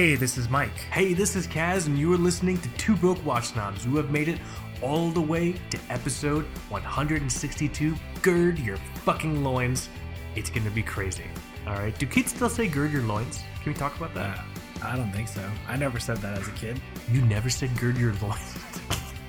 [0.00, 0.78] Hey, this is Mike.
[0.90, 4.10] Hey, this is Kaz, and you are listening to Two Broke Watch Snobs who have
[4.10, 4.40] made it
[4.80, 7.94] all the way to episode 162.
[8.22, 9.90] Gird your fucking loins.
[10.36, 11.26] It's gonna be crazy.
[11.66, 13.42] Alright, do kids still say gird your loins?
[13.62, 14.38] Can we talk about that?
[14.38, 15.46] Uh, I don't think so.
[15.68, 16.80] I never said that as a kid.
[17.12, 18.56] You never said gird your loins.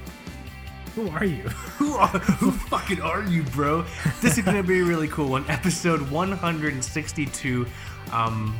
[0.95, 1.43] Who are you?
[1.79, 3.83] who, are, who fucking are you, bro?
[4.21, 5.43] This is gonna be a really cool one.
[5.49, 7.65] Episode 162.
[8.13, 8.57] Um,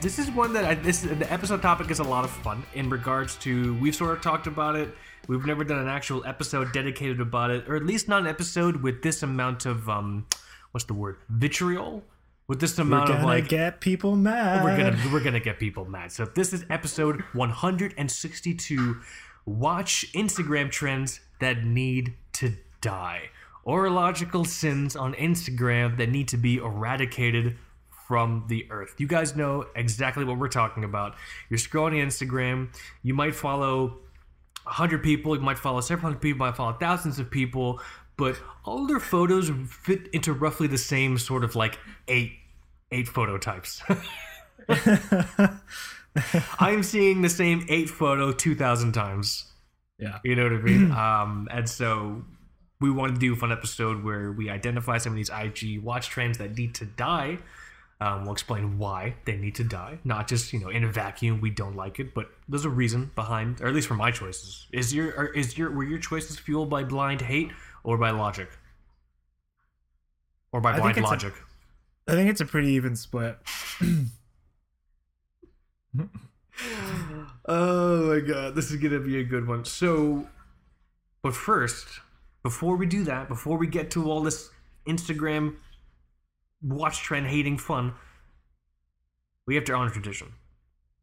[0.00, 2.88] this is one that I, this the episode topic is a lot of fun in
[2.88, 4.90] regards to we've sort of talked about it.
[5.26, 8.82] We've never done an actual episode dedicated about it, or at least not an episode
[8.82, 10.26] with this amount of um,
[10.72, 11.16] what's the word?
[11.28, 12.02] Vitriol.
[12.46, 14.64] With this We're amount of like get people mad.
[14.64, 16.12] we're gonna we're gonna get people mad.
[16.12, 19.00] So if this is episode 162.
[19.44, 23.30] Watch Instagram trends that need to die.
[23.66, 27.56] Horological sins on Instagram that need to be eradicated
[28.08, 28.94] from the earth.
[28.96, 31.14] You guys know exactly what we're talking about.
[31.50, 33.98] You're scrolling Instagram, you might follow
[34.64, 37.80] 100 people, you might follow several hundred people, you might follow thousands of people,
[38.16, 41.78] but all their photos fit into roughly the same sort of like
[42.08, 42.32] eight
[42.90, 43.82] eight photo types.
[46.58, 49.52] I'm seeing the same eight photo 2,000 times.
[49.98, 50.18] yeah.
[50.24, 50.90] You know what I mean?
[51.04, 52.24] um, and so
[52.80, 56.08] we wanted to do a fun episode where we identify some of these IG watch
[56.08, 57.38] trends that need to die.
[58.00, 61.40] Um, we'll explain why they need to die, not just you know in a vacuum
[61.40, 64.66] we don't like it, but there's a reason behind, or at least for my choices.
[64.72, 67.50] Is your is your were your choices fueled by blind hate
[67.82, 68.50] or by logic,
[70.52, 71.34] or by I blind logic?
[72.06, 73.38] I think it's a pretty even split.
[77.50, 79.64] Oh my god, this is gonna be a good one.
[79.64, 80.26] So,
[81.22, 81.86] but first,
[82.42, 84.50] before we do that, before we get to all this
[84.86, 85.56] Instagram
[86.62, 87.94] watch trend hating fun,
[89.46, 90.32] we have to honor tradition.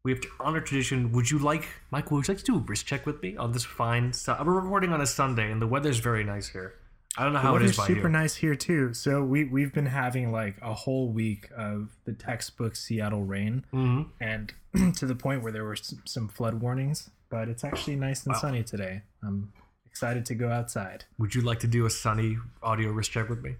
[0.04, 1.10] We have to honor tradition.
[1.12, 2.18] Would you like, Michael?
[2.18, 4.12] Would you like to do a wrist check with me on this fine?
[4.12, 6.74] Su- we're recording on a Sunday, and the weather's very nice here.
[7.18, 8.12] I don't know how it is by super you.
[8.12, 8.92] nice here too.
[8.94, 14.02] So we we've been having like a whole week of the textbook Seattle rain, hmm
[14.20, 14.52] and
[14.96, 17.10] to the point where there were some, flood warnings.
[17.28, 18.40] But it's actually nice and Wow.
[18.40, 19.02] sunny today.
[19.24, 19.52] I'm
[19.86, 21.04] excited to go outside.
[21.18, 23.56] Would you like to do a sunny audio wrist check with me?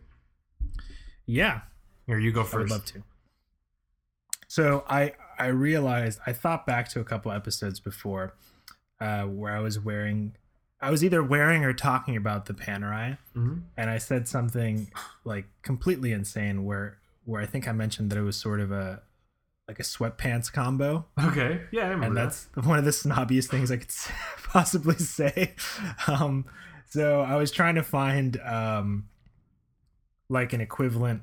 [1.26, 1.62] Yeah,
[2.06, 2.55] Here, you go first.
[2.55, 3.03] I would love to.
[4.49, 8.34] So I I realized I thought back to a couple episodes before
[9.00, 10.37] uh, where I was wearing
[10.81, 13.62] I was either wearing or talking about the Panerai, Mhm.
[13.77, 14.91] and I said something
[15.25, 19.03] like completely insane where where I think I mentioned that it was sort of a
[19.67, 22.23] like a sweatpants combo, Okay, yeah, I remember and that.
[22.55, 23.91] that's one of the snobbiest things I could
[24.44, 25.55] possibly say.
[26.06, 26.44] Um,
[26.88, 29.09] so I was trying to find um,
[30.28, 31.23] like an equivalent,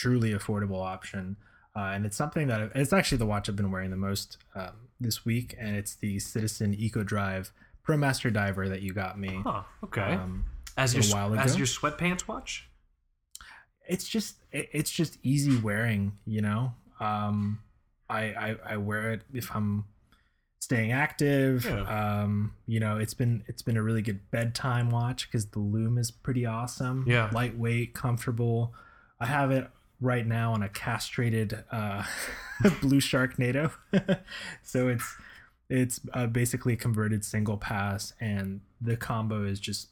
[0.00, 1.36] truly affordable option,
[1.76, 4.72] uh, and it's something that it's actually the watch I've been wearing the most um,
[5.00, 7.50] this week, and it's the Citizen Eco Drive
[7.86, 9.40] ProMaster Diver that you got me.
[9.44, 10.12] Huh, okay.
[10.14, 10.44] Um,
[10.76, 12.68] as your while as your sweatpants watch.
[13.88, 17.58] it's just it- it's just easy wearing you know um
[18.10, 19.84] I, I i wear it if i'm
[20.60, 22.22] staying active Yeah.
[22.22, 25.98] um you know it's been it's been a really good bedtime watch because the loom
[25.98, 27.30] is pretty awesome Yeah.
[27.32, 28.74] lightweight comfortable
[29.20, 29.68] i have it
[30.00, 32.04] right now on a castrated uh
[32.80, 33.72] blue shark NATO.
[34.62, 35.16] so it's
[35.70, 39.88] it's uh, basically a converted single pass and the combo is just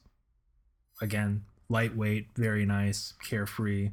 [1.03, 3.91] again lightweight very nice carefree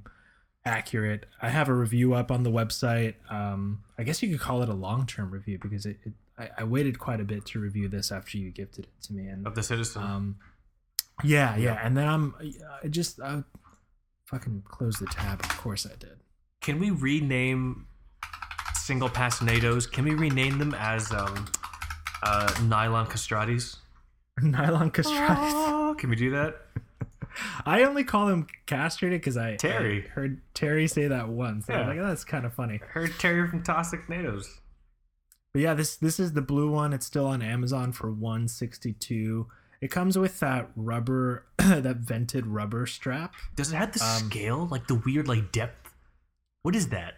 [0.66, 4.62] accurate i have a review up on the website um i guess you could call
[4.62, 7.90] it a long-term review because it, it I, I waited quite a bit to review
[7.90, 10.02] this after you gifted it to me and of the citizen.
[10.03, 10.35] um
[11.23, 11.79] yeah yeah Yeah.
[11.85, 12.34] and then i'm
[12.81, 13.44] i just i
[14.25, 16.17] fucking close the tab of course i did
[16.61, 17.88] Can we rename
[18.75, 19.89] single pass NATOs?
[19.89, 21.46] Can we rename them as um,
[22.22, 23.78] uh, nylon castratis?
[24.41, 26.55] nylon castratis Oh, can we do that?
[27.66, 30.05] i only call them castrated because I, Terry.
[30.05, 31.87] I heard terry say that once Yeah.
[31.87, 34.46] like oh, that's kind of funny I heard Terry from Toxic NATOs.
[35.53, 36.93] But yeah, this this is the blue one.
[36.93, 39.47] It's still on Amazon for 162.
[39.84, 43.34] It comes with that rubber that vented rubber strap.
[43.58, 45.94] Does it have the Um, scale, like the weird, like depth?
[46.62, 47.16] What is that?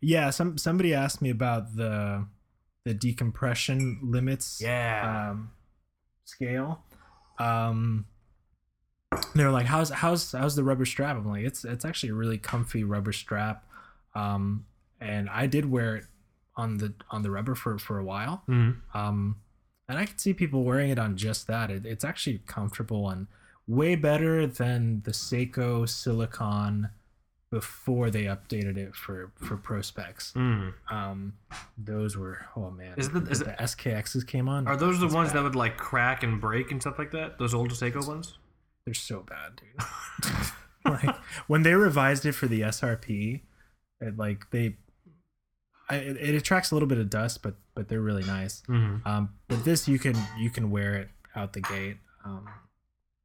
[0.00, 2.26] Yeah, some somebody asked me about the
[2.84, 5.30] the decompression limits Yeah.
[5.30, 5.50] um
[6.24, 6.84] scale.
[7.40, 8.06] Um
[9.34, 11.16] they were like, How's how's how's the rubber strap?
[11.16, 13.64] I'm like, it's it's actually a really comfy rubber strap.
[14.14, 14.66] Um
[15.00, 16.04] and I did wear it
[16.56, 18.44] on the on the rubber for for a while.
[18.48, 18.76] Mhm.
[18.94, 19.36] um
[19.88, 23.26] and i can see people wearing it on just that it, it's actually comfortable and
[23.66, 26.88] way better than the seiko silicon
[27.50, 30.32] before they updated it for for Prospex.
[30.32, 30.72] Mm.
[30.90, 31.34] Um,
[31.78, 32.94] those were oh man.
[32.96, 34.66] Is the- is the SKXs came on?
[34.66, 35.38] Are those the ones bad.
[35.38, 37.38] that would like crack and break and stuff like that?
[37.38, 38.36] Those old Seiko ones?
[38.84, 40.44] They're so bad, dude.
[40.84, 41.16] like
[41.46, 43.42] when they revised it for the SRP,
[44.00, 44.76] it, like they,
[45.88, 48.62] I, it, it attracts a little bit of dust, but but they're really nice.
[48.68, 49.06] Mm-hmm.
[49.06, 51.98] Um, but this you can you can wear it out the gate.
[52.24, 52.48] Um,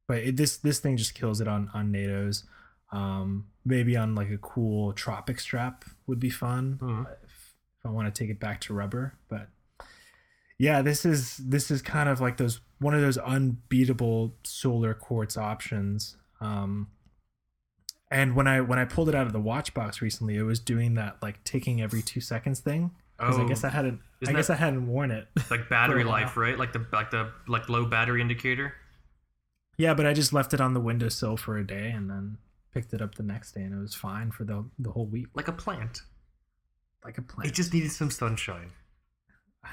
[0.06, 2.44] but it, this this thing just kills it on on NATO's.
[2.92, 7.06] Um, maybe on like a cool tropic strap would be fun Mhm.
[7.24, 7.30] if,
[7.78, 9.14] if I want to take it back to rubber.
[9.28, 9.48] But
[10.58, 15.36] yeah, this is this is kind of like those one of those unbeatable solar quartz
[15.36, 16.16] options.
[16.40, 16.88] Um,
[18.12, 20.60] and when I when I pulled it out of the watch box recently, it was
[20.60, 22.90] doing that like ticking every two seconds thing.
[23.18, 23.48] Because I Oh.
[23.48, 25.28] guess I hadn't I guess I hadn't worn it.
[25.50, 26.58] Like battery life, right?
[26.58, 28.74] Like the like the like low battery indicator.
[29.78, 32.38] Yeah, but I just left it on the windowsill for a day and then
[32.72, 35.26] picked it up the next day and it was fine for the the whole week.
[35.34, 36.02] Like a plant.
[37.04, 37.48] Like a plant.
[37.48, 38.70] It just needed some sunshine.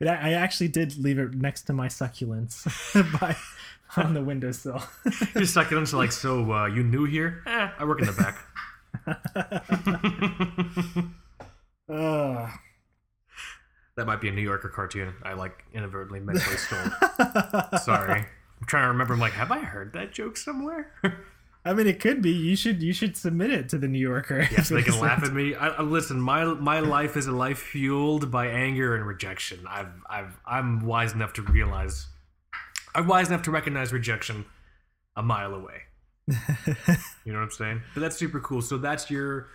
[0.00, 2.64] It, I actually did leave it next to my succulents
[3.20, 3.36] by
[3.96, 4.82] on the windowsill.
[5.34, 5.46] You're
[5.92, 7.42] like, so uh, you new here?
[7.46, 8.38] Eh, I work in the back.
[11.88, 12.50] Ugh.
[13.96, 15.14] that might be a New Yorker cartoon.
[15.22, 17.78] I like inadvertently mentally stole.
[17.78, 18.20] Sorry.
[18.20, 19.14] I'm trying to remember.
[19.14, 20.92] I'm like, have I heard that joke somewhere?
[21.66, 22.30] I mean, it could be.
[22.30, 24.46] You should you should submit it to the New Yorker.
[24.52, 25.56] yes, they can laugh at me.
[25.56, 29.64] I, listen, my my life is a life fueled by anger and rejection.
[29.68, 32.06] I've I've I'm wise enough to realize.
[32.94, 34.46] I'm wise enough to recognize rejection
[35.16, 35.82] a mile away.
[37.24, 37.82] You know what I'm saying?
[37.92, 38.62] But that's super cool.
[38.62, 39.48] So that's your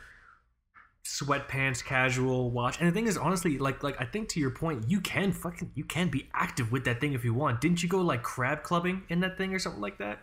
[1.05, 2.79] sweatpants casual watch.
[2.79, 5.71] And the thing is, honestly, like like I think to your point, you can fucking
[5.73, 7.61] you can be active with that thing if you want.
[7.61, 10.19] Didn't you go like crab clubbing in that thing or something like that?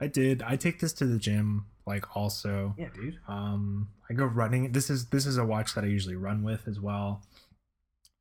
[0.00, 0.42] I did.
[0.42, 2.74] I take this to the gym like also.
[2.78, 3.18] Yeah, dude.
[3.28, 4.72] Um, I go running.
[4.72, 7.22] This is this is a watch that I usually run with as well.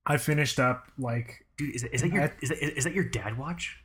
[0.05, 2.93] I finished up like Dude, is, it, is that your I- is that, is that
[2.93, 3.77] your dad watch?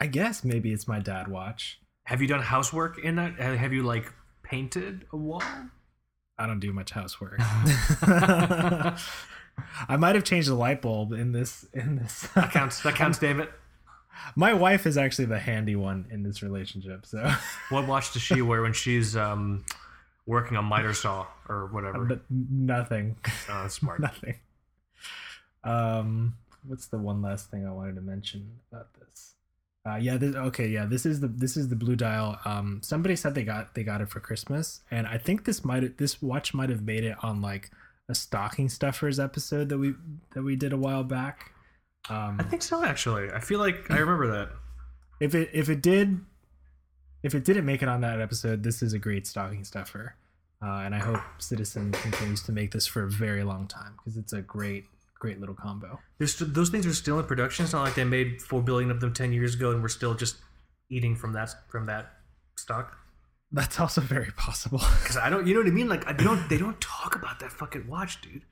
[0.00, 1.80] I guess maybe it's my dad watch.
[2.04, 3.34] Have you done housework in that?
[3.38, 4.12] Have you like
[4.42, 5.42] painted a wall?
[6.38, 7.34] I don't do much housework.
[9.88, 12.28] I might have changed the light bulb in this in this.
[12.34, 12.80] That counts.
[12.82, 13.50] That counts, damn it.
[14.36, 17.30] My wife is actually the handy one in this relationship, so
[17.70, 19.64] What watch does she wear when she's um
[20.26, 22.20] working on miter saw or whatever?
[22.30, 23.16] nothing,
[23.48, 24.00] Oh, that's smart.
[24.00, 24.34] nothing.
[25.64, 26.34] Um,
[26.66, 29.34] what's the one last thing I wanted to mention about this?
[29.86, 32.38] Uh, yeah, this, okay, yeah, this is the this is the blue dial.
[32.44, 35.96] Um, somebody said they got they got it for Christmas, and I think this might
[35.98, 37.70] this watch might have made it on like
[38.08, 39.94] a stocking stuffers episode that we
[40.34, 41.52] that we did a while back.
[42.10, 42.82] Um, I think so.
[42.84, 44.50] Actually, I feel like I remember that.
[45.20, 46.20] if it if it did
[47.22, 50.14] if it didn't make it on that episode this is a great stocking stuffer
[50.62, 54.16] uh, and i hope citizen continues to make this for a very long time because
[54.16, 54.84] it's a great
[55.18, 57.64] great little combo There's st- those things are still in production.
[57.64, 60.14] It's not like they made four billion of them ten years ago, and we're still
[60.14, 60.36] just
[60.90, 62.12] eating from that from that
[62.56, 62.96] stock.
[63.50, 65.88] that's also very possible Because I don't, you know what I mean?
[65.88, 68.42] Like I they don't they don't talk about that fucking watch, dude.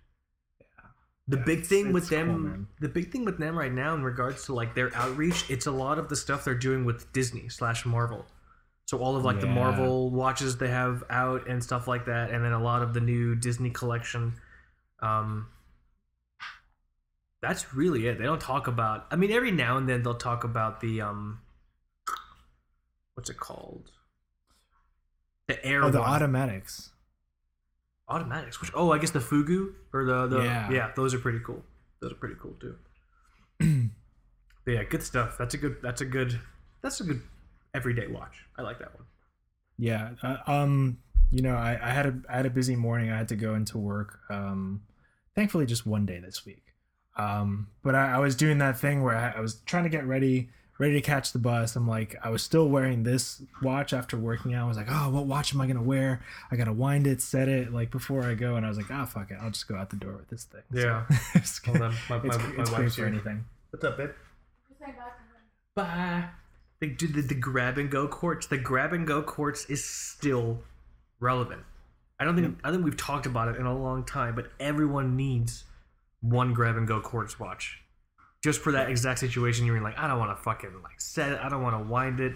[1.28, 3.95] The Yeah, big thing with it's cool, them, the big thing with them right now
[3.95, 7.12] in regards to like their outreach, it's a lot of the stuff they're doing with
[7.12, 8.26] Disney slash Marvel.
[8.87, 12.45] So all of like the Marvel watches they have out and stuff like that, and
[12.45, 14.35] then a lot of the new Disney collection.
[15.00, 15.49] Um,
[17.42, 18.18] that's really it.
[18.18, 19.06] They don't talk about.
[19.11, 21.40] I mean, every now and then they'll talk about the um,
[23.14, 23.90] what's it called?
[25.49, 25.85] The Air.
[25.85, 26.90] oh the automatics
[28.09, 28.61] automatics.
[28.61, 30.71] Which oh, I guess the Fugu or the the Yeah.
[30.71, 31.63] yeah, those are pretty cool.
[32.01, 32.77] Those are pretty cool too.
[34.65, 35.37] but yeah, good stuff.
[35.39, 35.77] That's a good.
[35.83, 36.39] That's a good.
[36.83, 37.23] That's a good
[37.75, 38.45] everyday watch.
[38.59, 39.05] I like that one.
[39.79, 40.99] yeah uh, um
[41.31, 43.55] you know I, I had a i had a busy morning i had to go
[43.55, 44.81] into work um
[45.35, 46.63] thankfully just one day this week
[47.19, 50.07] um but i, I was doing that thing where I, I was trying to get
[50.07, 54.16] ready ready to catch the bus i'm like i was still wearing this watch after
[54.16, 57.06] working out i was like oh what watch am i gonna wear i gotta wind
[57.06, 59.50] it set it like before i go and i was like ah fuck it i'll
[59.50, 61.06] just go out the door with this thing So, Yeah.
[61.35, 63.09] it's, Hold on, my, it's, my, my it's great wife's for here.
[63.09, 64.11] anything What's up, babe?
[65.75, 66.25] Bye.
[66.80, 68.47] They do the, the grab and go quartz.
[68.47, 70.59] The grab and go quartz is still
[71.21, 71.62] relevant.
[72.18, 75.16] I don't think I think we've talked about it in a long time, but everyone
[75.16, 75.64] needs
[76.21, 77.83] one grab and go quartz watch,
[78.43, 79.66] just for that exact situation.
[79.66, 81.40] You're in like, I don't want to fucking like set it.
[81.43, 82.35] I don't want to wind it.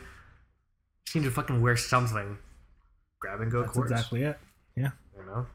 [1.04, 2.38] Just need to fucking wear something.
[3.18, 3.90] Grab and go that's quartz.
[3.90, 4.38] exactly it
[4.76, 5.46] yeah You know.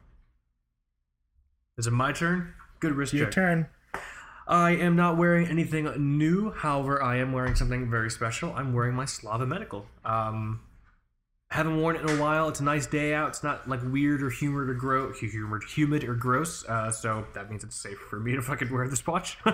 [1.78, 2.54] Is it my turn?
[2.80, 3.34] Good wrist your check.
[3.34, 3.68] turn
[4.48, 6.52] I am not wearing anything new.
[6.52, 8.52] However, I am wearing something very special.
[8.54, 9.86] I'm wearing my Slava Medical.
[10.04, 10.60] Um,
[11.50, 12.48] Haven't worn it in a while.
[12.48, 13.30] It's a nice day out.
[13.30, 16.64] It's not like weird or humid or gross, humid, humid or gross.
[16.64, 19.36] Uh, so that means it's safe for me to fucking wear this watch.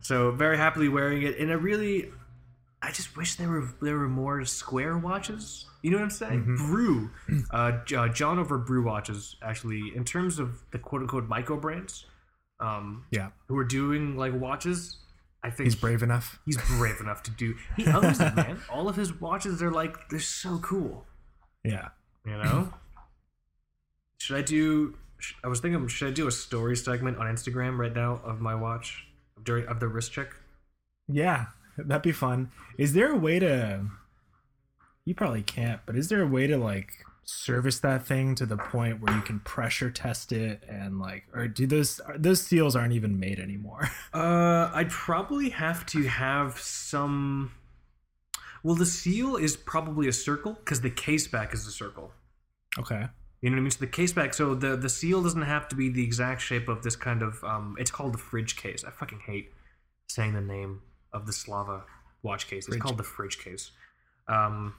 [0.00, 2.10] so very happily wearing it, and I really,
[2.80, 5.66] I just wish there were there were more square watches.
[5.82, 6.56] You know what I'm saying?
[6.56, 7.10] Brew,
[7.50, 9.92] uh, J- uh, John over Brew watches actually.
[9.96, 12.06] In terms of the quote unquote micro brands,
[12.60, 14.98] um, Yeah, who are doing like watches,
[15.42, 16.38] I think he's brave enough.
[16.46, 17.56] He's brave enough to do.
[17.76, 18.60] He owns it, man.
[18.70, 21.04] All of his watches are like they're so cool.
[21.64, 21.88] Yeah.
[22.24, 22.72] You know.
[24.18, 24.96] should I do?
[25.44, 28.54] I was thinking, should I do a story segment on Instagram right now of my
[28.54, 29.04] watch
[29.44, 30.28] during of the wrist check?
[31.08, 31.46] Yeah,
[31.76, 32.50] that'd be fun.
[32.78, 33.86] Is there a way to?
[35.04, 36.92] You probably can't, but is there a way to like
[37.24, 41.48] service that thing to the point where you can pressure test it and like, or
[41.48, 43.88] do those those seals aren't even made anymore?
[44.14, 47.52] Uh, I'd probably have to have some.
[48.62, 52.12] Well, the seal is probably a circle because the case back is a circle.
[52.78, 53.06] okay.
[53.42, 53.70] You know what I mean?
[53.72, 56.68] So the case back, so the the seal doesn't have to be the exact shape
[56.68, 57.42] of this kind of.
[57.42, 58.84] Um, it's called the fridge case.
[58.86, 59.52] I fucking hate
[60.08, 60.80] saying the name
[61.12, 61.82] of the Slava
[62.22, 62.58] watch case.
[62.58, 62.80] It's Fridge.
[62.80, 63.72] called the fridge case.
[64.28, 64.74] Um,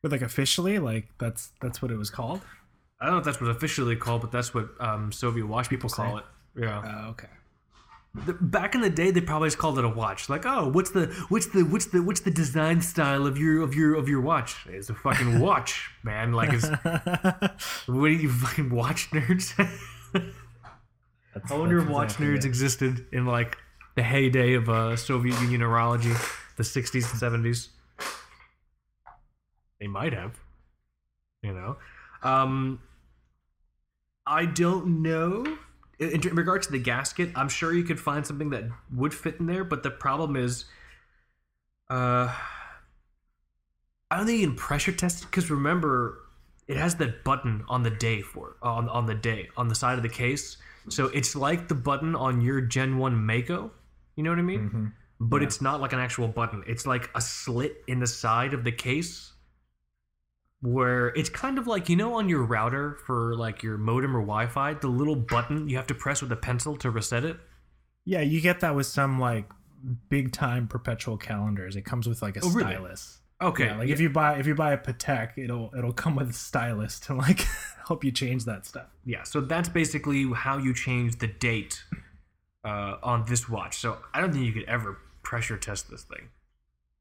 [0.00, 2.40] But like officially, like that's that's what it was called.
[3.00, 5.90] I don't know if that's what officially called, but that's what um, Soviet watch people
[5.90, 6.24] People call it.
[6.56, 6.82] Yeah.
[6.86, 7.28] Oh, okay.
[8.14, 10.28] Back in the day, they probably just called it a watch.
[10.28, 13.74] Like, oh, what's the what's the what's the what's the design style of your of
[13.74, 14.66] your of your watch?
[14.68, 16.32] It's a fucking watch, man.
[16.32, 16.68] Like, it's
[17.86, 19.52] what are you fucking watch nerds?
[21.50, 22.44] I wonder if watch exactly nerds it.
[22.44, 23.58] existed in like
[23.96, 26.12] the heyday of uh, Soviet Union neurology,
[26.56, 27.68] the 60s and 70s.
[29.80, 30.38] They might have,
[31.42, 31.76] you know.
[32.22, 32.80] Um,
[34.26, 35.58] I don't know.
[36.12, 39.36] In, in regards to the gasket, I'm sure you could find something that would fit
[39.40, 40.64] in there, but the problem is,
[41.90, 42.34] uh,
[44.10, 46.20] I don't think you can pressure test it because remember,
[46.66, 49.96] it has that button on the day for on on the day on the side
[49.98, 50.56] of the case.
[50.88, 53.70] So it's like the button on your Gen One Mako.
[54.16, 54.70] You know what I mean?
[54.70, 54.92] Mhm.
[55.20, 55.48] But Yeah.
[55.48, 56.62] it's not like an actual button.
[56.66, 59.33] It's like a slit in the side of the case
[60.64, 64.20] where it's kind of like you know on your router for like your modem or
[64.20, 67.36] Wi-Fi, the little button you have to press with a pencil to reset it.
[68.06, 69.48] Yeah, you get that with some like
[70.08, 71.76] big time perpetual calendars.
[71.76, 72.72] It comes with like a Oh, really?
[72.72, 73.20] stylus.
[73.42, 76.30] Okay, Yeah, like if you buy if you buy a Patek, it'll it'll come with
[76.30, 77.40] a stylus to like
[77.86, 78.86] help you change that stuff.
[79.04, 81.82] Yeah, so that's basically how you change the date
[82.64, 83.76] uh, on this watch.
[83.76, 86.28] So I don't think you could ever pressure test this thing,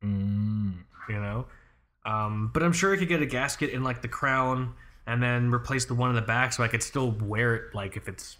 [0.03, 0.83] Mm.
[1.07, 1.45] you know.
[2.05, 4.73] Um, but I'm sure I could get a gasket in like the crown
[5.07, 7.95] and then replace the one in the back, so I could still wear it like
[7.97, 8.37] if it's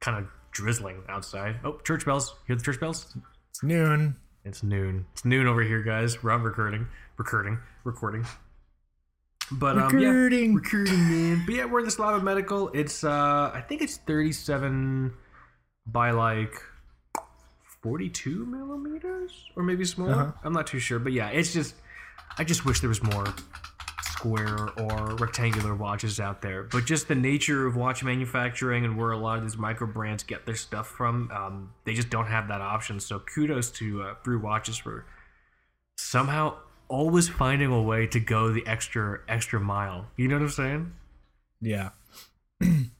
[0.00, 1.56] kind of drizzling outside.
[1.64, 2.34] Oh, church bells!
[2.46, 3.16] Hear the church bells?
[3.50, 4.16] It's noon.
[4.44, 5.06] It's noon.
[5.12, 6.22] It's noon over here, guys.
[6.22, 8.24] We're on recording, recording, recording.
[9.52, 10.54] But um, yeah, Recording.
[10.54, 11.42] recruiting man.
[11.44, 12.68] But yeah, we're in the Slava Medical.
[12.68, 15.12] It's uh I think it's 37
[15.86, 16.54] by like
[17.82, 20.12] 42 millimeters or maybe smaller.
[20.12, 20.32] Uh-huh.
[20.44, 21.74] I'm not too sure, but yeah, it's just
[22.38, 23.26] I just wish there was more
[24.20, 26.64] square or rectangular watches out there.
[26.64, 30.22] But just the nature of watch manufacturing and where a lot of these micro brands
[30.22, 33.00] get their stuff from, um, they just don't have that option.
[33.00, 35.06] So kudos to uh, Brew Watches for
[35.96, 36.56] somehow
[36.88, 40.06] always finding a way to go the extra extra mile.
[40.16, 40.92] You know what I'm saying?
[41.60, 41.90] Yeah.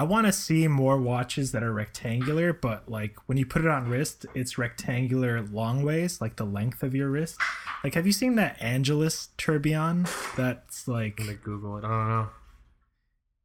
[0.00, 3.68] I want to see more watches that are rectangular, but like when you put it
[3.68, 7.38] on wrist, it's rectangular long ways, like the length of your wrist.
[7.84, 10.06] Like, have you seen that Angelus tourbillon?
[10.38, 11.84] That's like, I'm gonna Google it.
[11.84, 12.28] I don't know.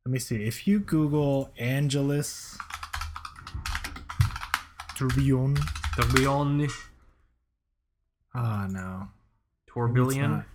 [0.05, 0.45] let me see.
[0.45, 2.57] If you Google Angelus
[4.95, 5.57] tourbillon,
[5.97, 6.69] Tourbillon,
[8.33, 9.09] ah no,
[9.65, 10.45] It's tourbillon.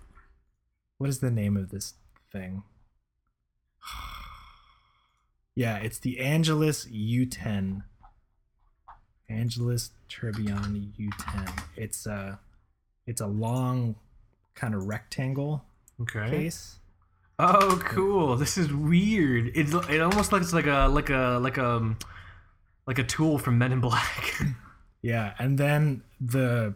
[0.97, 1.93] What is the name of this
[2.33, 2.63] thing?
[5.55, 7.83] Yeah, it's the Angelus U10.
[9.29, 11.63] Angelus Tourbillon U10.
[11.77, 12.39] It's a
[13.07, 13.97] it's a long
[14.55, 15.65] kind of rectangle
[16.01, 16.29] Okay.
[16.31, 16.79] case.
[17.39, 18.37] Oh, cool.
[18.37, 19.49] This is weird.
[19.57, 21.97] It it almost looks like a like a like a
[22.87, 24.41] like a tool from Men in Black.
[25.03, 26.75] Yeah, and then the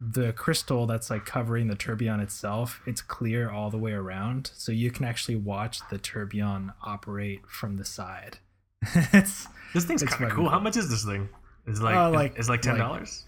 [0.00, 4.70] the crystal that's like covering the tourbillon itself, it's clear all the way around, so
[4.72, 8.38] you can actually watch the tourbillon operate from the side.
[9.12, 10.48] it's this thing's kind of fucking cool.
[10.50, 11.28] How much is this thing?
[11.66, 13.24] Is like, Uh, like- it's like ten dollars.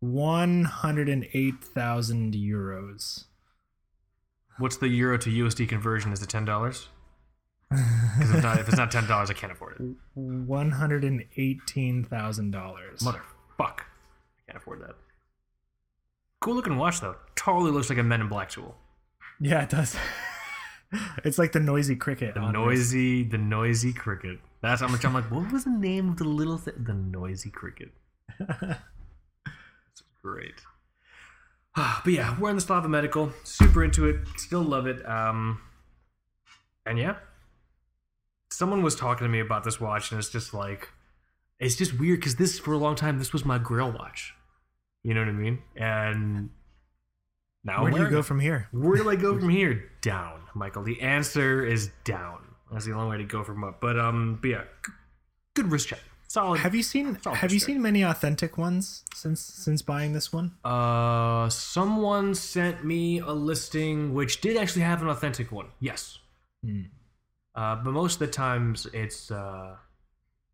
[0.00, 3.24] one hundred and eight thousand euros.
[4.58, 6.12] What's the euro to USD conversion?
[6.12, 6.88] Is it ten dollars?
[7.70, 9.96] Because if, if it's not ten dollars, I can't afford it.
[10.14, 13.00] One hundred and eighteen thousand dollars.
[13.00, 13.20] Motherfuck,
[13.80, 14.94] I can't afford that.
[16.42, 17.14] Cool looking watch though.
[17.36, 18.74] Totally looks like a Men in Black tool.
[19.40, 19.96] Yeah, it does.
[21.24, 22.34] it's like the noisy cricket.
[22.34, 24.40] The noisy, the noisy cricket.
[24.60, 25.30] That's how much I'm like.
[25.30, 26.74] What was the name of the little thing?
[26.78, 27.92] The noisy cricket.
[29.92, 30.54] It's great.
[31.76, 33.32] but yeah, we're in the Slava Medical.
[33.44, 34.16] Super into it.
[34.36, 35.06] Still love it.
[35.08, 35.60] Um,
[36.84, 37.16] and yeah,
[38.50, 40.88] someone was talking to me about this watch, and it's just like,
[41.60, 44.34] it's just weird because this for a long time this was my Grail watch.
[45.04, 45.58] You know what I mean?
[45.76, 46.50] And
[47.64, 48.68] now Where do you go from here?
[48.72, 49.90] Where do I go from here?
[50.00, 50.82] Down, Michael.
[50.82, 52.38] The answer is down.
[52.70, 53.80] That's the only way to go from up.
[53.80, 54.62] But um, but yeah,
[55.54, 56.00] good wrist check.
[56.28, 56.60] Solid.
[56.60, 57.74] Have you seen Have you straight.
[57.74, 60.52] seen many authentic ones since since buying this one?
[60.64, 65.66] Uh, someone sent me a listing which did actually have an authentic one.
[65.78, 66.18] Yes.
[66.64, 66.84] Hmm.
[67.54, 69.76] Uh, but most of the times it's uh,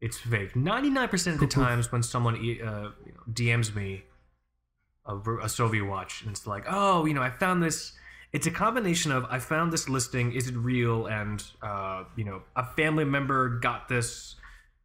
[0.00, 0.57] it's fake.
[0.57, 2.90] Ninety nine percent of the times when someone uh,
[3.33, 4.02] DMs me
[5.09, 7.93] a, a Soviet watch and it's like, oh, you know, I found this.
[8.33, 10.33] It's a combination of I found this listing.
[10.33, 11.07] Is it real?
[11.07, 14.37] And uh, you know, a family member got this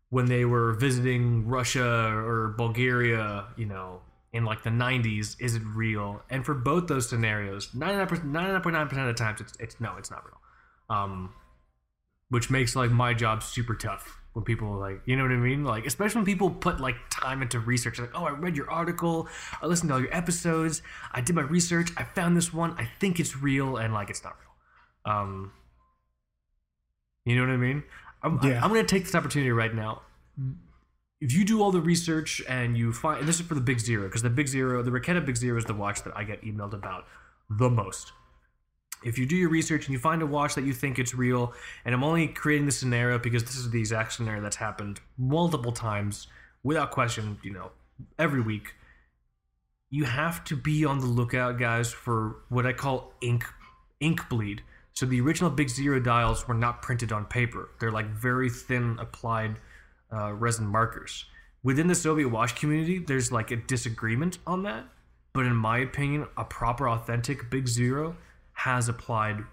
[0.09, 3.47] when they were visiting Russia or Bulgaria.
[3.57, 4.01] You know,
[4.33, 5.35] in like the 90s.
[5.39, 6.21] Is it real?
[6.29, 10.23] And for both those scenarios, 99%, 99.9% of the times, it's it's no, it's not
[10.25, 10.39] real.
[10.89, 11.33] Um,
[12.29, 15.63] which makes like my job super tough when people like you know what I mean?
[15.63, 17.99] Like especially when people put like time into research.
[17.99, 19.27] Like oh I read your article.
[19.61, 20.81] I listened to all your episodes.
[21.11, 21.91] I did my research.
[21.97, 22.75] I found this one.
[22.77, 25.15] I think it's real and like it's not real.
[25.15, 25.51] Um
[27.25, 27.83] you know what I mean?
[28.21, 28.61] I'm, Yeah.
[28.63, 30.01] I'm gonna take this opportunity right now.
[31.21, 33.79] If you do all the research and you find and this is for the big
[33.79, 36.41] zero because the big zero the Raketa big zero is the watch that I get
[36.43, 37.05] emailed about
[37.49, 38.11] the most
[39.03, 41.53] if you do your research and you find a watch that you think it's real,
[41.85, 45.71] and I'm only creating this scenario because this is the exact scenario that's happened multiple
[45.71, 46.27] times
[46.63, 47.71] without question, you know,
[48.17, 48.73] every week.
[49.89, 53.45] You have to be on the lookout, guys, for what I call ink
[53.99, 54.61] ink bleed.
[54.93, 57.69] So the original Big Zero dials were not printed on paper.
[57.79, 59.59] They're like very thin applied
[60.11, 61.25] uh, resin markers.
[61.63, 64.85] Within the Soviet watch community, there's like a disagreement on that.
[65.33, 68.15] But in my opinion, a proper, authentic Big Zero
[68.53, 69.43] has applied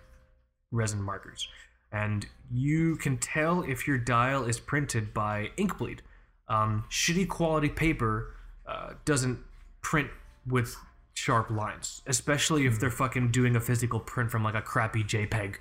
[0.70, 1.48] resin markers.
[1.92, 6.02] And you can tell if your dial is printed by ink bleed.
[6.48, 8.34] Um, shitty quality paper
[8.66, 9.38] uh, doesn't
[9.82, 10.08] print
[10.46, 10.76] with
[11.14, 15.56] sharp lines, especially if they're fucking doing a physical print from like a crappy JPEG.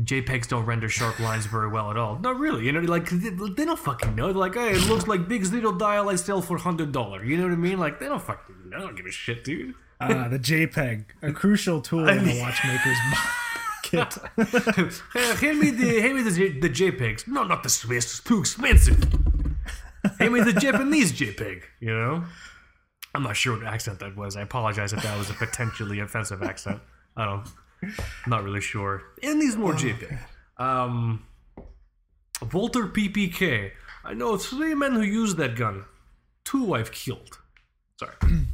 [0.00, 2.18] JPEGs don't render sharp lines very well at all.
[2.18, 4.26] Not really, you know, like they, they don't fucking know.
[4.26, 7.24] They're like, hey, it looks like Big Zero dial I sell for hundred dollar.
[7.24, 7.78] You know what I mean?
[7.78, 9.74] Like they don't fucking, they don't give a shit, dude.
[10.00, 12.98] Uh, the JPEG, a crucial tool in the watchmaker's
[13.82, 14.14] kit.
[15.40, 17.28] Hand me the hand me the, the JPEGs.
[17.28, 18.04] No, not the Swiss.
[18.04, 18.98] It's too expensive.
[20.18, 21.62] hand me the Japanese JPEG.
[21.80, 22.24] You know.
[23.14, 24.36] I'm not sure what accent that was.
[24.36, 26.80] I apologize if that was a potentially offensive accent.
[27.16, 27.48] I don't.
[27.82, 29.02] I'm not really sure.
[29.22, 30.18] And these more JPEG.
[30.58, 31.24] Um,
[32.52, 33.70] Walther PPK.
[34.04, 35.84] I know three men who used that gun.
[36.44, 37.38] Two I've killed.
[37.98, 38.14] Sorry.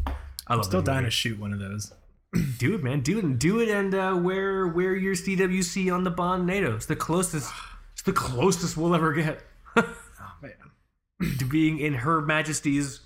[0.53, 1.07] I love Still dying movie.
[1.09, 1.93] to shoot one of those.
[2.59, 3.01] Do it, man.
[3.01, 6.75] Do it and do it and uh, wear wear your CWC on the Bond NATO.
[6.77, 7.53] It's the closest.
[7.95, 9.43] It's the closest we'll ever get
[9.77, 9.85] Oh
[10.41, 11.37] man.
[11.39, 13.01] to being in Her Majesty's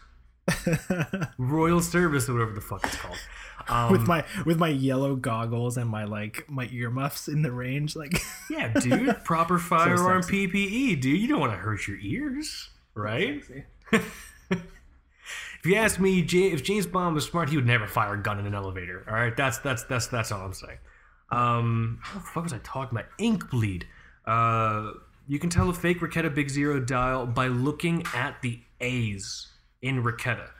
[1.38, 3.16] Royal Service or whatever the fuck it's called.
[3.68, 7.96] Um, with my with my yellow goggles and my like my earmuffs in the range,
[7.96, 8.16] like
[8.48, 9.24] yeah, dude.
[9.24, 10.46] Proper firearm sexy.
[10.46, 11.20] PPE, dude.
[11.20, 13.42] You don't want to hurt your ears, right?
[15.66, 18.38] If you ask me, if James Bond was smart, he would never fire a gun
[18.38, 19.04] in an elevator.
[19.08, 20.78] All right, that's that's that's that's all I'm saying.
[21.32, 23.10] Um, how the fuck was I talking about?
[23.18, 23.84] Ink bleed.
[24.24, 24.92] Uh,
[25.26, 29.48] you can tell a fake Raketa Big Zero dial by looking at the A's
[29.82, 30.50] in Raketa.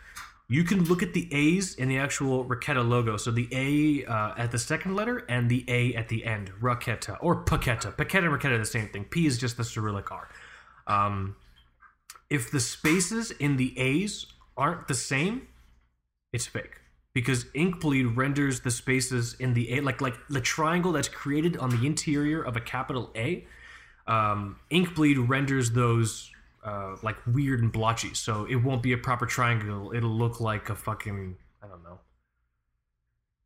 [0.48, 3.16] You can look at the A's in the actual Raketa logo.
[3.16, 6.50] So the A uh, at the second letter and the A at the end.
[6.60, 7.94] Raketa or Paketa.
[7.94, 9.04] Paketa and Raketa are the same thing.
[9.04, 10.28] P is just the Cyrillic R.
[10.88, 11.36] Um,
[12.28, 15.48] if the spaces in the A's aren't the same,
[16.32, 16.80] it's fake.
[17.14, 21.56] Because ink bleed renders the spaces in the A, like like the triangle that's created
[21.56, 23.46] on the interior of a capital A.
[24.06, 26.30] Um, ink bleed renders those
[26.62, 29.92] uh, like weird and blotchy, so it won't be a proper triangle.
[29.94, 32.00] It'll look like a fucking I don't know,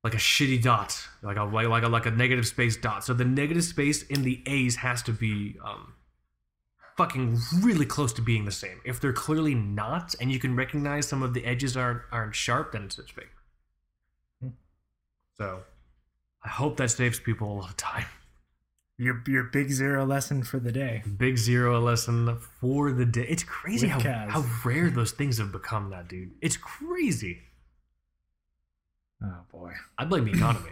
[0.03, 3.05] like a shitty dot, like a like a, like a negative space dot.
[3.05, 5.93] So the negative space in the A's has to be um,
[7.01, 8.79] fucking really close to being the same.
[8.85, 12.73] If they're clearly not, and you can recognize some of the edges aren't aren't sharp,
[12.73, 13.31] then it's, it's fake.
[14.43, 14.49] Hmm.
[15.39, 15.63] So,
[16.45, 18.05] I hope that saves people a lot of time.
[18.99, 21.03] your your big zero lesson for the day.
[21.17, 23.27] Big zero lesson for the day.
[23.31, 24.29] It's crazy With how, Kaz.
[24.29, 25.89] how rare those things have become.
[25.91, 27.41] That dude, it's crazy.
[29.25, 29.73] Oh boy.
[29.97, 30.71] I blame the economy.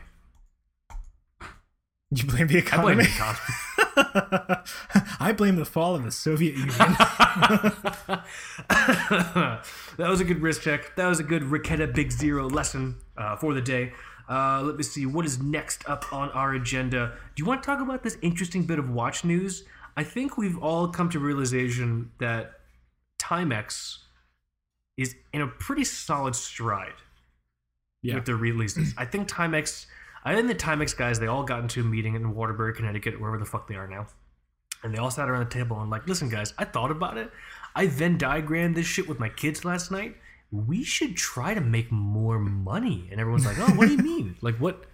[2.11, 3.05] You blame the I blame economy.
[3.05, 3.41] the economy.
[5.21, 6.69] I blame the fall of the Soviet Union.
[8.69, 9.63] that
[9.99, 10.95] was a good wrist check.
[10.97, 13.93] That was a good Raketa Big Zero lesson uh, for the day.
[14.29, 17.13] Uh, let me see what is next up on our agenda.
[17.35, 19.65] Do you want to talk about this interesting bit of watch news?
[19.97, 22.53] I think we've all come to realization that
[23.21, 23.99] Timex
[24.97, 26.93] is in a pretty solid stride
[28.03, 28.17] Yeah.
[28.17, 28.95] with their releases.
[28.99, 29.87] I think Timex,
[30.25, 33.39] I think the Timex guys, they all got into a meeting in Waterbury, Connecticut, wherever
[33.39, 34.07] the fuck they are now.
[34.83, 37.31] And they all sat around the table and like, listen, guys, I thought about it.
[37.75, 40.17] I then diagrammed this shit with my kids last night.
[40.51, 43.09] We should try to make more money.
[43.11, 44.37] And everyone's like, oh, what do you mean?
[44.43, 44.85] like, what?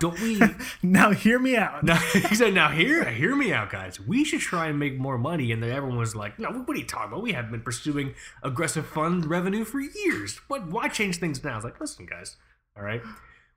[0.00, 0.40] Don't we?
[0.82, 1.84] now hear me out.
[1.84, 4.00] Now, he said, now hear, hear me out, guys.
[4.00, 5.52] We should try and make more money.
[5.52, 7.22] And then everyone was like, no, what are you talking about?
[7.22, 10.40] We have been pursuing aggressive fund revenue for years.
[10.48, 10.66] What?
[10.68, 11.52] Why change things now?
[11.52, 12.36] I was like, listen, guys,
[12.76, 13.02] all right,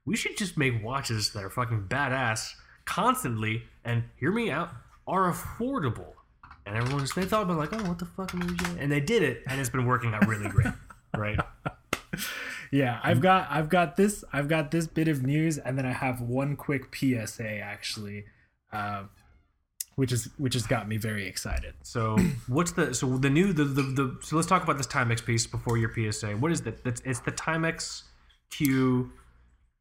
[0.07, 2.53] we should just make watches that are fucking badass
[2.85, 3.63] constantly.
[3.83, 4.69] And hear me out,
[5.05, 6.13] are affordable.
[6.65, 8.77] And everyone's they thought about like, oh, what the fuck doing?
[8.79, 10.73] And they did it, and it's been working out really great,
[11.17, 11.39] right?
[12.71, 15.93] Yeah, I've got I've got this I've got this bit of news, and then I
[15.93, 18.25] have one quick PSA actually,
[18.73, 19.03] uh,
[19.95, 21.73] which is which has got me very excited.
[21.83, 22.17] So
[22.47, 25.47] what's the so the new the, the the so let's talk about this Timex piece
[25.47, 26.31] before your PSA.
[26.31, 26.83] What is that?
[26.83, 28.03] That's it's the Timex
[28.51, 29.11] Q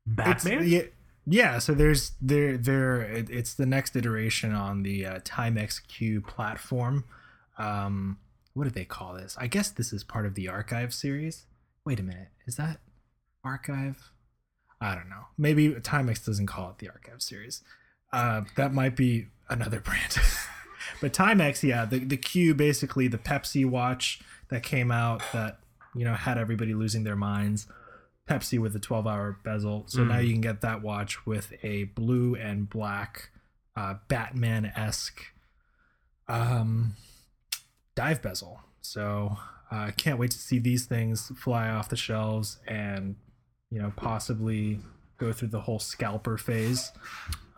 [0.07, 0.59] Batman.
[0.59, 0.83] It's, yeah,
[1.27, 1.59] yeah.
[1.59, 7.05] So there's there there it, it's the next iteration on the uh, Timex Q platform.
[7.59, 8.19] Um,
[8.55, 9.37] what do they call this?
[9.39, 11.45] I guess this is part of the Archive series.
[11.85, 12.81] Wait a minute, is that
[13.45, 14.11] Archive?
[14.81, 15.27] I don't know.
[15.39, 17.63] Maybe Timex doesn't call it the Archive series.
[18.13, 20.17] Uh, that might be another brand.
[21.01, 25.59] but Timex, yeah, the the Q basically the Pepsi watch that came out that
[25.95, 27.67] you know had everybody losing their minds.
[28.29, 29.85] Pepsi with a 12 hour bezel.
[29.87, 33.31] So now you can get that watch with a blue and black
[33.77, 35.23] uh, Batman esque
[36.29, 36.95] um,
[37.95, 38.61] dive bezel.
[38.81, 39.37] So
[39.71, 43.17] I uh, can't wait to see these things fly off the shelves and,
[43.71, 44.81] you know, possibly
[45.19, 46.93] go through the whole scalper phase.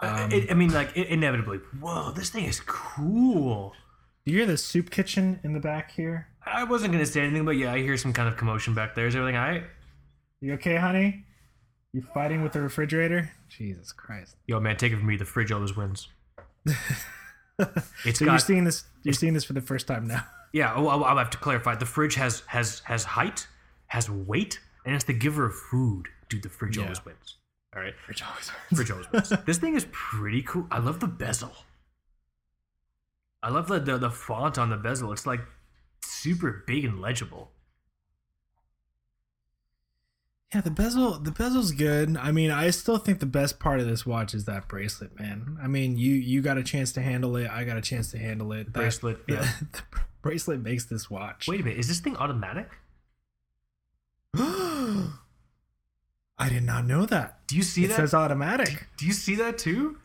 [0.01, 1.59] Um, it, I mean, like it, inevitably.
[1.81, 3.75] Whoa, this thing is cool.
[4.25, 6.29] do you hear the soup kitchen in the back here?
[6.47, 9.07] I wasn't gonna say anything, but yeah, I hear some kind of commotion back there.
[9.07, 9.65] Is everything all right?
[10.41, 11.25] You okay, honey?
[11.93, 13.31] You fighting with the refrigerator?
[13.49, 14.37] Jesus Christ.
[14.47, 15.17] Yo, man, take it from me.
[15.17, 16.09] The fridge always wins.
[18.05, 20.25] It's So you're seeing this you're seeing this for the first time now.
[20.53, 20.73] yeah.
[20.77, 21.75] Oh, I'll, I'll have to clarify.
[21.75, 23.49] The fridge has has has height,
[23.89, 26.07] has weight, and it's the giver of food.
[26.29, 26.85] Dude, the fridge Yeah.
[26.85, 27.35] always wins.
[27.75, 27.95] All right.
[28.07, 28.79] Fridge always wins.
[28.79, 29.33] Fridge always wins.
[29.47, 30.69] this thing is pretty cool.
[30.71, 31.51] I love the bezel.
[33.43, 35.11] I love the, the the font on the bezel.
[35.11, 35.41] It's like
[36.05, 37.51] super big and legible.
[40.55, 42.17] Yeah, the bezel the bezel's good.
[42.17, 45.59] I mean, I still think the best part of this watch is that bracelet, man.
[45.63, 47.51] I mean, you you got a chance to handle it.
[47.51, 48.73] I got a chance to handle it.
[48.73, 49.47] That- bracelet, yeah.
[49.73, 49.83] the
[50.23, 51.49] bracelet makes this watch.
[51.49, 52.71] Wait a minute, is this thing automatic?
[56.41, 57.47] I did not know that.
[57.47, 57.95] Do you see it that?
[57.95, 58.89] It says automatic.
[58.97, 59.99] Do you see that too?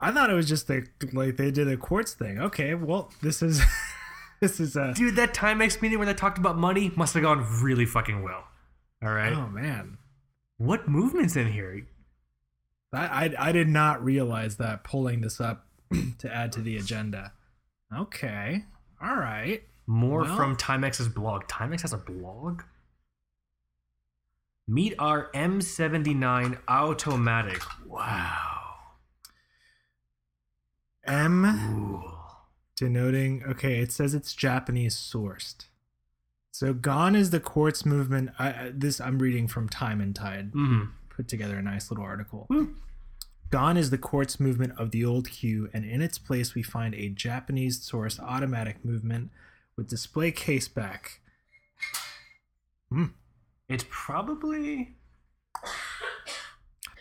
[0.00, 2.40] I thought it was just the like they did a quartz thing.
[2.40, 3.62] Okay, well, this is
[4.40, 7.22] this is a Dude, that time, Timex meeting where they talked about money must have
[7.22, 8.44] gone really fucking well.
[9.02, 9.32] All right.
[9.32, 9.98] oh man.
[10.58, 11.86] What movements in here?
[12.92, 15.66] I, I I did not realize that pulling this up
[16.18, 17.32] to add to the agenda.
[17.94, 18.64] Okay.
[19.02, 19.62] All right.
[19.86, 21.46] More Well- from Timex's blog.
[21.46, 22.62] Timex has a blog?
[24.68, 27.62] Meet our M79 Automatic.
[27.86, 28.52] Wow.
[31.04, 32.18] M Cool.
[32.74, 35.66] denoting okay it says it's japanese sourced
[36.58, 40.90] so gone is the quartz movement I, this i'm reading from time and tide Mm.
[41.10, 42.74] put together a nice little article Woo.
[43.50, 46.94] gone is the quartz movement of the old q and in its place we find
[46.94, 49.30] a japanese sourced automatic movement
[49.76, 51.20] with display case back
[53.68, 54.94] It's probably.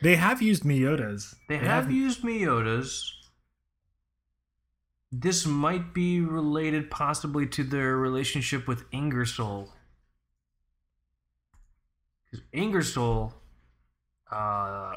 [0.01, 2.89] they have used miyotas They have used Miyotas.
[5.17, 9.69] This might be related possibly to their relationship with Ingersoll.
[12.25, 13.33] Because Ingersoll,
[14.31, 14.35] uh,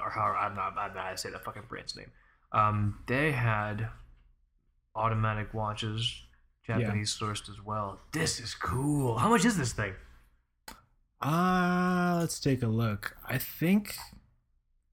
[0.02, 2.10] or how I'm not, I'm not to say that fucking brand's name.
[2.50, 3.88] Um, they had
[4.96, 6.22] automatic watches,
[6.66, 8.00] Japanese sourced as well.
[8.12, 9.18] This is cool.
[9.18, 9.94] How much is this thing?
[11.20, 13.96] uh let's take a look i think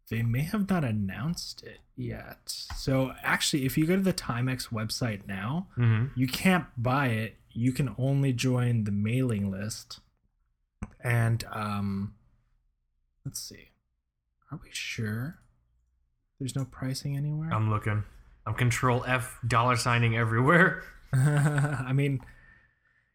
[0.09, 4.69] they may have not announced it yet so actually if you go to the timex
[4.69, 6.19] website now Mm-hmm.
[6.19, 9.99] you can't buy it you can only join the mailing list
[11.03, 12.13] and um
[13.25, 13.69] let's see
[14.51, 15.39] are we sure
[16.39, 17.51] There's no pricing anywhere.
[17.53, 18.03] I'm looking.
[18.45, 20.83] I'm control F dollar signing everywhere.
[21.13, 22.19] I mean,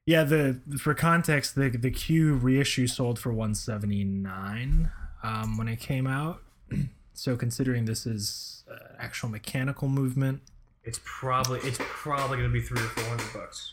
[0.06, 0.24] yeah.
[0.24, 4.90] The for context, the the Q reissue sold for 179
[5.22, 6.42] um, when it came out.
[7.14, 10.40] so considering this is uh, actual mechanical movement,
[10.84, 13.72] It's probably it's probably gonna be three or four hundred bucks.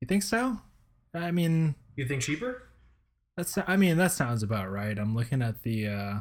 [0.00, 0.58] you think so?
[1.14, 2.64] I mean, You think cheaper?
[3.36, 4.98] that's I mean that sounds about right.
[4.98, 6.14] I'm looking at the uh,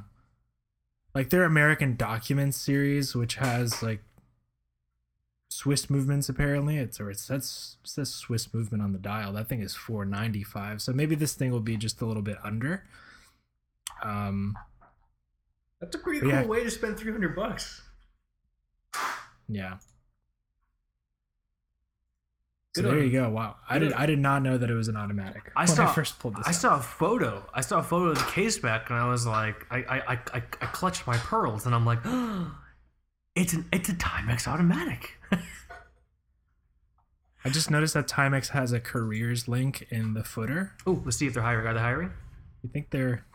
[1.16, 4.02] like their American Documents series, which has like
[5.50, 6.78] Swiss movements apparently.
[6.78, 9.34] It's or it says it says Swiss movement on the dial.
[9.34, 10.82] That thing is 495.
[10.82, 12.84] So maybe this thing will be just a little bit under.
[14.04, 14.56] Um
[15.82, 16.46] That's a pretty cool Yeah.
[16.46, 17.82] way to spend three hundred bucks.
[19.48, 19.78] yeah.
[22.76, 23.06] So there you.
[23.06, 23.30] you go.
[23.30, 23.56] Wow.
[23.68, 25.52] I did I did not know that it was an automatic.
[25.56, 26.56] I saw I first pulled this I out.
[26.56, 27.44] saw a photo.
[27.54, 30.14] I saw a photo of the case back, and I was like, I I, I,
[30.34, 32.56] I, I clutched my pearls, and I'm like, oh,
[33.36, 35.14] it's an it's a Timex automatic.
[37.46, 40.74] I just noticed that Timex has a careers link in the footer.
[40.86, 41.66] oh, let's see if they're hiring.
[41.66, 42.12] Are they hiring?
[42.62, 43.26] You think they're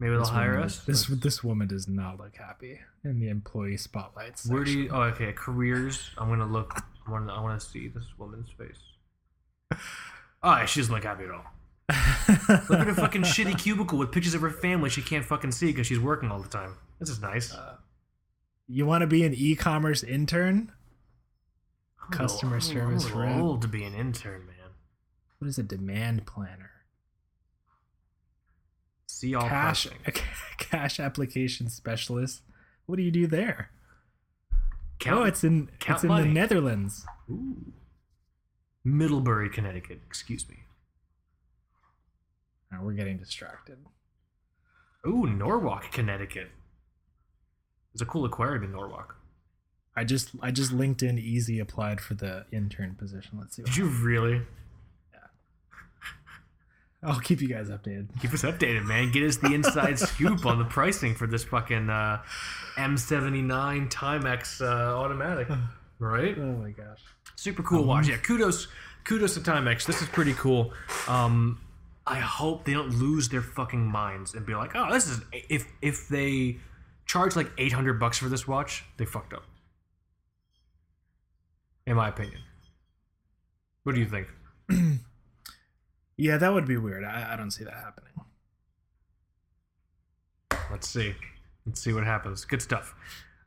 [0.00, 0.84] Maybe they'll This hire woman- us.
[0.84, 4.40] This this woman does not look happy in the employee spotlight.
[4.48, 4.88] Where do you?
[4.90, 5.32] Oh, okay.
[5.32, 6.10] Careers.
[6.18, 6.74] I'm gonna look.
[7.06, 7.30] I want.
[7.30, 9.78] I want to see this woman's face.
[10.42, 11.44] Oh, she doesn't look happy at all.
[12.70, 15.66] Look at her fucking shitty cubicle with pictures of her family she can't fucking see
[15.66, 16.76] because she's working all the time.
[16.98, 17.52] This is nice.
[17.52, 17.76] Uh,
[18.66, 20.72] you want to be an e-commerce intern?
[22.00, 23.36] I'm a little- customer I'm a little- service I'm rep.
[23.42, 24.56] old to be an intern, man.
[25.40, 26.70] What is a demand planner?
[29.20, 30.24] See all cash pricing.
[30.56, 32.40] cash application specialist.
[32.86, 33.70] What do you do there?
[34.98, 36.28] Count, oh, it's in it's in money.
[36.28, 37.04] the Netherlands.
[37.30, 37.74] Ooh.
[38.82, 40.00] Middlebury, Connecticut.
[40.06, 40.60] Excuse me.
[42.72, 43.76] Oh, we're getting distracted.
[45.06, 46.48] Ooh, Norwalk, Connecticut.
[47.92, 49.16] There's a cool aquarium in Norwalk.
[49.94, 53.38] I just I just LinkedIn easy applied for the intern position.
[53.38, 53.64] Let's see.
[53.64, 54.40] Did you really?
[57.02, 58.08] I'll keep you guys updated.
[58.20, 59.10] Keep us updated, man.
[59.10, 62.22] Get us the inside scoop on the pricing for this fucking uh,
[62.76, 65.48] M79 Timex uh, automatic.
[66.02, 66.34] Right?
[66.38, 67.00] Oh my gosh.
[67.36, 68.08] Super cool watch.
[68.08, 68.68] Yeah, kudos,
[69.04, 69.84] kudos to Timex.
[69.84, 70.72] This is pretty cool.
[71.06, 71.60] Um,
[72.06, 75.66] I hope they don't lose their fucking minds and be like, oh, this is if
[75.82, 76.56] if they
[77.04, 79.42] charge like eight hundred bucks for this watch, they fucked up.
[81.86, 82.40] In my opinion.
[83.82, 84.26] What do you think?
[86.20, 87.02] Yeah, that would be weird.
[87.02, 88.12] I, I don't see that happening.
[90.70, 91.14] Let's see.
[91.64, 92.44] Let's see what happens.
[92.44, 92.94] Good stuff.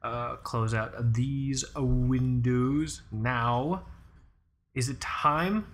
[0.02, 3.84] Uh, close out these windows now.
[4.74, 5.68] Is it time?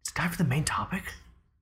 [0.00, 1.04] It's time for the main topic.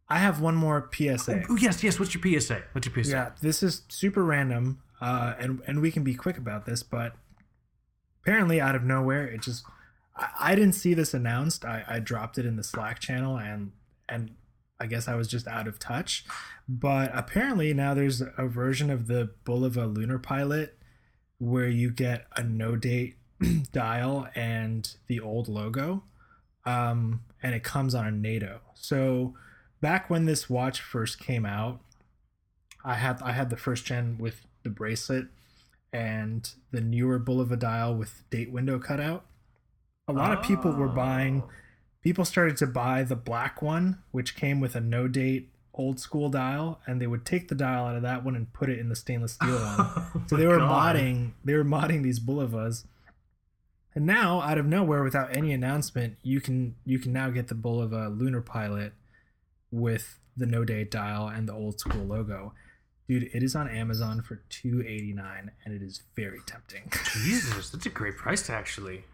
[0.08, 1.44] I have one more PSA.
[1.50, 2.00] Oh yes, yes.
[2.00, 2.62] What's your PSA?
[2.72, 3.10] What's your PSA?
[3.10, 7.12] Yeah, this is super random, uh, and and we can be quick about this, but
[8.22, 9.62] apparently out of nowhere, it just
[10.16, 11.66] I, I didn't see this announced.
[11.66, 13.72] I, I dropped it in the Slack channel, and
[14.08, 14.30] and
[14.80, 16.24] I guess I was just out of touch.
[16.68, 20.78] But apparently now there's a version of the Bulova Lunar Pilot
[21.38, 23.16] where you get a no date
[23.72, 26.04] dial and the old logo,
[26.64, 28.60] um, and it comes on a NATO.
[28.74, 29.34] So
[29.80, 31.80] back when this watch first came out,
[32.84, 35.26] I had I had the first gen with the bracelet
[35.92, 39.24] and the newer Bulova dial with date window cutout.
[40.08, 41.42] A lot of people were buying.
[42.00, 42.02] Oh.
[42.02, 46.28] People started to buy the black one, which came with a no date old school
[46.28, 48.88] dial, and they would take the dial out of that one and put it in
[48.88, 50.24] the stainless steel one.
[50.28, 50.96] So oh they were God.
[50.96, 51.32] modding.
[51.44, 52.84] They were modding these Bulovas.
[53.94, 57.54] And now, out of nowhere, without any announcement, you can you can now get the
[57.54, 58.92] Bulova Lunar Pilot
[59.70, 62.54] with the no date dial and the old school logo.
[63.08, 66.92] Dude, it is on Amazon for two eighty nine, and it is very tempting.
[67.24, 69.04] Jesus, that's a great price to actually.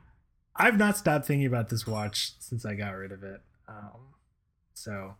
[0.58, 3.40] I've not stopped thinking about this watch since I got rid of it.
[3.68, 4.14] Um,
[4.74, 5.14] so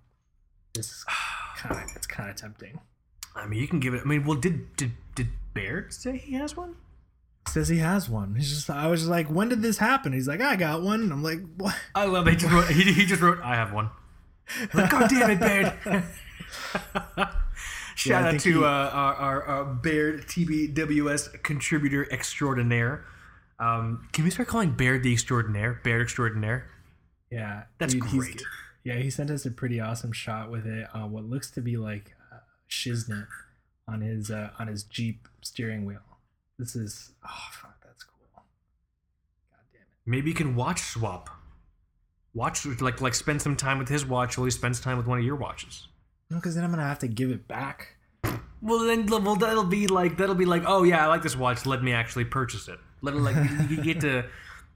[0.75, 1.05] this is
[1.57, 2.81] kind of it's kind of tempting.
[3.35, 4.03] I mean, you can give it.
[4.03, 6.77] I mean, well, did did did Baird say he has one?
[7.49, 8.35] Says he has one.
[8.35, 10.13] He's just I was just like, when did this happen?
[10.13, 11.13] He's like, I got one.
[11.13, 11.77] I'm like, what?
[11.95, 12.31] I love it.
[12.33, 12.69] He just wrote.
[12.69, 13.39] He, he just wrote.
[13.43, 13.91] I have one.
[14.75, 15.73] Like, God damn it, Baird.
[17.95, 23.05] Shout I out to he- uh, our, our, our Baird TBWS contributor extraordinaire.
[23.59, 25.81] Um, can we start calling Baird the extraordinaire?
[25.83, 26.69] Baird extraordinaire.
[27.31, 28.43] Yeah, That's he's- great.
[28.85, 30.87] yeah, he sent us a pretty awesome shot with it.
[30.95, 32.39] Uh, what looks to be like uh,
[32.71, 33.27] shiznit
[33.89, 36.01] on his uh, on his Jeep steering wheel.
[36.59, 38.29] This is oh fuck, that's cool.
[38.35, 38.43] God
[39.73, 39.87] damn it.
[40.07, 41.31] Maybe you can watch swap.
[42.35, 45.19] Watch like like spend some time with his watch while he spends time with one
[45.19, 45.89] of your watches.
[46.31, 47.97] No, because then I'm gonna have to give it back.
[48.63, 51.65] Well, then, well, that'll be like that'll be like, oh yeah, I like this watch.
[51.67, 52.79] Let me actually purchase it.
[53.07, 54.25] Let like you, you get to,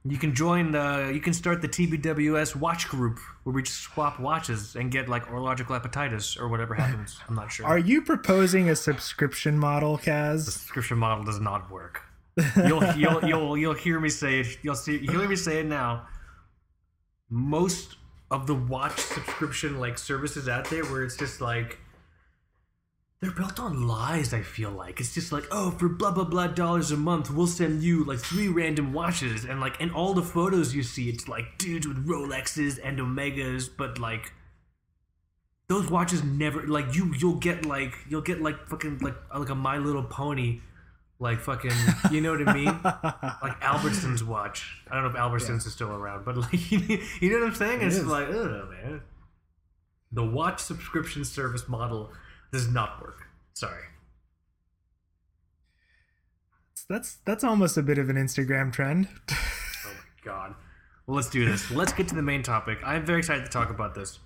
[0.05, 4.21] you can join the, you can start the TBWS watch group where we just swap
[4.21, 7.19] watches and get like horological hepatitis or whatever happens.
[7.29, 7.67] I'm not sure.
[7.67, 10.47] Are you proposing a subscription model, Kaz?
[10.47, 12.03] The subscription model does not work.
[12.57, 14.59] You'll you'll you'll you'll hear me say it.
[14.63, 16.07] You'll see you'll hear me say it now.
[17.29, 17.97] Most
[18.31, 21.79] of the watch subscription like services out there where it's just like
[23.21, 24.99] they're built on lies, I feel like.
[24.99, 28.19] It's just like, oh, for blah blah blah dollars a month, we'll send you like
[28.19, 29.45] three random watches.
[29.45, 33.69] And like in all the photos you see it's like dudes with Rolexes and Omegas,
[33.77, 34.33] but like
[35.69, 39.55] those watches never like you you'll get like you'll get like fucking like like a
[39.55, 40.61] My Little Pony
[41.19, 41.73] like fucking
[42.11, 42.67] you know what I mean?
[43.43, 44.83] Like Albertsons watch.
[44.91, 47.83] I don't know if Albertsons is still around but like you know what I'm saying?
[47.83, 48.07] It's is.
[48.07, 49.03] like oh man.
[50.11, 52.11] The watch subscription service model
[52.53, 53.23] does not work.
[53.55, 53.83] Sorry.
[56.89, 59.09] That's that's almost a bit of an Instagram trend.
[59.31, 59.37] oh
[59.85, 60.55] my god.
[61.07, 61.71] Well let's do this.
[61.71, 62.79] Let's get to the main topic.
[62.85, 64.19] I'm very excited to talk about this.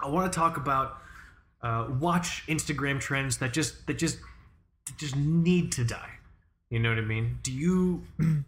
[0.00, 0.98] I want to talk about
[1.62, 4.18] uh, watch Instagram trends that just that just
[4.86, 6.10] that just need to die.
[6.68, 7.38] You know what I mean?
[7.42, 8.02] Do you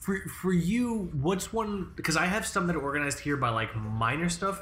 [0.00, 3.74] for for you what's one because I have some that are organized here by like
[3.76, 4.60] minor stuff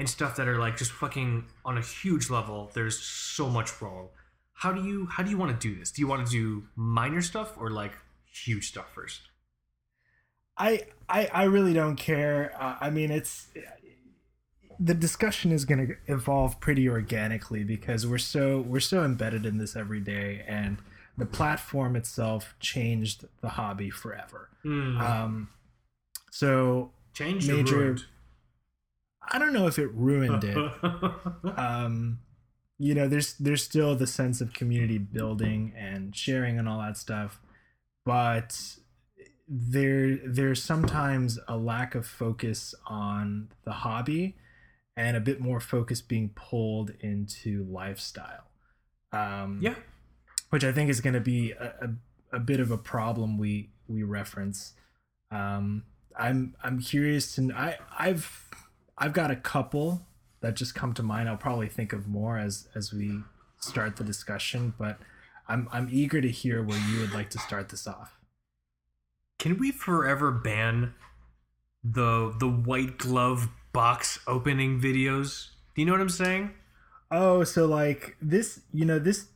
[0.00, 2.70] and stuff that are like just fucking on a huge level.
[2.72, 4.08] There's so much wrong.
[4.54, 5.90] How do you how do you want to do this?
[5.92, 7.92] Do you want to do minor stuff or like
[8.24, 9.20] huge stuff first?
[10.56, 12.52] I I I really don't care.
[12.58, 13.48] Uh, I mean, it's
[14.78, 19.58] the discussion is going to evolve pretty organically because we're so we're so embedded in
[19.58, 20.78] this every day, and
[21.18, 24.48] the platform itself changed the hobby forever.
[24.64, 25.50] Um,
[26.30, 27.98] so Change major-.
[29.30, 30.56] I don't know if it ruined it.
[31.56, 32.20] um
[32.78, 36.96] you know there's there's still the sense of community building and sharing and all that
[36.96, 37.40] stuff
[38.04, 38.76] but
[39.46, 44.36] there there's sometimes a lack of focus on the hobby
[44.96, 48.50] and a bit more focus being pulled into lifestyle
[49.12, 49.74] um yeah.
[50.50, 51.74] which I think is going to be a,
[52.32, 54.74] a, a bit of a problem we we reference.
[55.30, 55.84] Um,
[56.16, 58.48] I'm I'm curious to I I've
[59.00, 60.06] I've got a couple
[60.42, 61.28] that just come to mind.
[61.28, 63.20] I'll probably think of more as as we
[63.58, 64.98] start the discussion, but
[65.48, 68.18] I'm I'm eager to hear where you would like to start this off.
[69.38, 70.94] Can we forever ban
[71.82, 75.48] the the white glove box opening videos?
[75.74, 76.50] Do you know what I'm saying?
[77.10, 79.28] Oh, so like this, you know, this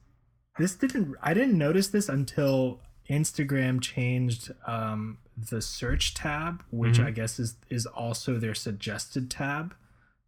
[0.58, 7.06] this didn't I didn't notice this until Instagram changed um the search tab, which Mhm.
[7.06, 9.74] I guess is is also their suggested tab.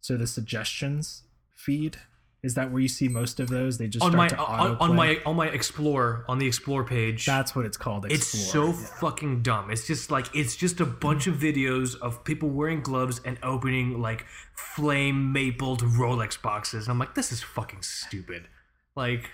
[0.01, 1.23] So the suggestions
[1.55, 1.97] feed
[2.43, 3.77] is that where you see most of those?
[3.79, 7.25] They just on my to on, on my on my explore on the explore page.
[7.25, 8.05] That's what it's called.
[8.05, 8.73] it's Explore.
[8.73, 9.71] so fucking dumb.
[9.71, 13.99] It's just like it's just a bunch of videos of people wearing gloves and opening
[14.01, 16.85] like flame mapled Rolex boxes.
[16.85, 18.47] And I'm like, this is fucking stupid.
[18.95, 19.31] Like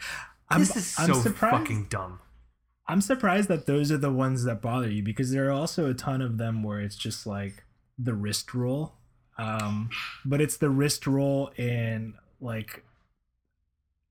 [0.50, 2.20] I'm- this is I'm so surprised- fucking dumb.
[2.88, 5.94] I'm surprised that those are the ones that bother you because there are also a
[5.94, 7.64] ton of them where it's just like
[7.98, 8.94] the wrist roll.
[9.38, 9.90] Um,
[10.26, 12.84] but it's the wrist roll in like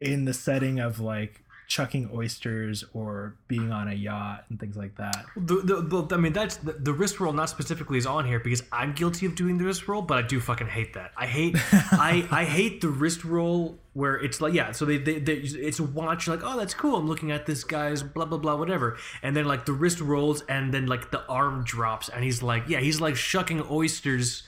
[0.00, 4.96] in the setting of like chucking oysters or being on a yacht and things like
[4.96, 5.24] that.
[5.36, 7.32] The, the, the, I mean, that's the, the wrist roll.
[7.32, 10.22] Not specifically is on here because I'm guilty of doing the wrist roll, but I
[10.22, 11.12] do fucking hate that.
[11.16, 14.72] I hate, I, I hate the wrist roll where it's like, yeah.
[14.72, 16.28] So they, they, they it's a watch.
[16.28, 16.96] Like, oh, that's cool.
[16.96, 20.42] I'm looking at this guy's blah blah blah whatever, and then like the wrist rolls,
[20.48, 24.42] and then like the arm drops, and he's like, yeah, he's like shucking oysters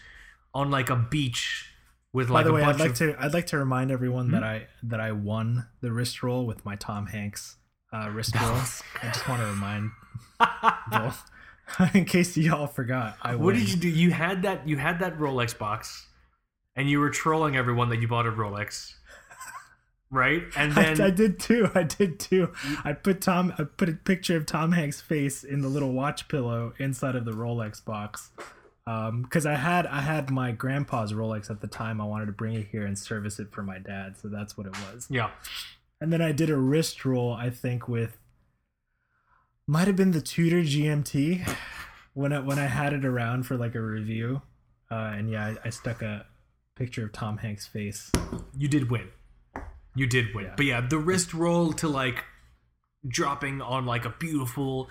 [0.55, 1.71] on like a beach
[2.13, 2.97] with like By the a way, bunch I'd like of.
[2.99, 6.65] to I'd like to remind everyone that I that I won the wrist roll with
[6.65, 7.57] my Tom Hanks
[7.93, 8.53] uh, wrist roll.
[9.03, 9.91] I just want to remind
[10.91, 11.13] people
[11.95, 13.17] in case y'all forgot.
[13.23, 13.57] I what win.
[13.57, 13.89] did you do?
[13.89, 14.69] You had that.
[14.69, 16.07] You had that Rolex box,
[16.77, 18.93] and you were trolling everyone that you bought a Rolex,
[20.11, 20.43] right?
[20.57, 21.71] And then I, I did too.
[21.75, 22.53] I did too.
[22.85, 23.53] I put Tom.
[23.59, 27.25] I put a picture of Tom Hanks' face in the little watch pillow inside of
[27.25, 28.31] the Rolex box.
[28.87, 32.01] Um, because I had I had my grandpa's Rolex at the time.
[32.01, 34.67] I wanted to bring it here and service it for my dad, so that's what
[34.67, 35.07] it was.
[35.09, 35.31] yeah,
[36.03, 37.33] And then I did a wrist roll.
[37.33, 38.19] I think with
[39.67, 41.49] might have been the Tudor GMT
[42.13, 44.43] when I when I had it around for like a review.
[44.91, 46.27] Uh, and yeah, I, I stuck a
[46.77, 48.13] picture of Tom Hanks' face.
[48.57, 49.09] you did win.
[49.95, 50.47] You did win.
[50.47, 50.55] Yeah.
[50.57, 52.25] But yeah, the wrist roll to like
[53.07, 54.89] dropping on like a beautiful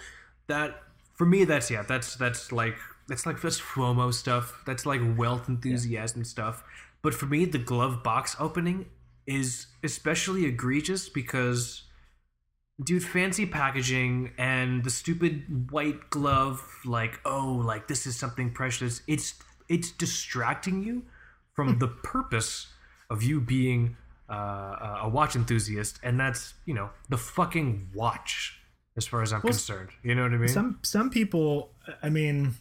[0.48, 0.84] that
[1.16, 2.76] for me that's yeah that's that's like
[3.08, 4.62] that's like that's FOMO stuff.
[4.66, 6.64] That's like wealth enthusiasm stuff.
[7.02, 8.86] But for me, the glove box opening
[9.28, 11.84] is especially egregious because
[12.84, 19.02] dude fancy packaging and the stupid white glove like oh like this is something precious
[19.08, 19.36] it's
[19.70, 21.04] it's distracting you
[21.54, 22.68] from the purpose
[23.10, 23.96] of you being
[24.34, 28.60] uh, a watch enthusiast and that's you know the fucking watch
[28.98, 29.90] as far as i'm concerned.
[30.04, 30.48] You know what i mean?
[30.48, 31.72] some some people
[32.02, 32.56] i mean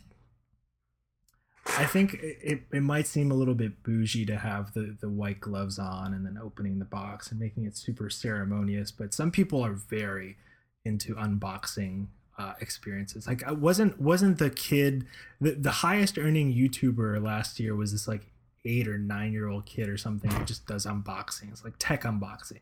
[1.78, 5.40] i think it, it might seem a little bit bougie to have the the white
[5.40, 9.64] gloves on and then opening the box and making it super ceremonious but some people
[9.64, 10.36] are very
[10.84, 12.08] into unboxing
[12.38, 13.26] uh, experiences.
[13.26, 15.06] Like i wasn't wasn't the kid
[15.40, 18.31] the, the highest earning youtuber last year was this like
[18.64, 22.60] eight or nine year old kid or something who just does unboxings like tech unboxings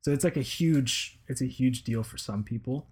[0.00, 2.86] so it's like a huge it's a huge deal for some people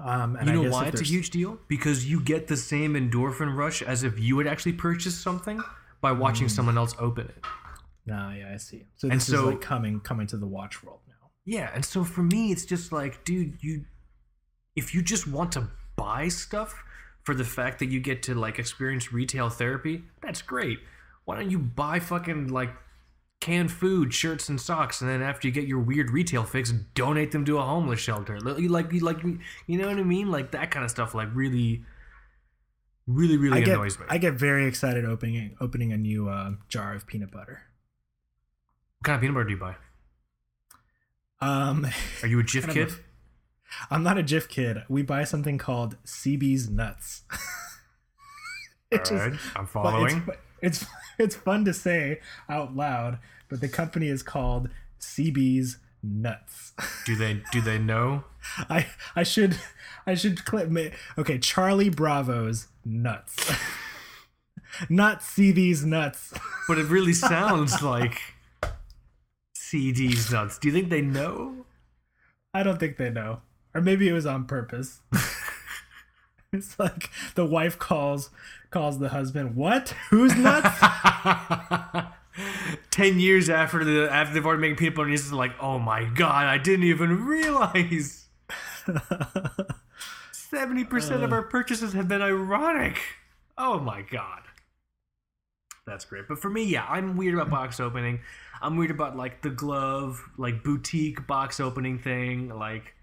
[0.00, 1.58] um, and you know why it's a huge deal?
[1.68, 5.62] Because you get the same endorphin rush as if you had actually purchased something
[6.00, 6.50] by watching mm.
[6.50, 7.44] someone else open it.
[8.06, 8.86] No, yeah, I see.
[8.96, 11.30] So this and so, is like coming coming to the watch world now.
[11.44, 13.84] Yeah, and so for me, it's just like, dude, you
[14.74, 16.82] if you just want to buy stuff
[17.22, 20.78] for the fact that you get to like experience retail therapy, that's great.
[21.24, 22.70] Why don't you buy fucking like
[23.40, 27.32] canned food, shirts, and socks, and then after you get your weird retail fix, donate
[27.32, 28.38] them to a homeless shelter.
[28.40, 30.30] Like, like, you know what I mean?
[30.30, 31.14] Like that kind of stuff.
[31.14, 31.84] Like really,
[33.06, 34.06] really, really I get, annoys me.
[34.08, 37.62] I get very excited opening opening a new uh, jar of peanut butter.
[39.00, 39.74] What kind of peanut butter do you buy?
[41.40, 41.86] Um,
[42.22, 42.88] are you a Jif kid?
[42.88, 42.94] Know.
[43.90, 44.78] I'm not a Jif kid.
[44.88, 47.22] We buy something called CB's Nuts.
[48.92, 50.22] All right, I'm following.
[50.60, 54.68] It's, it's it's fun to say out loud, but the company is called
[55.00, 56.72] CB's Nuts.
[57.06, 58.24] Do they do they know?
[58.68, 59.56] I I should
[60.04, 60.90] I should clip me.
[61.16, 63.52] Okay, Charlie Bravo's Nuts.
[64.88, 66.34] Not CB's Nuts.
[66.66, 68.20] But it really sounds like
[69.54, 70.58] CD's Nuts.
[70.58, 71.66] Do you think they know?
[72.52, 73.42] I don't think they know.
[73.74, 75.00] Or maybe it was on purpose.
[76.52, 78.28] it's like the wife calls
[78.70, 79.94] calls the husband, "What?
[80.10, 80.78] Who's nuts?"
[82.90, 86.44] Ten years after the after they've already made peanut butter, he's like, "Oh my god,
[86.44, 88.26] I didn't even realize."
[90.32, 93.00] Seventy percent uh, of our purchases have been ironic.
[93.56, 94.42] Oh my god,
[95.86, 96.28] that's great.
[96.28, 98.20] But for me, yeah, I'm weird about box opening.
[98.60, 102.94] I'm weird about like the glove, like boutique box opening thing, like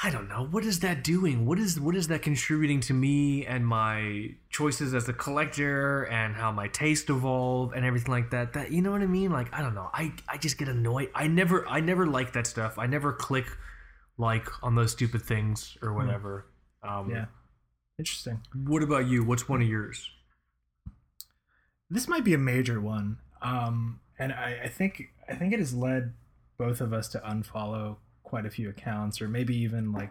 [0.00, 1.44] I don't know what is that doing.
[1.44, 6.34] What is what is that contributing to me and my choices as a collector and
[6.34, 8.54] how my taste evolve and everything like that.
[8.54, 9.30] That you know what I mean?
[9.30, 9.90] Like I don't know.
[9.92, 11.10] I I just get annoyed.
[11.14, 12.78] I never I never like that stuff.
[12.78, 13.46] I never click
[14.16, 15.96] like on those stupid things or hmm.
[15.96, 16.46] whatever.
[16.82, 17.26] Um, yeah,
[17.98, 18.40] interesting.
[18.66, 19.24] What about you?
[19.24, 20.08] What's one of yours?
[21.90, 25.74] This might be a major one, um, and I, I think I think it has
[25.74, 26.14] led
[26.56, 27.96] both of us to unfollow
[28.32, 30.10] quite a few accounts or maybe even like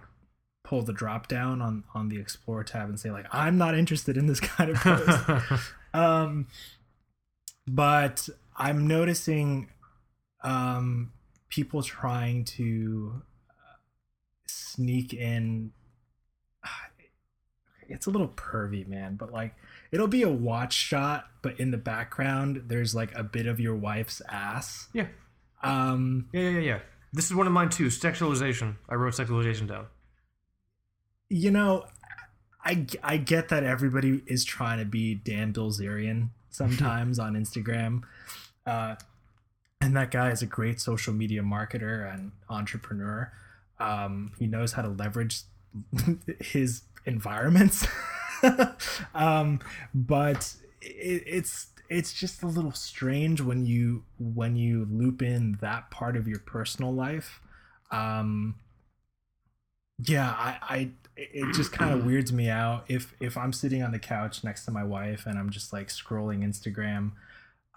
[0.63, 4.15] pull the drop down on on the explore tab and say like i'm not interested
[4.15, 5.73] in this kind of post.
[5.95, 6.45] Um
[7.65, 9.71] but i'm noticing
[10.43, 11.13] um
[11.49, 13.77] people trying to uh,
[14.45, 15.71] sneak in
[17.89, 19.55] it's a little pervy man but like
[19.91, 23.75] it'll be a watch shot but in the background there's like a bit of your
[23.75, 24.89] wife's ass.
[24.93, 25.07] Yeah.
[25.63, 26.79] Um yeah yeah yeah
[27.13, 27.87] this is one of mine too.
[27.87, 28.75] Sexualization.
[28.89, 29.87] I wrote sexualization down.
[31.29, 31.85] You know,
[32.63, 38.03] I, I get that everybody is trying to be Dan Bilzerian sometimes on Instagram.
[38.65, 38.95] Uh,
[39.81, 43.31] and that guy is a great social media marketer and entrepreneur.
[43.79, 45.41] Um, he knows how to leverage
[46.39, 47.87] his environments.
[49.15, 49.59] um,
[49.93, 55.91] but it, it's it's just a little strange when you when you loop in that
[55.91, 57.41] part of your personal life.
[57.91, 58.55] Um
[60.07, 62.85] yeah i i it just kind of weirds me out.
[62.87, 65.89] If if i'm sitting on the couch next to my wife and i'm just like
[65.89, 67.11] scrolling instagram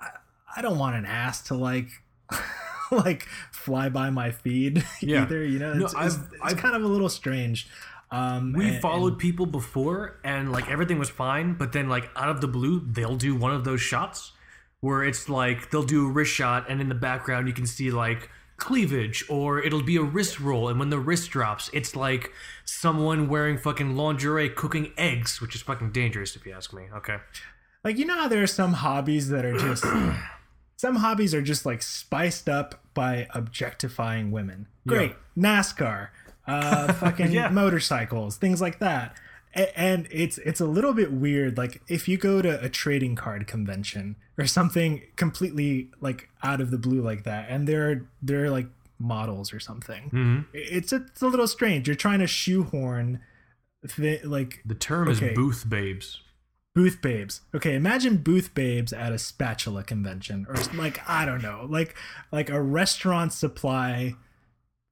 [0.00, 0.08] i,
[0.56, 1.88] I don't want an ass to like
[2.90, 5.22] like fly by my feed yeah.
[5.22, 5.72] either you know?
[5.72, 7.68] It's, no, I've, it's, it's I've, kind of a little strange
[8.10, 12.08] um, we and, followed and, people before, and like everything was fine, but then like
[12.16, 14.32] out of the blue, they'll do one of those shots
[14.80, 17.90] where it's like they'll do a wrist shot, and in the background you can see
[17.90, 22.30] like cleavage, or it'll be a wrist roll, and when the wrist drops, it's like
[22.64, 26.84] someone wearing fucking lingerie cooking eggs, which is fucking dangerous if you ask me.
[26.94, 27.16] Okay,
[27.82, 29.84] like you know how there are some hobbies that are just.
[30.76, 34.66] some hobbies are just like spiced up by objectifying women.
[34.86, 35.14] Great.
[35.34, 35.60] Yeah.
[35.60, 36.08] NASCAR
[36.46, 37.48] uh, fucking yeah.
[37.48, 39.16] motorcycles, things like that.
[39.56, 43.14] A- and it's it's a little bit weird like if you go to a trading
[43.14, 48.50] card convention or something completely like out of the blue like that and they're they're
[48.50, 48.66] like
[48.98, 53.20] models or something hmm it's it's a little strange you're trying to shoehorn
[53.88, 55.28] th- like The term Okay.
[55.28, 56.20] is booth babes.
[56.74, 61.66] booth babes okay imagine booth babes at a spatula convention or like i don't know
[61.70, 61.94] like
[62.32, 64.14] like a restaurant supply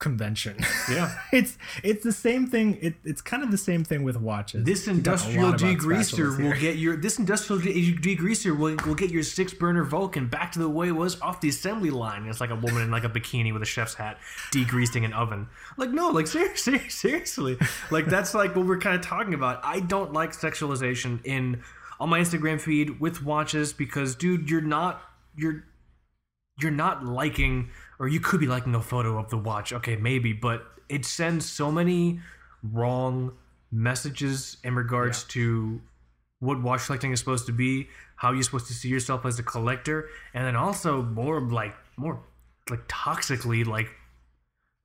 [0.03, 0.57] convention
[0.91, 1.17] Yeah.
[1.33, 4.87] it's it's the same thing it, it's kind of the same thing with watches This
[4.87, 9.23] We talk a industrial degreaser will get your this industrial degreaser will, will get your
[9.23, 12.27] six burner Vulcan back to the way it was off the assembly line.
[12.27, 14.19] It's like a woman in like a bikini with a chef's hat
[14.51, 15.49] degreasing an oven.
[15.77, 17.59] Like no, like seriously, seriously,
[17.91, 19.61] like that's like what we're kind of talking about.
[19.65, 21.63] I don't like sexualization in
[22.01, 25.01] on my Instagram feed with watches because dude, you're not
[25.37, 25.65] you're
[26.61, 29.73] you're not liking or you could be liking a photo of the watch.
[29.73, 32.21] Okay maybe but it sends so many
[32.63, 33.33] wrong
[33.71, 35.81] messages in regards to
[36.41, 39.43] what watch collecting is supposed to be how you're supposed to see yourself as a
[39.43, 42.21] collector and then also more like more
[42.69, 43.89] like toxically like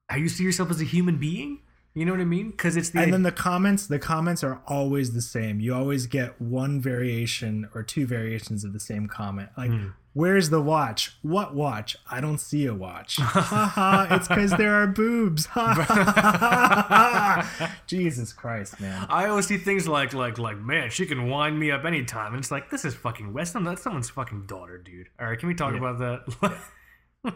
[0.10, 1.60] how you see yourself as a human being
[1.98, 4.62] you know what i mean because it's the and then the comments the comments are
[4.68, 9.50] always the same you always get one variation or two variations of the same comment
[9.58, 9.88] like Hmm.
[10.14, 13.18] where's the watch what watch i don't see a watch
[14.16, 15.48] it's because there are boobs
[17.88, 21.72] jesus christ man I always see things like like like man, she can wind me
[21.72, 23.64] up anytime, and it's like this is fucking Weston.
[23.64, 25.08] That's someone's fucking daughter, dude.
[25.20, 25.80] All right, can we talk Yeah.
[25.80, 26.58] about that?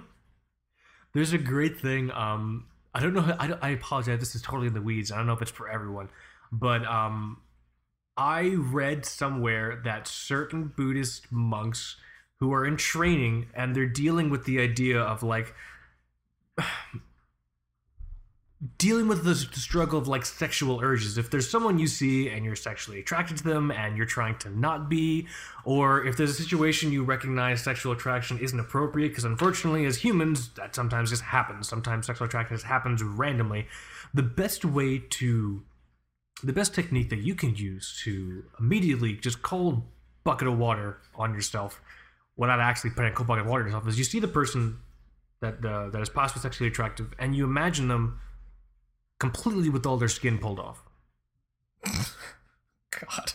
[1.14, 2.12] There's a great thing.
[2.12, 3.36] Um, I don't know.
[3.40, 4.20] I, I apologize.
[4.20, 5.12] This is totally in the weeds.
[5.12, 6.10] I don't know if it's for everyone,
[6.52, 7.38] but um,
[8.18, 11.96] I read somewhere that certain Buddhist monks
[12.40, 15.54] who are in training and they're dealing with the idea of like
[18.78, 21.18] dealing with the, struggle of like sexual urges.
[21.18, 24.50] If there's someone you see and you're sexually attracted to them and you're trying to
[24.50, 25.28] not be,
[25.66, 30.50] or if there's a situation you recognize sexual attraction isn't appropriate, because unfortunately, as humans,
[30.50, 31.68] that sometimes just happens.
[31.68, 33.68] Sometimes sexual attraction just happens randomly.
[34.14, 35.64] The best way to,
[36.44, 39.82] the best technique that you can use to immediately just cold
[40.24, 41.82] bucket of water on yourself
[42.38, 44.78] without actually putting a cold bucket of water on yourself is you see the person
[45.42, 48.20] that uh, that is possibly sexually attractive and you imagine them
[49.22, 50.84] completely with all their skin pulled off.
[53.00, 53.34] god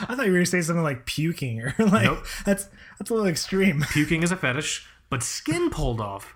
[0.00, 2.24] i thought you were gonna say something like puking or like Nope.
[2.44, 6.34] that's that's a little extreme Puking is a fetish, but skin pulled off.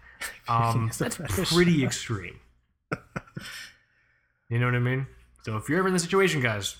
[0.48, 1.50] Um, that's fetish.
[1.50, 2.38] pretty extreme.
[4.48, 5.06] You know what I mean?
[5.44, 6.76] So if you're ever in the situation, guys,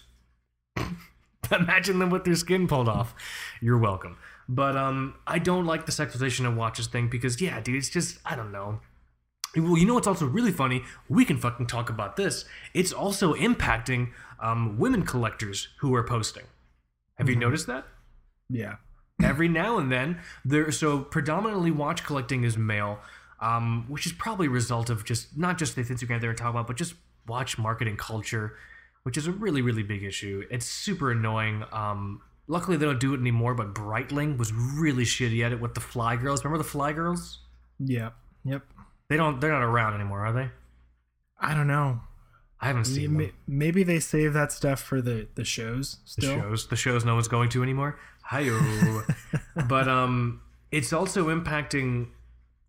[1.52, 3.14] imagine them with their skin pulled off.
[3.60, 4.16] You're welcome.
[4.48, 8.18] But um, I don't like the sexualization of watches thing because yeah, dude, it's just
[8.24, 8.80] I don't know.
[9.56, 10.84] Well, you know what's also really funny?
[11.08, 12.44] We can fucking talk about this.
[12.74, 16.44] It's also impacting um, women collectors who are posting.
[17.16, 17.86] Have you noticed that?
[18.50, 18.76] yeah
[19.22, 22.98] every now and then there so predominantly watch collecting is male
[23.40, 26.50] um, which is probably a result of just not just the instagram they were talking
[26.50, 26.94] about but just
[27.26, 28.56] watch marketing culture
[29.02, 33.14] which is a really really big issue it's super annoying um, luckily they don't do
[33.14, 36.68] it anymore but breitling was really shitty at it with the fly girls remember the
[36.68, 37.40] fly girls
[37.78, 38.62] yep yep
[39.08, 40.50] they don't they're not around anymore are they?
[41.40, 42.00] I don't know.
[42.60, 43.32] I haven't seen Ma- them.
[43.46, 47.28] maybe they save that stuff for the the shows the shows the shows no one's
[47.28, 47.98] going to anymore?
[48.22, 48.48] Hi
[49.68, 50.40] but um
[50.70, 52.08] it's also impacting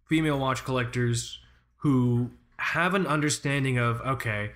[0.08, 1.40] female watch collectors
[1.78, 4.52] who have an understanding of okay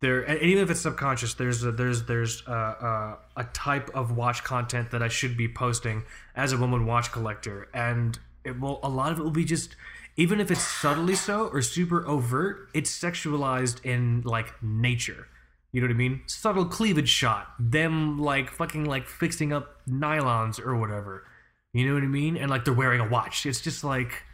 [0.00, 4.16] there and even if it's subconscious there's a, there's there's a, a, a type of
[4.16, 6.02] watch content that i should be posting
[6.34, 7.68] as a woman watch collector.
[7.74, 9.76] And it will a lot of it will be just
[10.20, 15.26] even if it's subtly so or super overt it's sexualized in like nature
[15.72, 16.22] you know what I mean?
[16.26, 17.54] Subtle cleavage shot.
[17.58, 21.24] Them like fucking like fixing up nylons or whatever.
[21.72, 22.36] You know what I mean?
[22.36, 23.46] And like they're wearing a watch.
[23.46, 24.24] It's just like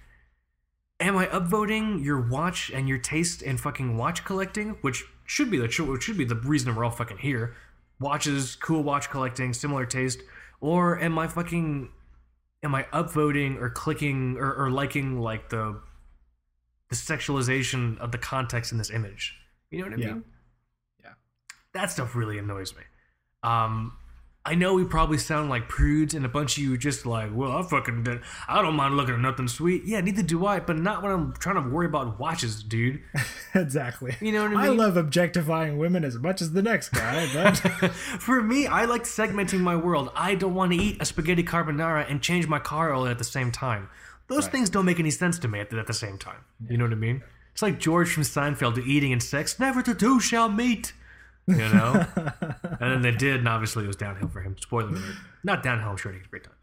[0.99, 5.59] am I upvoting your watch and your taste in fucking watch collecting, which should be
[5.59, 7.55] the which should be the reason we're all fucking here.
[8.01, 10.21] Watches, cool watch collecting, similar taste,
[10.61, 11.91] or am I fucking
[12.63, 15.81] am I upvoting or clicking or, or liking like the
[16.89, 19.35] the sexualization of the context in this image?
[19.71, 20.13] You know what I Yeah.
[20.15, 20.25] mean?
[21.03, 21.13] Yeah.
[21.73, 22.83] That stuff really annoys me.
[23.43, 23.97] Um,
[24.47, 27.51] I know we probably sound like prudes, and a bunch of you just like, well,
[27.53, 28.21] I fucking did.
[28.49, 29.85] I don't mind looking at nothing sweet.
[29.85, 33.03] Yeah, neither do I, but not when I'm trying to worry about watches, dude.
[33.55, 34.61] exactly You know what I mean?
[34.61, 37.57] I love objectifying women as much as the next guy, but
[37.93, 40.11] For me, I like segmenting my world.
[40.15, 43.25] I don't want to eat a spaghetti carbonara and change my car oil at the
[43.25, 43.89] same time.
[44.29, 44.53] Those Right.
[44.53, 46.45] things don't make any sense to me at the, at the same time.
[46.69, 47.23] You know what I mean?
[47.53, 49.59] It's like George from Seinfeld to eating and sex.
[49.59, 50.93] Never the two shall meet.
[51.47, 52.05] You know,
[52.81, 54.57] and then they did, and obviously it was downhill for him.
[54.59, 55.15] Spoiler alert.
[55.45, 55.91] Not downhill.
[55.91, 56.55] I'm sure he had a great time.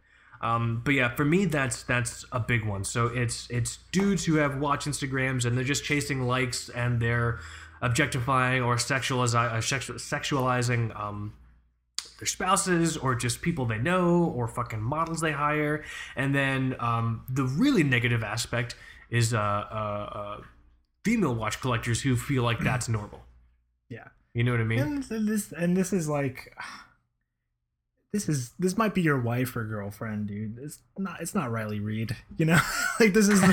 [0.42, 2.84] Um, but yeah, for me, that's that's a big one.
[2.84, 7.40] So it's it's dudes who have watch Instagrams and they're just chasing likes and they're
[7.82, 11.34] objectifying or sexualize, uh, sexualizing um,
[12.20, 15.84] their spouses or just people they know or fucking models they hire.
[16.16, 18.76] And then um, the really negative aspect
[19.10, 20.42] is uh, uh, uh,
[21.06, 23.22] female watch collectors who feel like that's normal.
[23.90, 24.08] yeah.
[24.34, 24.80] You know what I mean?
[24.80, 26.56] And this and this is like
[28.14, 30.58] this is this might be your wife or girlfriend, dude.
[30.60, 32.60] It's not it's not Riley Reid, you know?
[33.00, 33.42] like this is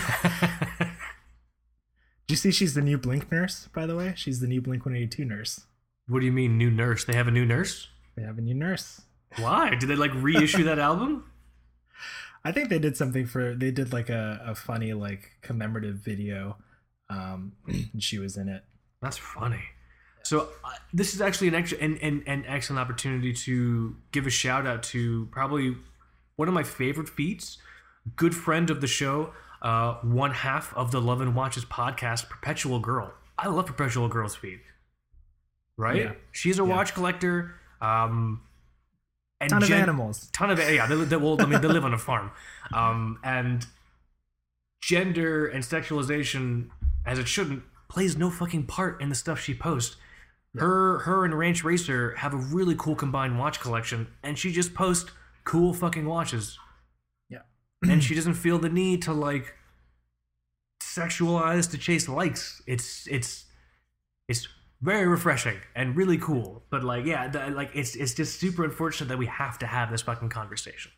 [2.27, 4.15] Do you see she's the new Blink nurse, by the way?
[4.17, 5.67] She's the new Blink 182 nurse.
[6.07, 7.05] what do you mean, new nurse?
[7.05, 7.89] They have a new nurse?
[8.17, 9.01] They have a new nurse.
[9.39, 9.75] Why?
[9.75, 11.25] Did they like reissue that album?
[12.45, 16.57] I think they did something for they did like a, a funny like commemorative video.
[17.09, 18.65] Um and she was in it.
[19.03, 19.63] That's funny.
[20.23, 24.31] So uh, this is actually an extra an, an, an excellent opportunity to give a
[24.31, 25.77] shout out to probably
[26.37, 27.59] one of my favorite feats,
[28.17, 32.79] good friend of the show, uh, one half of the Love and Watches podcast, Perpetual
[32.81, 33.13] Girl.
[33.39, 34.61] I love Perpetual Girl's feed.
[35.77, 35.97] Right?
[35.97, 36.13] Yeah.
[36.33, 36.69] She's a Yeah.
[36.69, 37.55] watch collector.
[37.81, 38.43] Um,
[39.41, 40.29] and Ton of animals.
[40.35, 42.31] ton of yeah they, they, well, I mean they live on a farm
[42.75, 43.67] um, and
[44.83, 46.69] gender and sexualization
[47.07, 49.97] as it shouldn't plays no fucking part in the stuff she posts
[50.59, 54.75] her her and ranch racer have a really cool combined watch collection and she just
[54.75, 55.11] posts
[55.45, 56.59] cool fucking watches.
[57.29, 57.43] Yeah.
[57.89, 59.55] and she doesn't feel the need to like
[60.83, 62.63] sexualize to chase likes.
[62.67, 63.45] It's it's
[64.29, 64.49] it's
[64.83, 66.63] very refreshing and really cool.
[66.71, 69.91] But like yeah the, like it's it's just super unfortunate that we have to have
[69.91, 70.93] this fucking conversation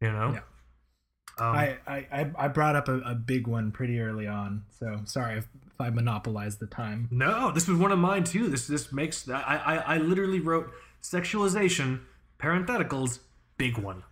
[0.00, 0.30] you know?
[0.32, 1.44] Yeah.
[1.44, 5.00] um, I, I, I- I brought up a, a big one pretty early on, so
[5.06, 5.48] sorry if,
[5.78, 7.08] if I monopolized the time.
[7.10, 10.72] no this was one of mine too this this makes i i, I literally wrote
[11.02, 12.00] sexualization
[12.38, 13.20] parentheticals
[13.56, 14.02] big one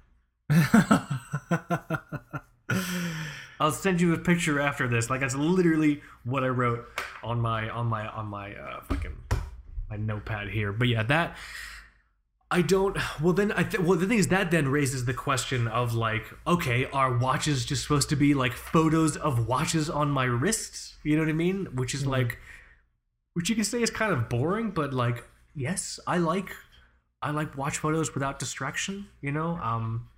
[3.59, 5.09] I'll send you a picture after this.
[5.11, 6.87] Like that's literally what I wrote
[7.23, 9.17] on my on my on my uh, fucking
[9.91, 10.73] my notepad here.
[10.73, 11.37] But yeah, that
[12.51, 12.97] I don't.
[13.21, 16.25] Well, then I th- well the thing is that then raises the question of like,
[16.47, 20.97] okay, are watches just supposed to be like photos of watches on my wrists?
[21.03, 21.67] You know what I mean?
[21.75, 22.39] Which is like,
[23.35, 25.25] which you can say is kind of boring, but like,
[25.55, 26.51] yes, I like
[27.21, 29.09] I like watch photos without distraction.
[29.21, 30.09] You know, um.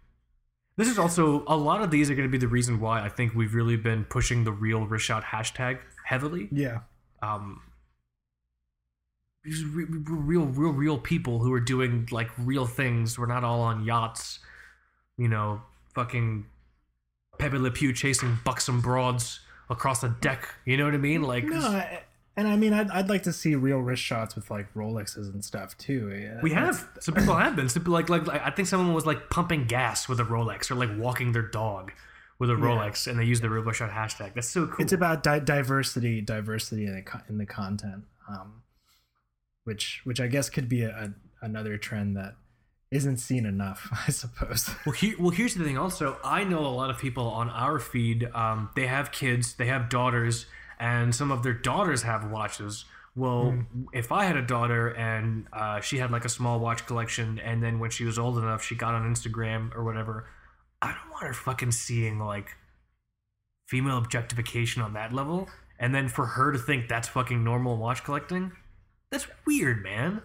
[0.77, 3.09] This is also a lot of these are going to be the reason why I
[3.09, 6.49] think we've really been pushing the real shot hashtag heavily.
[6.53, 6.81] yeah.
[7.21, 7.68] Um, these re- re-
[9.73, 13.19] real, real, real people who are doing like real things.
[13.19, 14.39] We're not all on yachts,
[15.17, 15.63] you know,
[15.95, 16.47] fucking
[17.39, 19.41] Pepe Le Pew chasing buxom broads
[19.71, 20.55] across a deck.
[20.65, 21.23] You know what I mean?
[21.23, 22.03] Like No, I,
[22.37, 25.45] and I mean, I'd, I'd like to see real wrist shots with like Rolexes and
[25.45, 26.11] stuff too.
[26.11, 27.69] Yeah, we have some people have been.
[27.69, 30.77] Some like, like like I think someone was like pumping gas with a Rolex or
[30.77, 31.91] like walking their dog
[32.39, 34.35] with a Rolex, and they use the real wrist shot hashtag.
[34.35, 34.85] That's so cool.
[34.85, 38.63] It's about di- diversity, diversity in the co- in the content, um,
[39.69, 42.37] which which I guess could be a, a, another trend that
[42.91, 44.71] isn't seen enough, I suppose.
[44.87, 45.77] Well, here, well, here's the thing.
[45.77, 48.25] Also, I know a lot of people on our feed.
[48.35, 50.47] Um, they have kids, they have daughters,
[50.81, 52.87] and some of their daughters have watches.
[53.15, 57.41] Well, if I had a daughter and uh, she had like a small watch collection,
[57.41, 60.29] and then when she was old enough, she got on Instagram or whatever,
[60.81, 62.55] I don't want her fucking seeing like
[63.67, 65.49] female objectification on that level,
[65.79, 68.53] and then for her to think that's fucking normal watch collecting.
[69.11, 70.23] That's weird, man.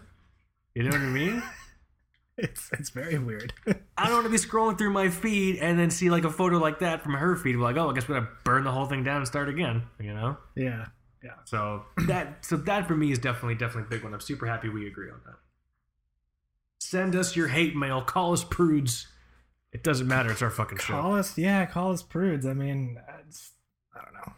[0.76, 1.44] You know what I mean?
[2.38, 3.54] it's it's very weird.
[3.98, 6.58] I don't want to be scrolling through my feed and then see like a photo
[6.58, 7.56] like that from her feed.
[7.56, 9.84] Like, oh, I guess we gotta burn the whole thing down and start again.
[10.00, 10.38] You know.
[10.56, 10.86] yeah,
[11.24, 11.36] yeah.
[11.46, 14.14] So that so that for me is definitely definitely a big one.
[14.14, 15.36] I'm super happy we agree on that.
[16.80, 18.02] Send us your hate mail.
[18.02, 19.08] Call us prudes.
[19.72, 20.32] It doesn't matter.
[20.32, 20.94] It's our fucking show.
[20.94, 22.46] Call us, yeah, call us prudes.
[22.46, 24.34] I mean, I don't know.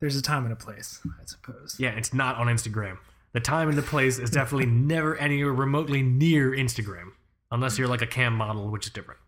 [0.00, 1.76] There's a time and a place, I suppose.
[1.78, 2.98] Yeah, it's not on Instagram.
[3.34, 7.10] The time and the place is definitely never anywhere remotely near Instagram,
[7.50, 9.20] unless you're like a cam model, which is different.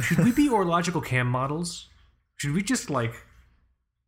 [0.00, 1.88] Should we be horological cam models?
[2.36, 3.14] Should we just like?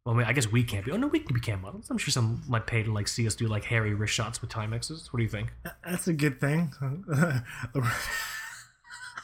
[0.05, 0.93] Well, I, mean, I guess we can't be.
[0.93, 1.89] Oh no, we can be cam models.
[1.89, 4.51] I'm sure some might pay to like see us do like hairy wrist shots with
[4.51, 5.07] Timexes.
[5.13, 5.53] What do you think?
[5.85, 6.73] That's a good thing.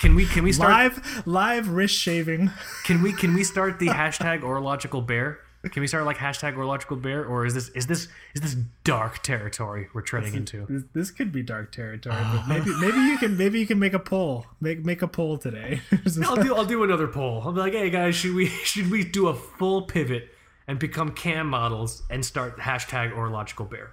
[0.00, 2.50] Can we can we start live live wrist shaving.
[2.84, 5.38] can we can we start the hashtag horological bear?
[5.70, 8.54] Can we start like hashtag horological bear, or is this is this is this
[8.84, 10.66] dark territory we're treading into?
[10.68, 13.94] This, this could be dark territory, but maybe maybe you can maybe you can make
[13.94, 14.46] a poll.
[14.60, 15.80] Make make a poll today.
[16.24, 17.42] I'll do I'll do another poll.
[17.44, 20.28] I'll be like, hey guys, should we should we do a full pivot
[20.66, 23.92] and become cam models and start hashtag horological bear?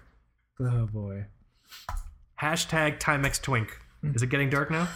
[0.60, 1.26] oh boy.
[2.42, 3.80] Hashtag Timex Twink.
[4.04, 4.90] Is it getting dark now?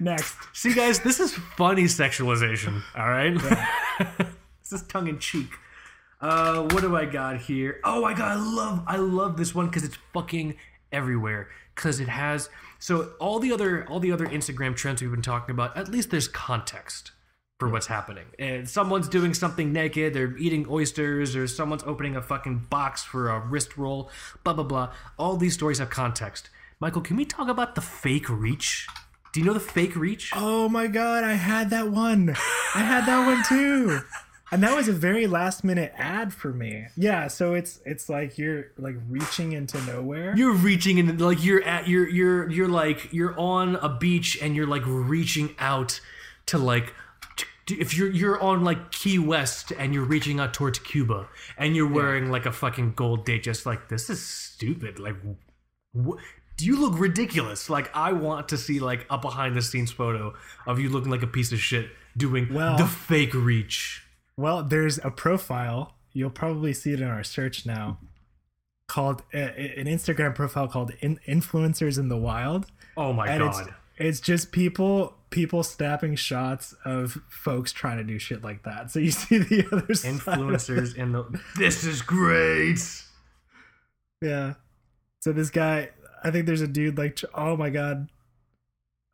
[0.00, 0.34] Next.
[0.54, 2.82] See, guys, this is funny sexualization.
[2.96, 3.34] All right,
[4.62, 5.50] this is tongue in cheek.
[6.20, 7.80] Uh, what do I got here?
[7.84, 8.32] Oh, I got.
[8.32, 8.82] I love.
[8.86, 10.56] I love this one because it's fucking
[10.90, 11.48] everywhere.
[11.74, 12.48] Because it has.
[12.78, 15.76] So all the other all the other Instagram trends we've been talking about.
[15.76, 17.12] At least there's context
[17.58, 18.24] for what's happening.
[18.38, 20.14] And someone's doing something naked.
[20.14, 24.10] They're eating oysters, or someone's opening a fucking box for a wrist roll.
[24.44, 24.92] Blah blah blah.
[25.18, 26.48] All these stories have context.
[26.80, 28.86] Michael, can we talk about the fake reach?
[29.32, 30.32] Do you know the fake reach?
[30.34, 32.30] Oh my god, I had that one.
[32.74, 34.00] I had that one too.
[34.52, 36.86] And that was a very last minute ad for me.
[36.96, 40.34] Yeah, so it's it's like you're like reaching into nowhere.
[40.36, 44.56] You're reaching in like you're at you're you're you're like you're on a beach and
[44.56, 46.00] you're like reaching out
[46.46, 46.92] to like
[47.68, 51.88] if you're you're on like Key West and you're reaching out towards Cuba and you're
[51.88, 55.14] wearing like a fucking gold date just like this is stupid like
[55.94, 56.18] wh-
[56.64, 60.34] you look ridiculous like I want to see like a behind the scenes photo
[60.66, 64.04] of you looking like a piece of shit doing Well- the fake reach
[64.36, 65.94] Well, there's a profile.
[66.12, 67.98] You'll probably see it in our search now.
[68.88, 73.74] Called uh, an Instagram profile called in, "Influencers in the Wild," oh my and god
[73.96, 78.90] it's just people people snapping shots of folks trying to do shit like that.
[78.90, 82.80] So you see the other influencers in the this is great
[84.20, 84.54] Yeah.
[85.20, 85.90] So this guy,
[86.22, 88.08] I think there's a dude like, oh my god.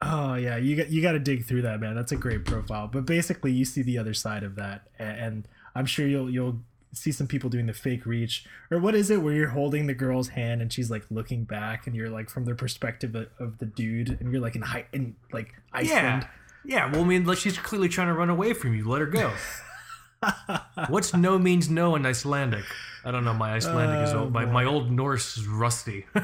[0.03, 1.95] Oh yeah, you got you got to dig through that, man.
[1.95, 2.89] That's a great profile.
[2.93, 6.59] But basically, you see the other side of that, and I'm sure you'll you'll
[6.93, 9.93] see some people doing the fake reach or what is it where you're holding the
[9.93, 13.59] girl's hand and she's like looking back and you're like from the perspective of, of
[13.59, 16.27] the dude and you're like in high in like Iceland.
[16.65, 16.87] Yeah.
[16.87, 16.93] Yeah.
[16.93, 18.89] Well, I mean, like she's clearly trying to run away from you.
[18.89, 19.31] Let her go.
[20.89, 22.65] What's no means no in Icelandic?
[23.05, 23.35] I don't know.
[23.35, 24.33] My Icelandic is Oh, old.
[24.33, 26.07] My, my old Norse is rusty.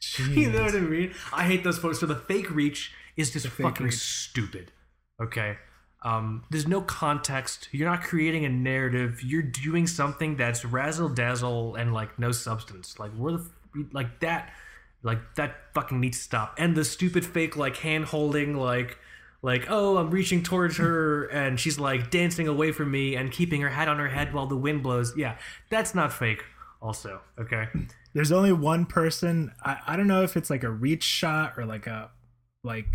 [0.30, 1.14] you know what I mean?
[1.32, 2.00] I hate those posts.
[2.00, 3.94] So the fake reach is just fucking reach.
[3.94, 4.72] stupid.
[5.22, 5.56] Okay.
[6.02, 7.68] Um, there's no context.
[7.72, 9.22] You're not creating a narrative.
[9.22, 12.98] You're doing something that's razzle dazzle and like no substance.
[12.98, 13.50] Like where the
[13.92, 14.50] like that,
[15.02, 16.54] like that fucking needs to stop.
[16.58, 18.98] And the stupid fake like hand holding like
[19.42, 23.60] like oh I'm reaching towards her and she's like dancing away from me and keeping
[23.60, 25.14] her hat on her head while the wind blows.
[25.16, 25.36] Yeah,
[25.68, 26.42] that's not fake.
[26.80, 27.68] Also, okay.
[28.12, 29.52] There's only one person.
[29.64, 32.10] I, I don't know if it's like a reach shot or like a
[32.64, 32.86] like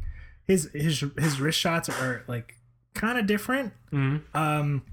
[0.46, 2.56] his his his wrist shots are like
[2.94, 3.74] kind of different.
[3.92, 4.22] Mhm.
[4.34, 4.84] Um,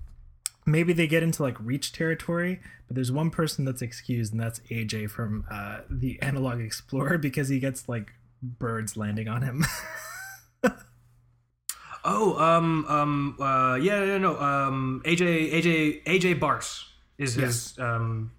[0.65, 4.61] maybe they get into like reach territory, but there's one person that's excused, and that's
[4.71, 8.13] AJ from uh, the Analog Explorer because he gets like
[8.43, 9.65] birds landing on him.
[12.05, 16.85] Oh, um, um, uh, yeah, no, no, um, AJ, AJ, AJ Bars
[17.17, 18.33] is his, um,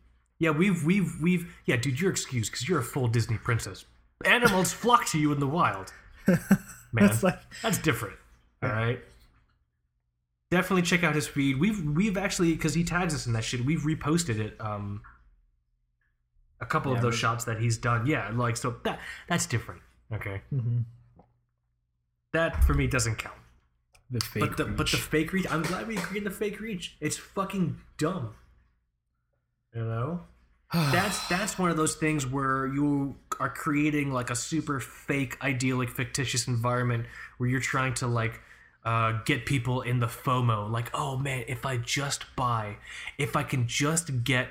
[0.43, 3.85] yeah, we've, we've, we've, yeah, dude, you're excused because you're a full Disney princess.
[4.25, 5.93] Animals flock to you in the wild,
[6.27, 6.37] man.
[7.09, 8.15] It's like That's different.
[8.61, 8.99] All right.
[10.51, 11.59] Definitely check out his feed.
[11.59, 13.65] We've, we've actually, because he tags us in that shit.
[13.65, 14.55] We've reposted it.
[14.59, 15.01] Um,
[16.61, 18.05] a couple Yeah, of those but- shots that he's done.
[18.05, 19.81] Yeah, like so that that's different.
[20.13, 20.83] Okay, mhm,
[22.33, 23.35] that for me doesn't count.
[24.11, 24.41] the fake.
[24.41, 26.95] But the but the fake reach, I'm glad we agreed on the fake reach.
[27.01, 28.35] It's fucking dumb.
[29.75, 30.21] You know?
[30.74, 35.89] That's that's one of those things where you are creating like a super fake, idyllic,
[35.89, 37.05] fictitious environment
[37.38, 38.41] where you're trying to like
[38.84, 40.69] uh, get people in the FOMO.
[40.69, 42.78] Like, oh man, if I just buy,
[43.17, 44.49] if I can just get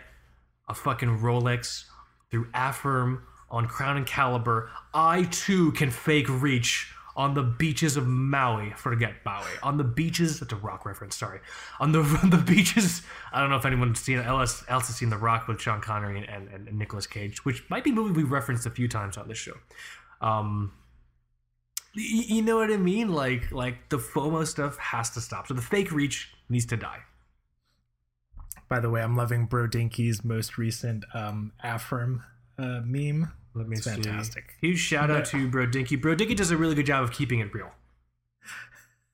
[0.69, 1.85] a fucking Rolex
[2.31, 8.07] through Affirm on Crown and Caliber, I too can fake reach on the beaches of
[8.07, 8.73] Maui.
[8.77, 9.51] Forget Maui.
[9.63, 11.41] On the beaches, that's a rock reference, sorry.
[11.81, 13.03] On the on the beaches,
[13.33, 16.25] I don't know if anyone's seen else, else has seen The Rock with Sean Connery
[16.27, 19.17] and, and, and Nicolas Cage, which might be a movie we've referenced a few times
[19.17, 19.55] on this show.
[20.21, 20.73] Um,
[21.95, 23.13] you know what I mean?
[23.13, 25.47] Like like the FOMO stuff has to stop.
[25.47, 27.01] So the fake reach needs to die.
[28.69, 33.33] By the way, I'm loving Bro Dinky's most recent um uh, meme.
[33.55, 33.91] Let me It's see.
[33.91, 34.55] fantastic.
[34.61, 35.97] Huge shout out to Bro Dinky.
[35.97, 37.71] Bro Dinky does a really good job of keeping it real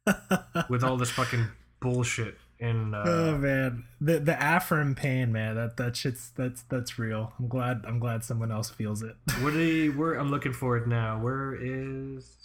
[0.69, 1.49] with all this fucking
[1.81, 2.37] bullshit.
[2.61, 5.55] And uh, oh man, the the Affirm pain, man.
[5.55, 7.33] That that shit's that's that's real.
[7.39, 9.17] I'm glad I'm glad someone else feels it.
[9.41, 11.21] what you, where I'm looking for it now.
[11.21, 12.37] Where is?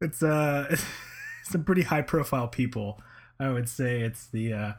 [0.00, 0.76] It's uh
[1.44, 3.00] some pretty high profile people.
[3.40, 4.72] I would say it's the uh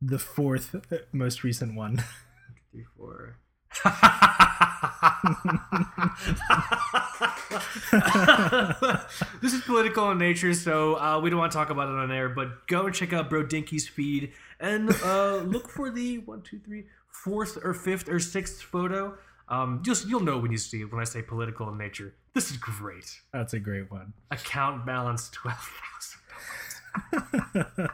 [0.00, 0.76] the fourth
[1.12, 2.04] most recent one.
[2.70, 3.38] Three, four.
[9.42, 12.10] this is political in nature, so uh, we don't want to talk about it on
[12.10, 12.28] air.
[12.28, 16.58] But go and check out Bro Dinky's feed and uh, look for the one, two,
[16.58, 19.16] three, fourth or fifth or sixth photo.
[19.48, 22.14] Um, you'll you'll know when you see it when I say political in nature.
[22.34, 23.20] This is great.
[23.32, 24.12] That's a great one.
[24.30, 25.70] Account balance twelve
[27.12, 27.88] thousand.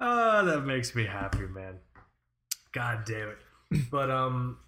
[0.00, 1.78] oh, that makes me happy, man.
[2.72, 3.38] God damn it.
[3.90, 4.58] But um,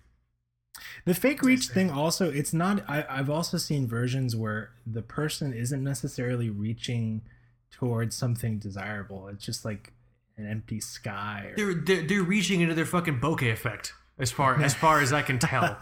[1.05, 2.82] The fake reach thing also, it's not.
[2.88, 7.22] I, I've also seen versions where the person isn't necessarily reaching
[7.70, 9.28] towards something desirable.
[9.28, 9.92] It's just like
[10.36, 11.53] an empty sky.
[11.53, 15.12] Or, they're, they're they're reaching into their fucking bokeh effect as far as far as
[15.12, 15.76] I can tell.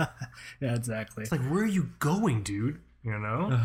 [0.61, 1.23] yeah, exactly.
[1.23, 2.81] It's like, where are you going, dude?
[3.03, 3.61] You know?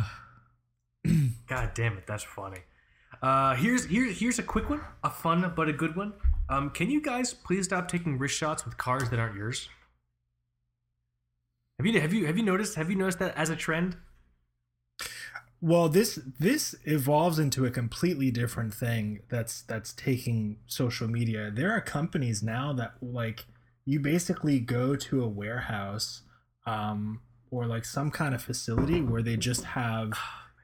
[1.48, 2.60] God damn it, that's funny.
[3.22, 6.14] Uh, here's here, here's a quick one, a fun but a good one.
[6.50, 9.70] Um, can you guys please stop taking wrist shots with cars that aren't yours?
[11.78, 13.96] Have you have you have you noticed have you noticed that as a trend?
[15.62, 21.52] Well, this this evolves into a completely different thing that's that's taking social media.
[21.54, 23.46] There are companies now that like
[23.86, 26.24] you basically go to a warehouse
[26.66, 27.22] um,
[27.52, 30.14] or like some kind of facility where they just have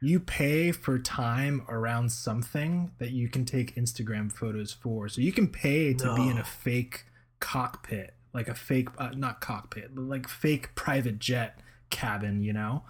[0.06, 5.10] you pay for time around something that you can take Instagram photos for.
[5.10, 7.06] So you can pay to be in a fake
[7.40, 12.84] cockpit, like a fake uh, not cockpit, but like fake private jet cabin, you know.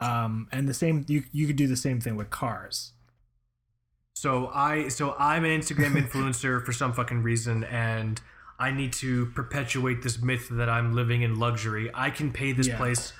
[0.00, 2.92] Um, and the same you you could do the same thing with cars.
[4.14, 8.20] So I so I'm an Instagram influencer for some fucking reason and
[8.58, 11.88] I need to perpetuate this myth that I'm living in luxury.
[11.94, 12.76] I can pay this Yeah.
[12.78, 13.12] place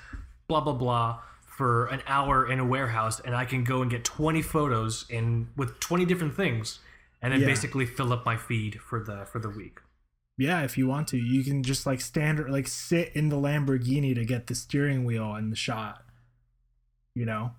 [0.49, 1.21] blah blah blah
[1.59, 5.49] for an hour in a warehouse and I can go and get 20 photos in
[5.57, 6.79] with 20 different things
[7.21, 7.47] and then Yeah.
[7.47, 9.79] basically fill up my feed for the for the week.
[10.37, 13.35] Yeah, if you want to, you can just like stand or like sit in the
[13.35, 16.05] Lamborghini to get the steering wheel and the shot.
[17.13, 17.51] You know,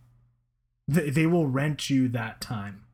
[0.89, 2.85] they, they will rent you that time.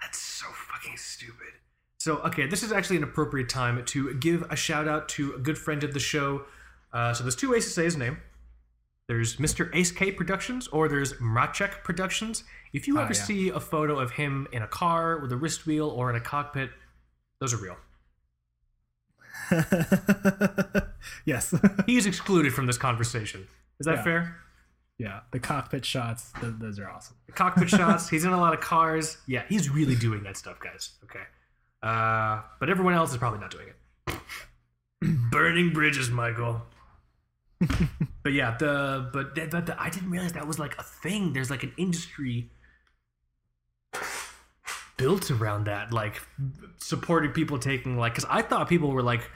[0.00, 1.54] That's so fucking stupid.
[1.98, 5.38] So, okay, this is actually an appropriate time to give a shout out to a
[5.40, 6.44] good friend of the show.
[6.92, 8.18] Uh, so, there's two ways to say his name.
[9.08, 9.70] There's Mr.
[9.74, 12.44] Ace K Productions or there's Mrachek Productions.
[12.72, 13.22] If you Ah, ever yeah.
[13.22, 16.20] see a photo of him in a car with a wrist wheel or in a
[16.20, 16.70] cockpit,
[17.40, 17.76] those are real.
[21.24, 21.54] yes.
[21.86, 23.48] He's excluded from this conversation.
[23.80, 24.02] Is that Yeah.
[24.04, 24.36] fair?
[25.00, 27.16] yeah, the cockpit shots, th- those are awesome.
[27.26, 28.08] The cockpit shots.
[28.08, 29.16] He's in a lot of cars.
[29.28, 30.90] Yeah, he's really doing that stuff, guys.
[31.04, 31.22] Okay.
[31.84, 34.18] Uh, but everyone else is probably not doing it.
[35.30, 36.62] Burning bridges, Michael.
[38.22, 41.32] but yeah, the but th- th- th- I didn't realize that was like a thing.
[41.32, 42.50] There's like an industry
[44.96, 46.22] built around that, like
[46.78, 48.14] supporting people taking like.
[48.14, 49.28] Because I thought people were like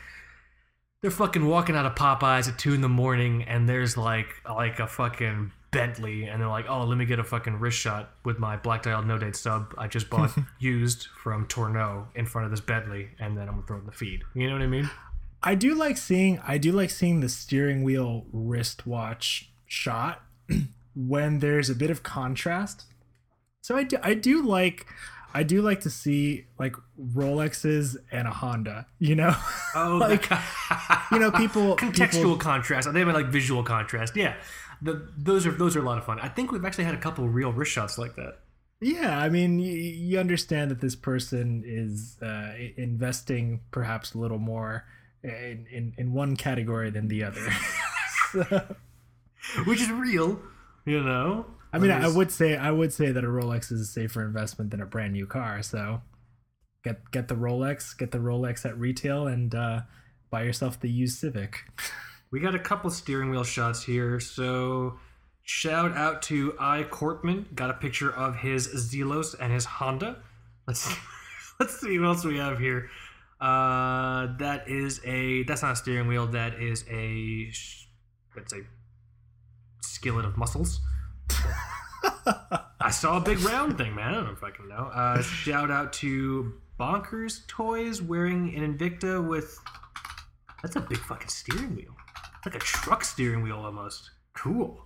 [1.00, 4.78] they're fucking walking out of Popeyes at two in the morning, and there's like like
[4.78, 8.38] a fucking Bentley, and they're like, "Oh, let me get a fucking wrist shot with
[8.38, 12.52] my black dialed no date sub I just bought used from Tourneau in front of
[12.52, 14.68] this Bentley, and then I'm gonna throw it in the feed." You know what I
[14.68, 14.88] mean?
[15.42, 20.22] I do like seeing I do like seeing the steering wheel wristwatch shot
[20.94, 22.84] when there's a bit of contrast.
[23.60, 24.86] So I do I do like
[25.34, 29.34] I do like to see like Rolexes and a Honda, you know?
[29.74, 30.28] Oh, Like,
[31.10, 32.92] you know, people contextual people, contrast.
[32.92, 34.14] They meant like visual contrast.
[34.14, 34.34] Yeah,
[34.82, 36.20] the, those are those are a lot of fun.
[36.20, 38.40] I think we've actually had a couple real wrist shots like that.
[38.82, 44.38] Yeah, I mean, you, you understand that this person is uh, investing perhaps a little
[44.38, 44.84] more
[45.22, 47.48] in, in, in one category than the other.
[48.32, 48.76] So-
[49.64, 50.40] which is real,
[50.84, 51.46] you know.
[51.72, 54.70] I mean, I would say I would say that a Rolex is a safer investment
[54.70, 55.62] than a brand new car.
[55.62, 56.02] So
[56.84, 59.80] get get the Rolex, get the Rolex at retail, and uh,
[60.30, 61.56] buy yourself the used Civic.
[62.30, 64.18] We got a couple steering wheel shots here.
[64.18, 64.98] So
[65.42, 67.54] shout out to I Cortman.
[67.54, 70.22] Got a picture of his Zelos and his Honda.
[70.66, 70.90] Let's
[71.60, 72.88] let's see what else we have here.
[73.42, 76.28] Uh, that is a that's not a steering wheel.
[76.28, 77.50] That is a
[78.36, 78.60] that's a
[79.80, 80.80] skillet of muscles.
[82.80, 84.10] I saw a big round thing, man.
[84.10, 84.90] I don't know if I can know.
[84.94, 89.58] Uh, shout out to Bonkers Toys wearing an Invicta with.
[90.62, 91.96] That's a big fucking steering wheel.
[92.36, 94.08] It's like a truck steering wheel almost.
[94.34, 94.84] Cool.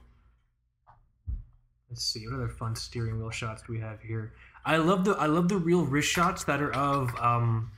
[1.91, 4.33] Let's see what other fun steering wheel shots do we have here.
[4.65, 7.73] I love the I love the real wrist shots that are of um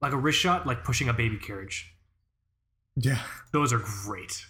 [0.00, 1.94] like a wrist shot like pushing a baby carriage.
[2.96, 3.20] Yeah.
[3.52, 4.46] Those are great.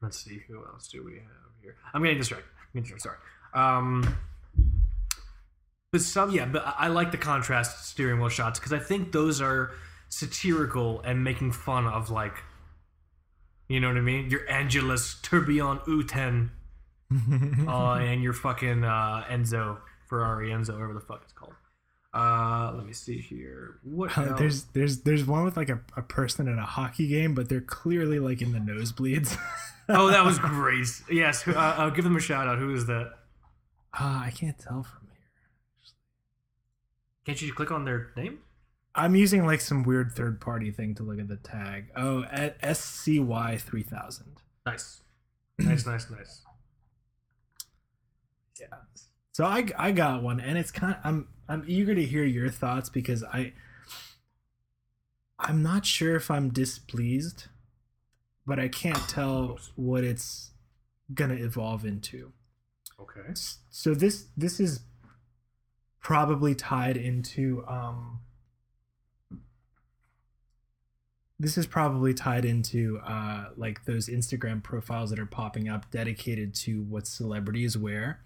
[0.00, 1.76] Let's see who else do we have here.
[1.94, 2.48] I'm getting distracted.
[2.74, 3.22] I'm getting distracted.
[3.54, 3.76] Sorry.
[3.78, 4.16] Um,
[5.92, 9.40] but some, yeah, but I like the contrast steering wheel shots because I think those
[9.40, 9.70] are
[10.08, 12.34] satirical and making fun of like
[13.68, 14.28] You know what I mean?
[14.28, 16.50] Your Angelus Tourbillon U10
[17.68, 21.54] uh, and your fucking uh, Enzo Ferrari Enzo, whatever the fuck it's called.
[22.14, 23.78] Uh, let me see here.
[23.82, 27.34] What Uh, there's there's there's one with like a, a person in a hockey game,
[27.34, 29.36] but they're clearly like in the nosebleeds.
[29.88, 30.86] oh, that was great.
[31.10, 32.58] Yes, uh, I'll give them a shout out.
[32.58, 33.14] Who is that?
[33.94, 35.30] Ah, I can't tell from here.
[37.24, 38.40] Can't you click on their name?
[38.94, 41.86] I'm using like some weird third party thing to look at the tag.
[41.96, 44.36] Oh, at SCY three thousand.
[44.66, 45.00] Nice,
[45.58, 46.42] nice, nice, nice.
[48.60, 48.66] Yeah.
[49.32, 50.94] So I I got one, and it's kind.
[50.94, 53.52] Of, I'm I'm eager to hear your thoughts because I.
[55.38, 57.48] I'm not sure if I'm displeased,
[58.46, 60.52] but I can't tell what it's
[61.12, 62.32] gonna evolve into.
[62.98, 63.34] Okay.
[63.68, 64.80] So this this is
[66.00, 68.20] probably tied into um
[71.38, 76.54] this is probably tied into uh like those Instagram profiles that are popping up dedicated
[76.54, 78.20] to what celebrities wear.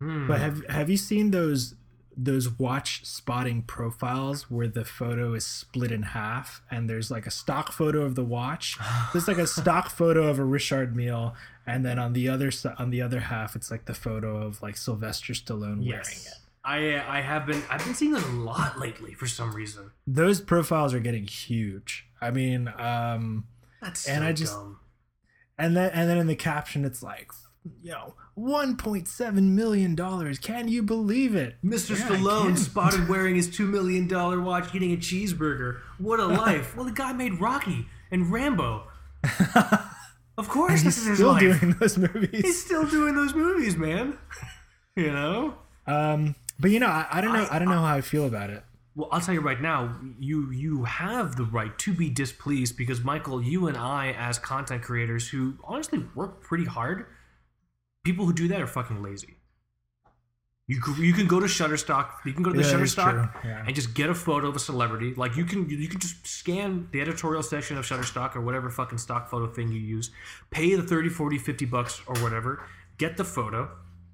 [0.00, 0.28] Hmm.
[0.28, 1.74] But have have you seen those
[2.20, 7.30] those watch spotting profiles where the photo is split in half and there's like a
[7.30, 8.76] stock photo of the watch.
[9.12, 12.90] There's like a stock photo of a Richard Mille and then on the other on
[12.90, 16.26] the other half it's like the photo of like Sylvester Stallone wearing yes.
[16.26, 16.34] it.
[16.64, 19.92] I I have been I've been seeing it a lot lately for some reason.
[20.04, 22.08] Those profiles are getting huge.
[22.20, 23.46] I mean, um
[23.80, 24.80] That's And I just- dumb.
[25.56, 27.30] and then and then in the caption it's like
[27.82, 31.90] you know 1.7 million dollars can you believe it Mr.
[31.98, 35.80] Yeah, Stallone spotted wearing his two million dollar watch, eating a cheeseburger.
[35.98, 36.76] What a life!
[36.76, 38.84] well, the guy made Rocky and Rambo.
[40.38, 41.40] Of course, this he's is his still life.
[41.40, 44.16] doing those movies He's still doing those movies, man.
[44.94, 45.54] you know.
[45.84, 47.40] Um, but you know, I, I don't know.
[47.50, 48.62] I- I, don't know how I feel about it.
[48.94, 53.02] Well, I'll tell you right now, you you have the right to be displeased because
[53.02, 57.06] Michael, you and I, as content creators who honestly work pretty hard,
[58.08, 59.34] people who do that are fucking lazy.
[60.66, 62.06] You can, you can go to Shutterstock.
[62.26, 63.64] You can go to the Yeah, Shutterstock yeah.
[63.66, 65.14] and just get a photo of a celebrity.
[65.14, 68.98] Like you can you can just scan the editorial section of Shutterstock or whatever fucking
[68.98, 70.10] stock photo thing you use.
[70.50, 72.62] Pay the 30, 40, 50 bucks or whatever.
[72.98, 73.70] Get the photo,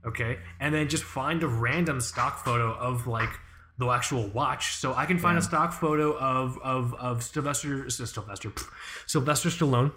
[0.07, 0.39] okay?
[0.61, 3.31] And then just find a random stock photo of like
[3.79, 4.77] the actual watch.
[4.77, 8.53] So I can find a stock photo of of of Sylvester Sylvester
[9.07, 9.91] Sylvester Stallone.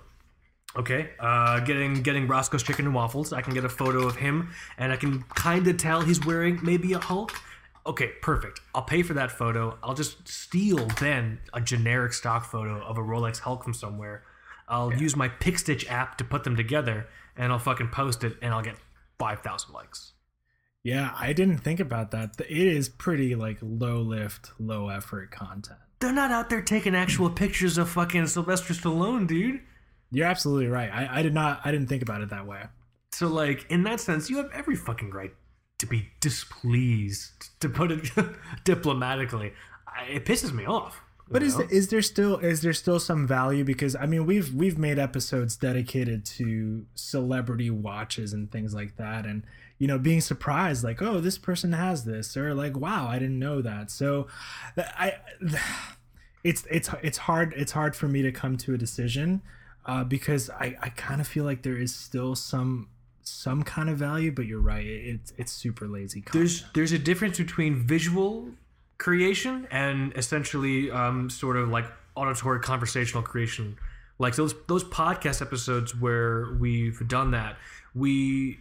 [0.78, 3.34] Okay, uh, getting getting Roscoe's Chicken and Waffles.
[3.34, 6.60] I can get a photo of him, and I can kind of tell he's wearing
[6.62, 7.34] maybe a Hulk.
[7.88, 8.62] Okay, perfect.
[8.76, 9.78] I'll pay for that photo.
[9.82, 14.24] I'll just steal then a generic stock photo of a Rolex Hulk from somewhere.
[14.68, 18.54] I'll use my PicStitch app to put them together, and I'll fucking post it, and
[18.54, 18.76] I'll get
[19.18, 20.14] five thousand likes.
[20.84, 22.36] Yeah, I didn't think about that.
[22.40, 25.80] It is pretty like low lift, low effort content.
[26.00, 29.62] They're not out there taking actual pictures of fucking Sylvester Stallone, dude.
[30.12, 30.90] You're absolutely right.
[30.92, 31.62] I, I did not.
[31.66, 32.64] I didn't think about it that way.
[33.14, 35.34] So, like, in that sense, you have every fucking right
[35.80, 38.10] to be displeased, to put it
[38.64, 39.54] diplomatically.
[39.88, 41.02] I, it pisses me off.
[41.30, 41.68] But is know?
[41.70, 43.64] is there still is there still some value?
[43.64, 49.26] Because I mean, we've we've made episodes dedicated to celebrity watches and things like that,
[49.26, 49.44] and
[49.78, 53.40] you know, being surprised like, oh, this person has this, or like, wow, I didn't
[53.40, 53.92] know that.
[53.92, 54.28] So,
[54.78, 55.16] I,
[56.44, 59.42] it's it's it's hard it's hard for me to come to a decision,
[59.88, 62.90] uh, because I I kind of feel like there is still some
[63.24, 66.22] some kind of value, but you're right, it's it's super lazy.
[66.22, 66.34] Content.
[66.34, 68.50] there's there's a difference between visual
[68.98, 71.86] creation and essentially um, sort of like
[72.16, 73.78] auditory conversational creation
[74.20, 77.58] like those those podcast episodes where we've done that
[77.94, 78.60] we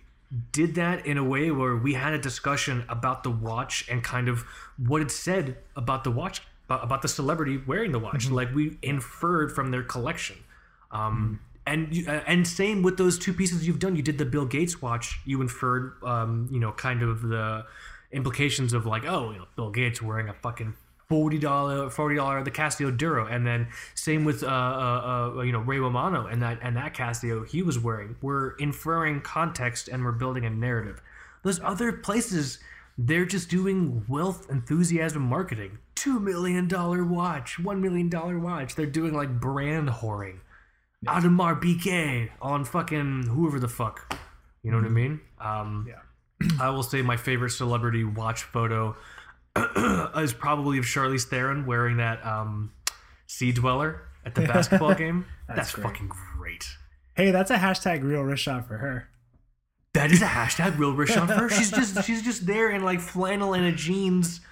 [0.53, 4.29] did that in a way where we had a discussion about the watch and kind
[4.29, 4.45] of
[4.77, 8.77] what it said about the watch about, about the celebrity wearing the watch like we
[8.83, 10.37] inferred from their collection
[10.91, 13.97] um, and uh, and same with those two pieces you've done.
[13.97, 15.19] You did the Bill Gates watch.
[15.25, 17.65] You inferred, um, you know, kind of the
[18.13, 20.75] implications of like, oh, you know, Bill Gates wearing a fucking
[21.09, 25.53] forty dollar, forty dollar the Casio Duro, and then same with uh, uh, uh, you
[25.53, 28.17] know Ray Romano and that and that Casio he was wearing.
[28.23, 31.03] We're inferring context and we're building a narrative.
[31.43, 32.59] Those other places.
[32.99, 35.77] They're just doing wealth enthusiasm marketing.
[35.95, 38.75] Two million dollar watch, one million dollar watch.
[38.75, 40.39] They're doing like brand whoring.
[41.07, 44.19] Audemars BK on fucking whoever the fuck.
[44.63, 45.21] You know what I mean?
[45.41, 46.01] Um, Yeah.
[46.61, 48.95] I will say my favorite celebrity watch photo
[50.17, 52.73] is probably of Charlize Theron wearing that um,
[53.27, 55.25] Sea Dweller at the basketball game.
[55.49, 55.85] That's, great.
[55.85, 56.67] fucking great.
[57.15, 59.09] hey, that's a hashtag real wrist shot for her.
[59.95, 61.49] That is a hashtag real rich for her.
[61.49, 64.43] She's just she's just there in like flannel and a jeans,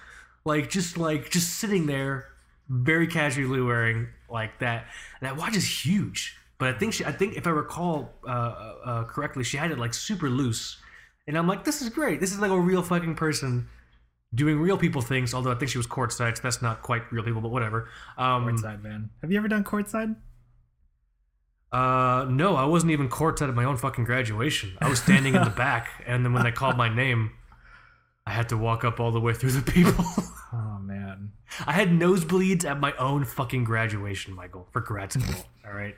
[0.43, 2.29] like just like just sitting there,
[2.67, 4.85] very casually wearing like that.
[5.21, 6.35] That watch is huge.
[6.57, 9.79] But I think she, I think if I recall uh, uh, correctly, she had it
[9.79, 10.77] like super loose,
[11.27, 12.19] and I'm like, this is great.
[12.19, 13.67] This is like a real fucking person
[14.33, 15.33] doing real people things.
[15.33, 17.89] Although I think she was courtside, so that's not quite real people, but whatever.
[18.17, 19.09] Um, Courtside, man.
[19.21, 20.15] Have you ever done courtside?
[21.71, 24.77] Uh, no, I wasn't even courtside at my own fucking graduation.
[24.79, 27.31] I was standing in the back, and then when they called my name,
[28.25, 30.05] I had to walk up all the way through the people.
[30.53, 31.31] Oh man.
[31.65, 35.35] I had nosebleeds at my own fucking graduation, Michael, for grad school.
[35.67, 35.95] all right.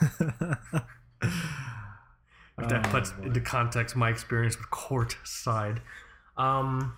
[2.56, 3.24] If that Oh, puts boy.
[3.26, 5.80] into context my experience with court side.
[6.36, 6.96] Um,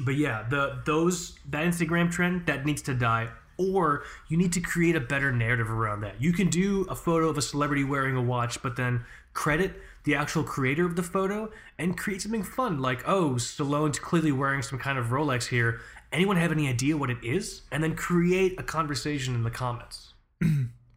[0.00, 3.28] but yeah, the those that Instagram trend that needs to die,
[3.58, 6.20] or you need to create a better narrative around that.
[6.22, 9.74] You can do a photo of a celebrity wearing a watch, but then credit
[10.04, 14.62] the actual creator of the photo and create something fun, like oh, Stallone's clearly wearing
[14.62, 15.80] some kind of Rolex here.
[16.12, 17.62] Anyone have any idea what it is?
[17.70, 20.14] And then create a conversation in the comments.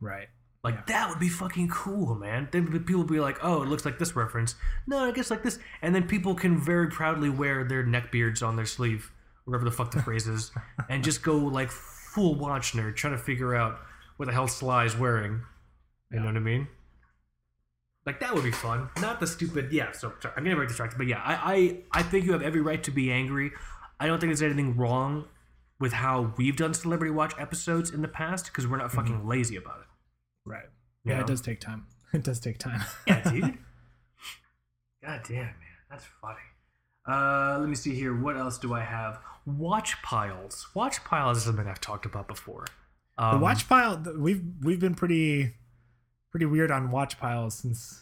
[0.02, 0.30] Right.
[0.64, 2.50] Like that would be fucking cool, man.
[2.52, 4.56] Then people would be like, "Oh, it looks like this reference."
[4.88, 8.44] No, I guess like this, and then people can very proudly wear their neck beards
[8.44, 9.10] on their sleeve,
[9.46, 10.52] whatever the fuck the phrase is,
[10.90, 13.80] and just go like full watch nerd, trying to figure out
[14.18, 15.42] what the hell Sly is wearing.
[16.12, 16.68] You know what I mean?
[18.06, 18.90] Like that would be fun.
[19.00, 19.72] Not the stupid.
[19.72, 19.94] Yeah.
[19.94, 22.62] So sorry, I'm getting very distracted, but yeah, I, I I think you have every
[22.62, 23.52] right to be angry.
[23.98, 25.26] I don't think there's anything wrong
[25.80, 28.98] with how we've done celebrity watch episodes in the past because we're not mm-hmm.
[28.98, 29.86] fucking lazy about it.
[30.50, 30.64] Right.
[31.06, 31.24] You Yeah, know?
[31.26, 31.86] it does take time.
[32.12, 32.82] It does take time.
[33.08, 33.44] Yeah, dude.
[35.04, 35.56] God damn, man.
[35.90, 36.36] That's funny.
[37.08, 38.16] Uh, let me see here.
[38.16, 39.20] What else do I have?
[39.46, 40.68] Watch piles.
[40.74, 42.66] Watch piles is something I've talked about before.
[43.18, 44.02] the Um, watch pile.
[44.18, 45.54] We've we've been pretty
[46.32, 48.02] pretty weird on watch piles since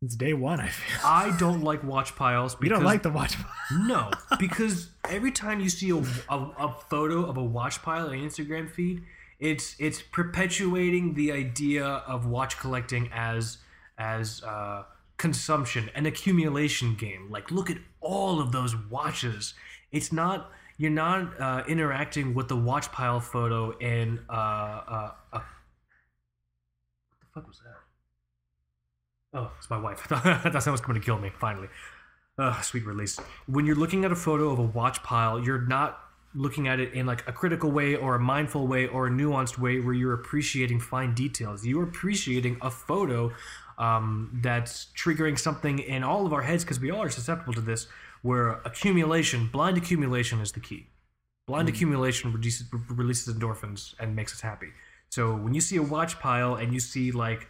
[0.00, 0.60] since day one.
[0.60, 1.00] I feel.
[1.04, 2.54] I don't like watch piles.
[2.54, 3.86] Because, You don't like the watch pile.
[3.86, 5.96] No, because every time you see a,
[6.28, 9.02] a, a photo of a watch pile on Instagram feed,
[9.38, 13.58] it's it's perpetuating the idea of watch collecting as
[13.98, 14.84] as uh,
[15.16, 17.30] consumption, an accumulation game.
[17.30, 19.54] Like, look at all of those watches.
[19.92, 25.42] It's not you're not uh, interacting with the watch pile photo in uh, uh, what
[27.20, 29.38] the fuck was that?
[29.38, 30.06] Oh, it's my wife.
[30.10, 31.30] I thought someone was coming to kill me.
[31.38, 31.68] Finally.
[32.62, 33.18] Sweet release.
[33.46, 36.05] When you're looking at a photo of a watch pile, you're not
[36.36, 39.58] looking at it in like a critical way or a mindful way or a nuanced
[39.58, 41.66] way where you're appreciating fine details.
[41.66, 43.32] You're appreciating a photo
[43.78, 47.60] um, that's triggering something in all of our heads because we all are susceptible to
[47.60, 47.88] this,
[48.22, 50.86] where accumulation, blind accumulation is the key.
[51.46, 54.68] Blind accumulation reduces, releases endorphins and makes us happy.
[55.10, 57.48] So when you see a watch pile and you see like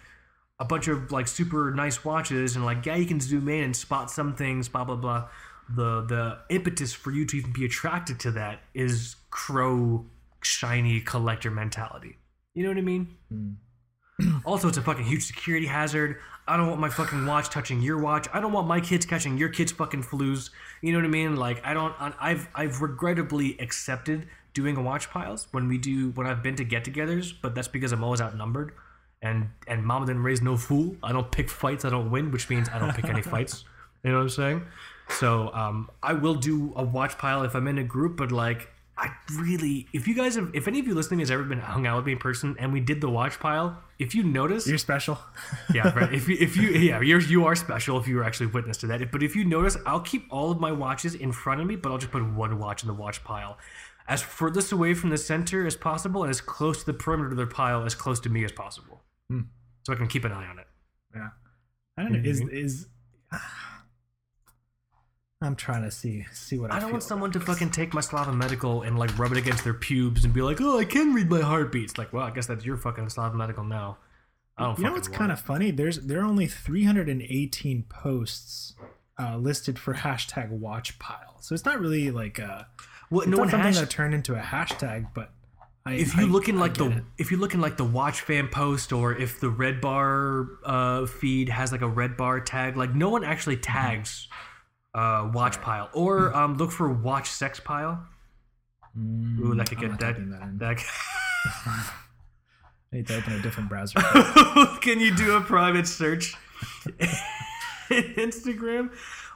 [0.58, 3.76] a bunch of like super nice watches and like yeah you can zoom in and
[3.76, 5.28] spot some things blah blah blah
[5.68, 10.04] the the impetus for you to even be attracted to that is crow
[10.42, 12.16] shiny collector mentality.
[12.54, 13.16] You know what i mean?
[13.28, 13.50] Hmm.
[14.46, 16.18] Also it's a fucking huge security hazard.
[16.48, 18.28] I don't want my fucking watch touching your watch.
[18.32, 20.50] I don't want my kids catching your kids fucking flus.
[20.80, 21.36] You know what i mean?
[21.36, 26.42] Like i don't i've i've regrettably accepted doing watch piles when we do when i've
[26.42, 28.72] been to get-togethers but that's because i'm always outnumbered.
[29.20, 30.94] And and mama didn't raise no fool.
[31.02, 31.84] I don't pick fights.
[31.84, 33.64] I don't win, which means I don't pick any fights.
[34.06, 34.62] You know what I'm saying?
[35.08, 38.70] So um, I will do a watch pile if I'm in a group, but like
[38.96, 41.86] I really, if you guys have, if any of you listening has ever been hung
[41.86, 44.78] out with me in person and we did the watch pile, if you notice, You're
[44.78, 45.18] special.
[45.74, 46.12] yeah, right.
[46.12, 48.86] If you, if you, yeah, you're you are special if you were actually witness to
[48.86, 49.10] that.
[49.10, 51.90] But if you notice, I'll keep all of my watches in front of me, but
[51.90, 53.58] I'll just put one watch in the watch pile,
[54.08, 57.36] as furthest away from the center as possible, and as close to the perimeter of
[57.36, 59.40] the pile as close to me as possible, Hmm.
[59.84, 60.66] so I can keep an eye on it.
[61.14, 61.28] Yeah.
[61.98, 62.30] I don't know.
[62.30, 62.86] Is is
[65.46, 68.00] I'm trying to see see what I, I don't want someone to fucking take my
[68.00, 71.14] Slava Medical and like rub it against their pubes and be like, "Oh, I can
[71.14, 73.98] read my heartbeats." Like, well, I guess that's your fucking Slava Medical now.
[74.58, 74.78] I don't.
[74.78, 75.70] You know what's kind of funny?
[75.70, 78.74] There's there are only 318 posts
[79.18, 81.36] uh, listed for hashtag watch pile.
[81.40, 82.64] So it's not really like uh
[83.10, 83.80] well, it's no not one something has.
[83.80, 85.30] that turned into a hashtag, but
[85.84, 87.04] I, if you I- look in like the it.
[87.18, 91.06] if you look in like the watch fan post or if the red bar uh,
[91.06, 93.72] feed has like a red bar tag like no one actually Mm-hmm.
[94.96, 98.02] Uh, watch pile or um, look for watch sex pile
[98.98, 100.58] ooh that could Mm, get that that in.
[100.58, 100.78] that
[102.92, 103.98] I need to open a different browser.
[104.80, 106.34] can you do a private search
[107.90, 108.90] in Instagram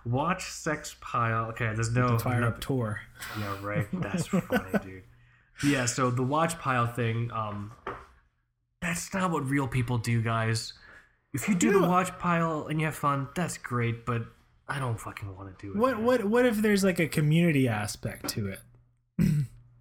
[0.06, 3.00] watch sex pile okay there's no Fire no- up tour.
[3.38, 3.86] Yeah, right.
[3.92, 5.02] That's funny, dude.
[5.62, 7.72] Yeah, so the watch pile thing, um
[8.80, 10.72] that's not what real people do, guys.
[11.34, 14.22] If you do the watch pile and you have fun, that's great, but
[14.70, 15.78] I don't fucking want to do it.
[15.78, 16.04] What man.
[16.04, 18.60] what what if there's like a community aspect to it?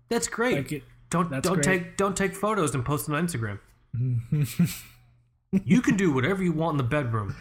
[0.09, 0.55] That's great.
[0.57, 1.79] Like it, don't that's don't great.
[1.79, 3.59] take don't take photos and post them on Instagram.
[5.51, 7.35] You can do whatever you want in the bedroom.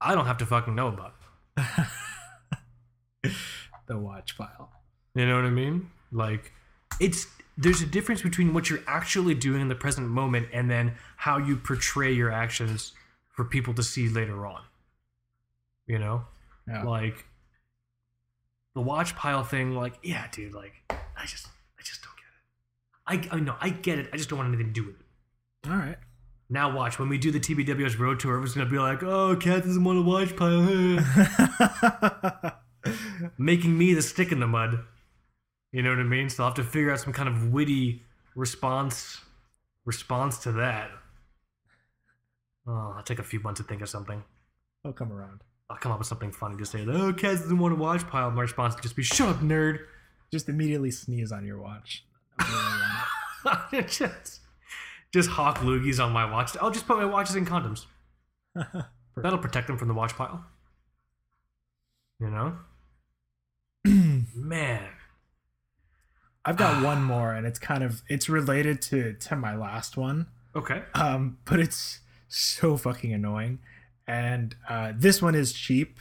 [0.00, 1.14] I don't have to fucking know about
[3.24, 3.32] it.
[3.88, 4.70] the watch file.
[5.14, 5.90] You know what I mean?
[6.12, 6.52] Like,
[7.00, 7.26] it's
[7.58, 11.38] there's a difference between what you're actually doing in the present moment and then how
[11.38, 12.92] you portray your actions
[13.34, 14.62] for people to see later on.
[15.86, 16.24] You know?
[16.68, 16.84] Yeah.
[16.84, 17.24] Like
[18.74, 21.46] the watch pile thing, like, yeah, dude, like I just
[21.78, 23.32] I just don't get it.
[23.32, 24.08] I I know, I get it.
[24.12, 25.06] I just don't want anything to do with it.
[25.70, 25.96] All right.
[26.48, 29.64] Now watch, when we do the TBWS road tour, everyone's gonna be like, oh, Kaz
[29.64, 32.52] doesn't want to watch pile.
[33.38, 34.78] Making me the stick in the mud.
[35.72, 36.30] You know what I mean?
[36.30, 38.02] So I'll have to figure out some kind of witty
[38.34, 39.20] response
[39.84, 40.90] response to that.
[42.66, 44.22] Oh, I'll take a few months to think of something.
[44.84, 45.40] I'll come around.
[45.68, 46.82] I'll come up with something funny to say.
[46.82, 48.30] Oh, Kaz doesn't want to watch pile.
[48.30, 49.80] My response would just be, "Shut up, nerd."
[50.32, 52.04] Just immediately sneeze on your watch.
[52.38, 53.88] I really want it.
[53.90, 54.40] just,
[55.12, 56.56] just hawk loogies on my watch.
[56.60, 57.86] I'll just put my watches in condoms.
[59.16, 60.44] That'll protect them from the watch pile.
[62.20, 62.56] You know,
[64.34, 64.88] man.
[66.44, 70.26] I've got one more, and it's kind of it's related to to my last one.
[70.54, 70.82] Okay.
[70.94, 73.58] um, but it's so fucking annoying.
[74.06, 75.98] And uh, this one is cheap,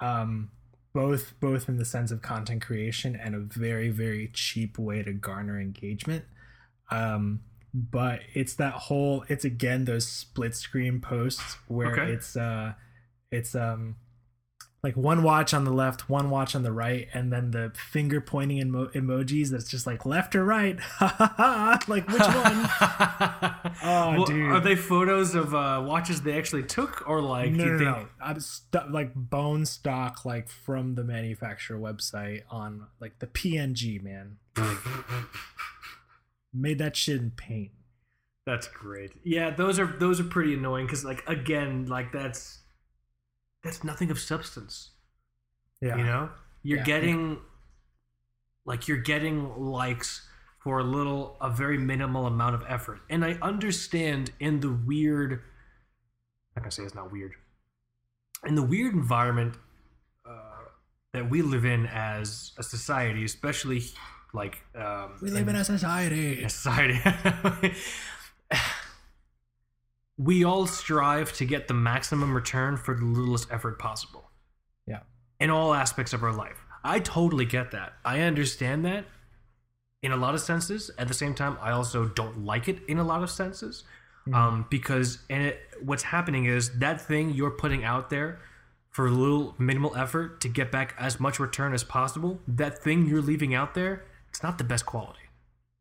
[0.00, 0.50] um,
[0.94, 5.12] both both in the sense of content creation and a very very cheap way to
[5.12, 6.24] garner engagement.
[6.90, 7.40] Um,
[7.74, 12.12] but it's that whole it's again those split screen posts where Okay.
[12.12, 12.72] it's uh,
[13.30, 13.96] it's um
[14.82, 18.20] like one watch on the left, one watch on the right, and then the finger
[18.20, 20.76] pointing emo- emojis that's just like left or right.
[21.88, 22.68] Like which one?
[23.84, 24.50] Oh, Well, dude.
[24.50, 27.90] Are they photos of uh, watches they actually took, or like no, you no, think?
[27.98, 28.06] no.
[28.20, 34.38] I'm stu- like bone stock, like from the manufacturer website on like the PNG man.
[34.56, 34.78] Like,
[36.52, 37.70] made that shit in paint.
[38.46, 39.12] That's great.
[39.22, 42.58] Yeah, those are those are pretty annoying because like again, like that's
[43.62, 44.90] that's nothing of substance.
[45.80, 46.30] Yeah, You know,
[46.62, 46.84] you're Yeah.
[46.84, 47.38] getting
[48.64, 50.28] like you're getting likes
[50.60, 55.42] for a little, a very minimal amount of effort, and I understand in the weird.
[56.56, 57.34] I'm gonna say it's not weird.
[58.46, 59.56] In the weird environment
[60.24, 60.64] uh,
[61.12, 63.82] that we live in as a society, especially
[64.32, 66.44] like um, we live in a society.
[66.44, 67.00] a society.
[70.18, 74.30] we all strive to get the maximum return for the littlest effort possible
[74.86, 75.00] Yeah,
[75.40, 76.64] in all aspects of our life.
[76.84, 77.94] I totally get that.
[78.04, 79.04] I understand that
[80.02, 80.90] in a lot of senses.
[80.98, 83.84] At the same time, I also don't like it in a lot of senses.
[84.32, 88.38] Um, because and it, what's happening is that thing you're putting out there
[88.90, 93.06] for a little minimal effort to get back as much return as possible, that thing
[93.06, 95.22] you're leaving out there, it's not the best quality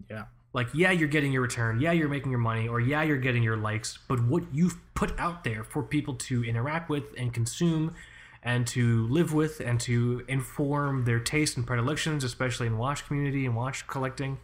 [0.10, 1.80] yeah, like yeah you're getting your return.
[1.80, 5.18] Yeah you're making your money or yeah you're getting your likes but what you've put
[5.20, 7.96] out there for people to interact with and consume
[8.44, 13.46] and to live with and to inform their tastes and predilections especially in watch community
[13.46, 14.38] and watch collecting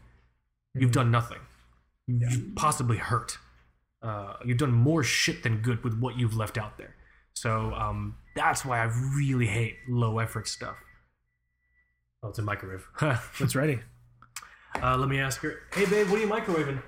[0.80, 1.40] you've done nothing.
[2.08, 3.38] You've possibly hurt.
[4.02, 6.96] Uh, you've done more shit than good with what you've left out there.
[7.34, 8.86] So um, that's why i
[9.16, 10.76] really hate low effort stuff.
[12.24, 12.88] Oh it's a microwave.
[13.40, 13.80] It's ready.
[14.82, 15.62] Uh, let me ask her.
[15.74, 16.82] Hey, babe, what are you microwaving?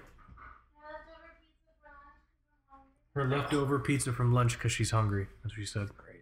[3.16, 5.28] Her leftover pizza from lunch because she's hungry.
[5.44, 5.90] That's what she said.
[5.98, 6.22] Great.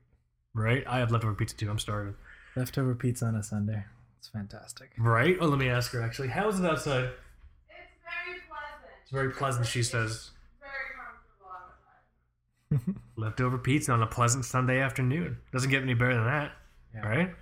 [0.54, 0.84] Right?
[0.88, 1.70] I have leftover pizza too.
[1.70, 2.16] I'm starving.
[2.56, 3.84] Leftover pizza on a Sunday.
[4.18, 4.92] It's fantastic.
[4.98, 5.38] Right?
[5.40, 6.30] Oh, let me ask her actually.
[6.30, 7.04] How is it outside?
[7.04, 8.92] It's very pleasant.
[9.04, 10.32] It's very pleasant, she says.
[10.60, 13.02] Very comfortable outside.
[13.18, 15.38] Leftover pizza on a pleasant Sunday afternoon.
[15.52, 16.54] Doesn't get any better than that.
[16.96, 17.08] Yeah.
[17.08, 17.36] Right?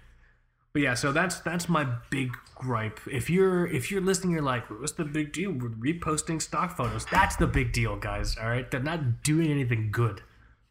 [0.76, 3.00] But yeah, so that's that's my big gripe.
[3.10, 7.06] If you're if you're listening, you're like, what's the big deal with reposting stock photos?
[7.10, 8.36] That's the big deal, guys.
[8.38, 10.20] All right, they're not doing anything good.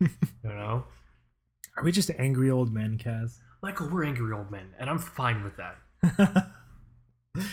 [0.01, 0.11] you
[0.45, 0.85] know,
[1.79, 3.39] Are we just angry old men, Kaz?
[3.63, 5.79] Michael, we're angry old men, and I'm fine with that.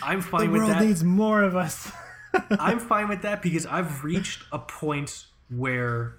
[0.02, 0.82] I'm The fine with world that.
[0.84, 1.90] needs more of us.
[2.50, 6.16] I'm fine with that because I've reached a point where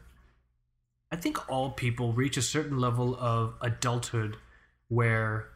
[1.12, 4.38] I think all people reach a certain level of adulthood
[4.88, 5.50] where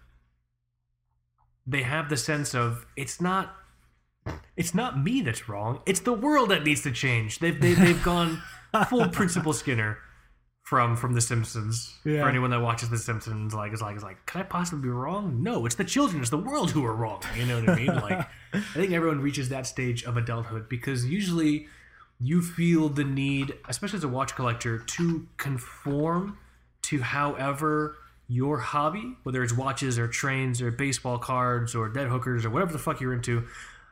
[1.68, 3.54] they have the sense of it's not
[4.56, 5.82] it's not me that's wrong.
[5.86, 7.40] It's the world that needs to change.
[7.40, 8.42] They've they, they've gone
[8.90, 10.00] full principal skinner
[10.64, 11.94] from from the simpsons.
[12.04, 12.24] Yeah.
[12.24, 14.90] for anyone that watches the simpsons like is like is like can i possibly be
[14.90, 15.44] wrong?
[15.44, 17.22] No it's the children it's the world who are wrong.
[17.38, 17.88] You know what i mean?
[17.88, 21.68] Like i think everyone reaches that stage of adulthood because usually
[22.20, 26.38] you feel the need especially as a watch collector to conform
[26.82, 27.96] to however
[28.28, 32.74] your hobby, whether it's watches or trains or baseball cards or dead hookers or whatever
[32.74, 33.46] the fuck you're into,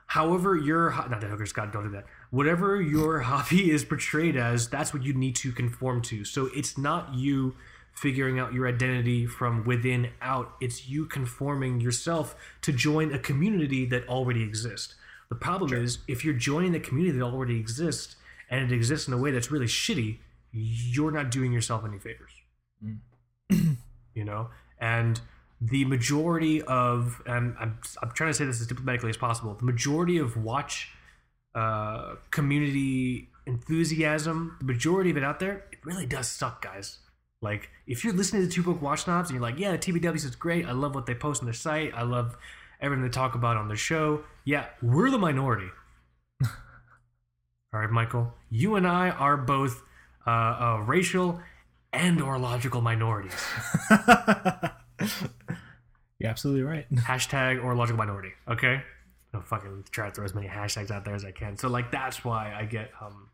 [0.07, 2.05] however your ho- not dead hookers, God, don't do that.
[2.31, 6.25] whatever your hobby is portrayed as, that's what you need to conform to.
[6.25, 7.55] So it's not you
[7.93, 13.85] figuring out your identity from within out, it's you conforming yourself to join a community
[13.85, 14.95] that already exists.
[15.29, 18.17] The problem is if you're joining a community that already exists
[18.49, 20.17] and it exists in a way that's really shitty,
[20.51, 22.31] you're not doing yourself any favors.
[22.83, 23.77] Mm.
[24.15, 24.49] you know?
[24.79, 25.21] And
[25.61, 29.65] the majority of and I'm, I'm trying to say this as diplomatically as possible the
[29.65, 30.91] majority of watch
[31.53, 36.99] uh, community enthusiasm the majority of it out there it really does suck guys.
[37.41, 40.35] Like if you're listening to Two Broke Watch Snobs and you're like yeah tbws is
[40.35, 40.65] great.
[40.65, 41.93] I love what they post on their site.
[41.95, 42.35] I love
[42.81, 44.23] everything they talk about on their show.
[44.43, 45.69] Yeah we're the minority.
[46.43, 49.83] All right michael you and i are both
[50.27, 51.39] uh, uh, racial
[51.95, 53.33] and or logical minorities
[56.19, 56.89] You're absolutely right.
[56.93, 58.31] hashtag or logical minority.
[58.47, 58.81] Okay,
[59.33, 61.57] I'll fucking try to throw as many hashtags out there as I can.
[61.57, 63.29] So like that's why I get um,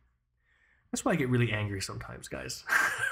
[0.92, 2.64] that's why I get really angry sometimes, guys.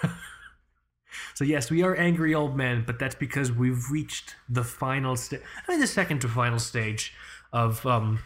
[1.34, 5.41] so yes, we are angry old men, but that's because we've reached the final stage.
[5.67, 7.13] I mean, the second to final stage
[7.53, 8.19] of um,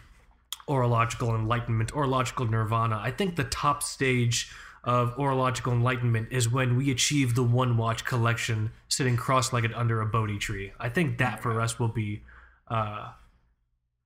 [0.66, 2.98] horological enlightenment, horological nirvana.
[3.02, 4.50] I think the top stage
[4.84, 10.06] of horological enlightenment is when we achieve the one watch collection sitting cross-legged under a
[10.06, 10.72] bodhi tree.
[10.78, 12.22] I think that for us will be
[12.68, 13.12] uh,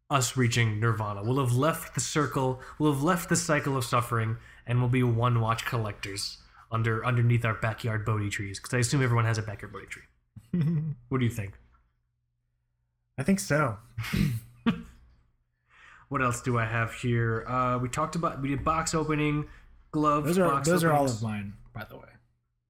[0.08, 1.22] us reaching nirvana.
[1.22, 4.36] We'll have left the circle, we'll have left the cycle of suffering,
[4.66, 6.38] and we'll be one watch collectors
[6.70, 8.58] under underneath our backyard bodhi trees.
[8.58, 10.02] Because I assume everyone has a backyard bodhi tree.
[11.08, 11.54] What do you think?
[13.18, 13.78] I think so.
[16.08, 17.44] What else do I have here?
[17.46, 19.46] Uh, we talked about we did box opening,
[19.90, 20.26] gloves.
[20.26, 22.08] Those are those are all of mine, by the way.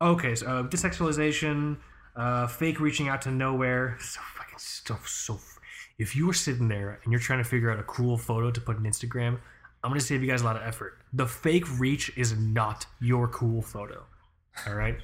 [0.01, 1.79] Okay, so uh, desexualization,
[2.17, 3.99] uh, fake reaching out to nowhere.
[4.05, 5.09] So fucking stuff.
[5.09, 5.41] So,
[5.99, 8.61] if you were sitting there and you're trying to figure out a cool photo to
[8.61, 9.39] put on Instagram,
[9.83, 10.99] I'm gonna save you guys a lot of effort.
[11.13, 14.05] The fake reach is not your cool photo.
[14.67, 14.99] All right.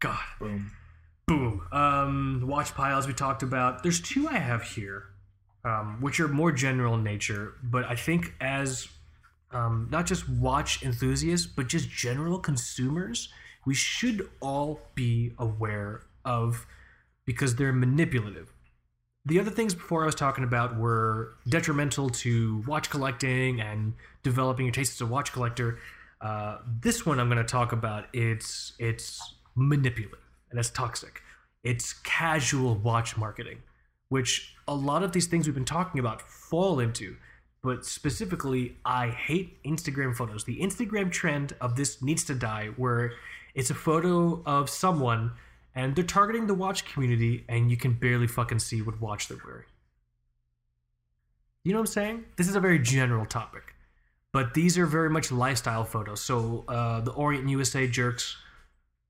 [0.00, 0.18] God.
[0.38, 0.70] Boom.
[1.26, 1.66] Boom.
[1.72, 3.82] Um, watch piles we talked about.
[3.82, 5.04] There's two I have here,
[5.64, 8.88] um, which are more general in nature, but I think as
[9.54, 13.28] um, not just watch enthusiasts, but just general consumers,
[13.64, 16.66] we should all be aware of
[17.24, 18.52] because they're manipulative.
[19.24, 24.66] The other things before I was talking about were detrimental to watch collecting and developing
[24.66, 25.78] your taste as a watch collector.
[26.20, 30.18] Uh, this one I'm going to talk about it's it's manipulative
[30.50, 31.22] and it's toxic.
[31.62, 33.62] It's casual watch marketing,
[34.10, 37.16] which a lot of these things we've been talking about fall into.
[37.64, 40.44] But specifically, I hate Instagram photos.
[40.44, 43.14] The Instagram trend of this needs to die, where
[43.54, 45.32] it's a photo of someone
[45.74, 49.38] and they're targeting the watch community, and you can barely fucking see what watch they're
[49.44, 49.64] wearing.
[51.64, 52.24] You know what I'm saying?
[52.36, 53.74] This is a very general topic,
[54.32, 56.20] but these are very much lifestyle photos.
[56.20, 58.36] So uh, the Orient USA jerks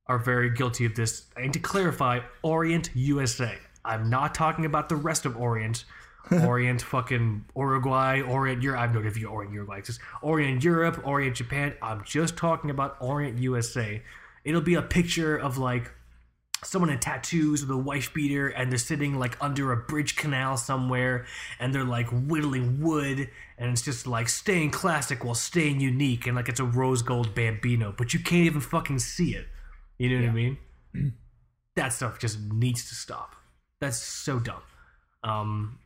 [0.06, 1.26] are very guilty of this.
[1.36, 3.59] And to clarify, Orient USA.
[3.85, 5.85] I'm not talking about the rest of Orient.
[6.44, 8.78] Orient fucking Uruguay, Orient Europe.
[8.78, 10.02] I have no idea if you Orient Uruguay exists.
[10.22, 11.74] Orient Europe, Orient Japan.
[11.82, 14.02] I'm just talking about Orient USA.
[14.44, 15.90] It'll be a picture of like
[16.62, 20.56] someone in tattoos with a wife beater and they're sitting like under a bridge canal
[20.56, 21.26] somewhere
[21.60, 23.28] and they're like whittling wood
[23.59, 27.34] and it's just like staying classic while staying unique and like it's a rose gold
[27.34, 29.46] bambino but you can't even fucking see it
[29.98, 30.56] you know what i mean
[31.76, 33.36] that stuff just needs to stop
[33.80, 34.62] that's so dumb
[35.22, 35.78] um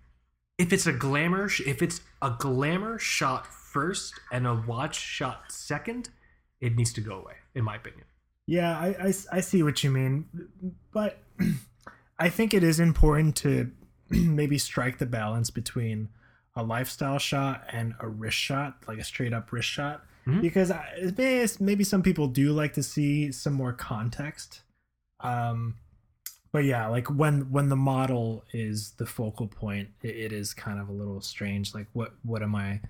[0.58, 6.10] if it's a glamour if it's a glamour shot first and a watch shot second
[6.60, 8.04] it needs to go away in my opinion
[8.46, 10.26] Yeah, I, I, I see what you mean,
[10.92, 11.18] but
[12.18, 13.70] I think it is important to
[14.10, 16.08] maybe strike the balance between
[16.56, 20.40] a lifestyle shot and a wrist shot, like a straight up wrist shot, Mhm.
[20.40, 21.12] because I,
[21.60, 24.62] maybe some people do like to see some more context.
[25.20, 25.76] Um,
[26.52, 30.80] but yeah, like when when the model is the focal point, it, it is kind
[30.80, 31.74] of a little strange.
[31.74, 32.80] Like, what what am I?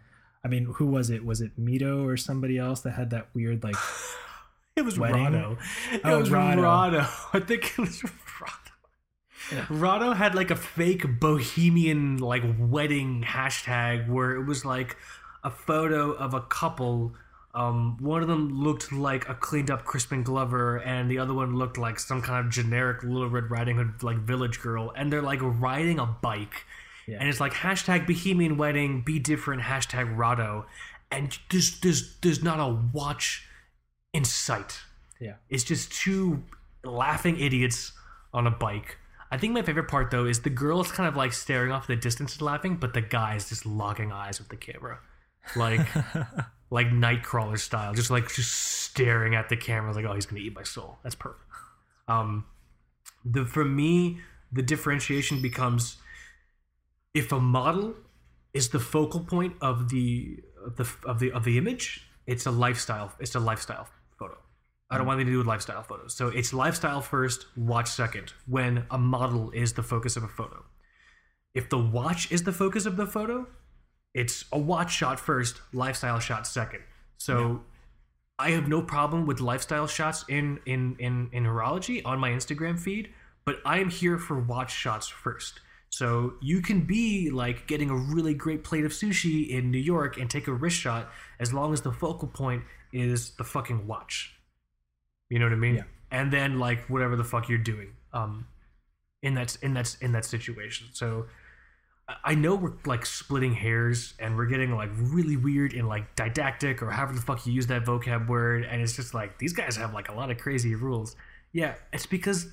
[0.44, 1.24] I mean, who was it?
[1.24, 3.76] Was it Mido or somebody else that had that weird like?
[4.76, 5.16] It was Wedding?
[5.24, 5.58] Rado.
[5.92, 6.58] It Oh, was Rado.
[6.58, 7.00] Rado.
[7.34, 8.70] I think it was Rado.
[9.50, 9.64] Yeah.
[9.64, 14.96] Rado had like a fake bohemian like wedding hashtag where it was like
[15.42, 17.12] a photo of a couple.
[17.54, 21.56] Um, one of them looked like a cleaned up Crispin Glover, and the other one
[21.56, 25.22] looked like some kind of generic Little Red Riding Hood like village girl, and they're
[25.22, 26.64] like riding a bike,
[27.06, 27.16] Yeah.
[27.20, 30.66] and it's like hashtag Bohemian Wedding, be different, hashtag Rado,
[31.10, 33.46] and there's there's there's not a watch
[34.12, 34.80] in sight.
[35.18, 35.34] Yeah.
[35.48, 36.44] It's just two
[36.84, 37.92] laughing idiots
[38.32, 38.98] on a bike.
[39.30, 41.86] I think my favorite part though is the girl is kind of like staring off
[41.86, 45.00] the distance and laughing, but the guy is just locking eyes with the camera.
[45.56, 45.86] Like
[46.70, 50.54] like Nightcrawler style, just like just staring at the camera, like, oh, he's gonna eat
[50.54, 50.98] my soul.
[51.02, 51.42] That's perfect.
[52.06, 52.44] Um,
[53.24, 54.18] the for me,
[54.52, 55.96] the differentiation becomes
[57.14, 57.94] if a model
[58.54, 62.50] is the focal point of the of the of the of the image, it's a
[62.50, 63.12] lifestyle.
[63.20, 63.88] It's a lifestyle
[64.18, 64.36] photo.
[64.90, 66.14] I don't want anything to do with lifestyle photos.
[66.14, 68.32] So it's lifestyle first, watch second.
[68.46, 70.64] When a model is the focus of a photo.
[71.54, 73.46] If the watch is the focus of the photo,
[74.18, 76.80] it's a watch shot first, lifestyle shot second.
[77.18, 77.62] So
[78.38, 82.78] I have no problem with lifestyle shots in in in in horology on my Instagram
[82.78, 83.10] feed,
[83.44, 85.60] but I am here for watch shots first.
[85.90, 90.18] So you can be like getting a really great plate of sushi in New York
[90.18, 94.34] and take a wrist shot as long as the focal point is the fucking watch.
[95.30, 95.76] You know what I mean?
[95.76, 95.84] Yeah.
[96.10, 98.46] And then like whatever the fuck you're doing um
[99.22, 100.88] in that in that in that situation.
[100.92, 101.26] So
[102.24, 106.82] I- know we're like splitting hairs and we're getting like really weird in like didactic
[106.82, 109.76] or however the fuck you use that vocab word and it's just like these guys
[109.76, 111.16] have like a lot of crazy rules.
[111.52, 112.48] Yeah, it's because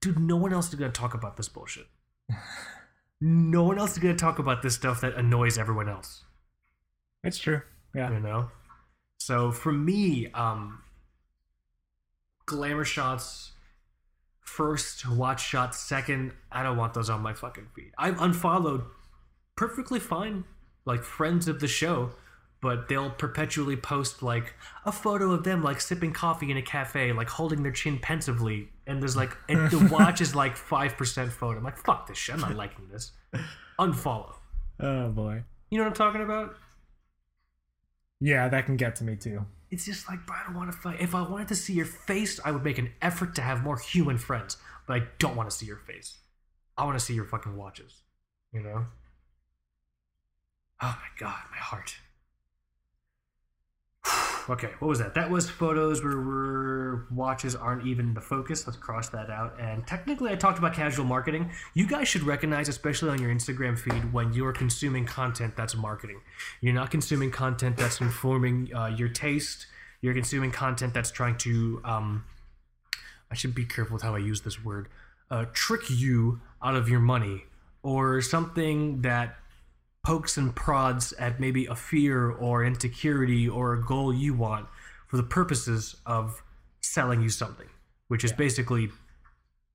[0.00, 1.86] dude, no one else is gonna talk about this bullshit.
[3.20, 6.24] no one else is gonna talk about this stuff that annoys everyone else
[7.24, 7.62] It's true.
[7.94, 8.10] Yeah.
[8.10, 8.50] you know
[9.18, 10.82] so for me um
[12.44, 13.52] glamour shots
[14.46, 17.90] first watch shot second i don't want those on my fucking feed.
[17.98, 18.84] I've unfollowed
[19.56, 20.44] perfectly fine
[20.84, 22.12] like friends of the show
[22.62, 24.54] but they'll perpetually post like
[24.84, 28.68] a photo of them like sipping coffee in a cafe like holding their chin pensively
[28.86, 31.58] and there's like and the watch is like 5% photo.
[31.58, 33.12] I'm like fuck this shit i'm not liking this.
[33.80, 34.34] Unfollow.
[34.78, 35.42] Oh boy.
[35.70, 36.54] you know what i'm talking about?
[38.20, 39.44] Yeah, that can get to me too.
[39.70, 41.00] It's just like, but I don't want to fight.
[41.00, 43.78] If I wanted to see your face, I would make an effort to have more
[43.78, 44.56] human friends.
[44.86, 46.18] But I don't want to see your face.
[46.76, 48.02] I want to see your fucking watches.
[48.52, 48.86] You know?
[50.80, 51.96] Oh my god, my heart.
[54.48, 55.14] Okay, what was that?
[55.14, 58.66] That was photos where, where watches aren't even the focus.
[58.66, 59.58] Let's cross that out.
[59.60, 61.50] And technically, I talked about casual marketing.
[61.74, 66.20] You guys should recognize, especially on your Instagram feed, when you're consuming content that's marketing.
[66.60, 69.66] You're not consuming content that's informing uh, your taste.
[70.00, 71.80] You're consuming content that's trying to.
[71.84, 72.24] Um,
[73.30, 74.88] I should be careful with how I use this word.
[75.30, 77.44] Uh, trick you out of your money,
[77.82, 79.36] or something that
[80.06, 84.68] pokes and prods at maybe a fear or insecurity or a goal you want
[85.08, 86.44] for the purposes of
[86.80, 87.66] selling you something,
[88.06, 88.88] which is basically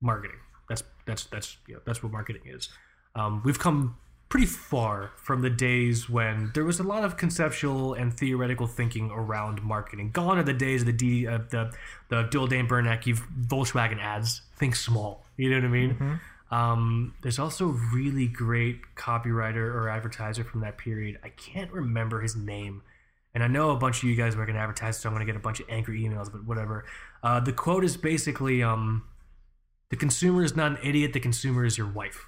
[0.00, 0.38] marketing.
[0.70, 2.70] That's that's that's you know, that's what marketing is.
[3.14, 3.98] Um, we've come
[4.30, 9.10] pretty far from the days when there was a lot of conceptual and theoretical thinking
[9.10, 10.12] around marketing.
[10.12, 11.72] Gone are the days of the D, uh, the
[12.08, 13.04] the Doyle Dane Bernbach
[13.46, 14.40] Volkswagen ads.
[14.56, 15.26] Think small.
[15.36, 16.20] You know what I mean?
[16.52, 21.18] Um, there's also a really great copywriter or advertiser from that period.
[21.24, 22.82] I can't remember his name.
[23.34, 25.32] And I know a bunch of you guys work in advertising, so I'm going to
[25.32, 26.84] get a bunch of angry emails, but whatever.
[27.22, 29.04] Uh, the quote is basically um,
[29.88, 32.26] the consumer is not an idiot, the consumer is your wife.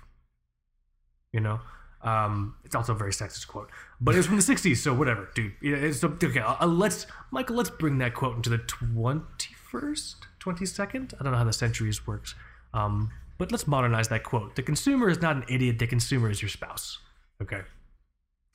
[1.30, 1.60] You know?
[2.00, 3.70] Um, it's also a very sexist quote,
[4.00, 5.52] but it was from the 60s, so whatever, dude.
[5.62, 11.14] It's, okay, uh, let's, Michael, let's bring that quote into the 21st, 22nd?
[11.18, 12.34] I don't know how the centuries works.
[12.74, 14.56] Um, but let's modernize that quote.
[14.56, 16.98] The consumer is not an idiot, the consumer is your spouse.
[17.42, 17.62] Okay.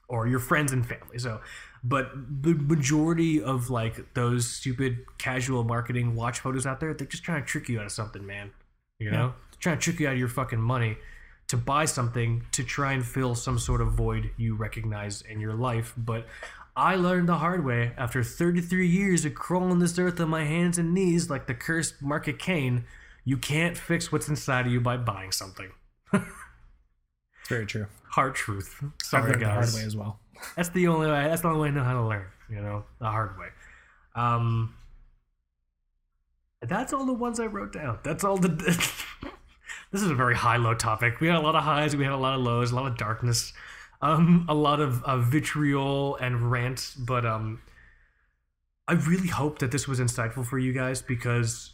[0.07, 1.19] Or your friends and family.
[1.19, 1.41] So,
[1.83, 2.11] but
[2.41, 7.41] the majority of like those stupid casual marketing watch photos out there, they're just trying
[7.41, 8.51] to trick you out of something, man.
[8.97, 9.33] You know?
[9.51, 10.97] They're trying to trick you out of your fucking money
[11.49, 15.55] to buy something to try and fill some sort of void you recognize in your
[15.55, 15.93] life.
[15.97, 16.27] But
[16.75, 20.77] I learned the hard way after 33 years of crawling this earth on my hands
[20.77, 22.85] and knees like the cursed Market Kane.
[23.29, 25.69] You can't fix what's inside of you by buying something.
[26.11, 26.23] It's
[27.47, 27.85] very true.
[28.09, 28.83] Hard truth.
[29.03, 30.19] Sorry, learned the hard way as well.
[30.55, 31.27] That's the only way.
[31.27, 32.25] That's the only way I know how to learn.
[32.49, 33.49] You know, the hard way.
[34.15, 34.73] Um,
[36.63, 37.99] that's all the ones I wrote down.
[38.01, 38.49] That's all the.
[39.91, 41.19] this is a very high-low topic.
[41.19, 41.95] We had a lot of highs.
[41.95, 42.71] We had a lot of lows.
[42.71, 43.53] A lot of darkness.
[44.01, 46.95] Um, a lot of uh, vitriol and rants.
[46.95, 47.61] But um,
[48.87, 51.73] I really hope that this was insightful for you guys because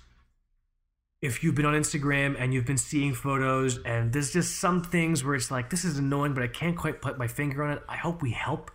[1.25, 5.23] if you've been on Instagram and you've been seeing photos and there's just some things
[5.23, 7.83] where it's like this is annoying but I can't quite put my finger on it,
[7.89, 8.71] I hope we help.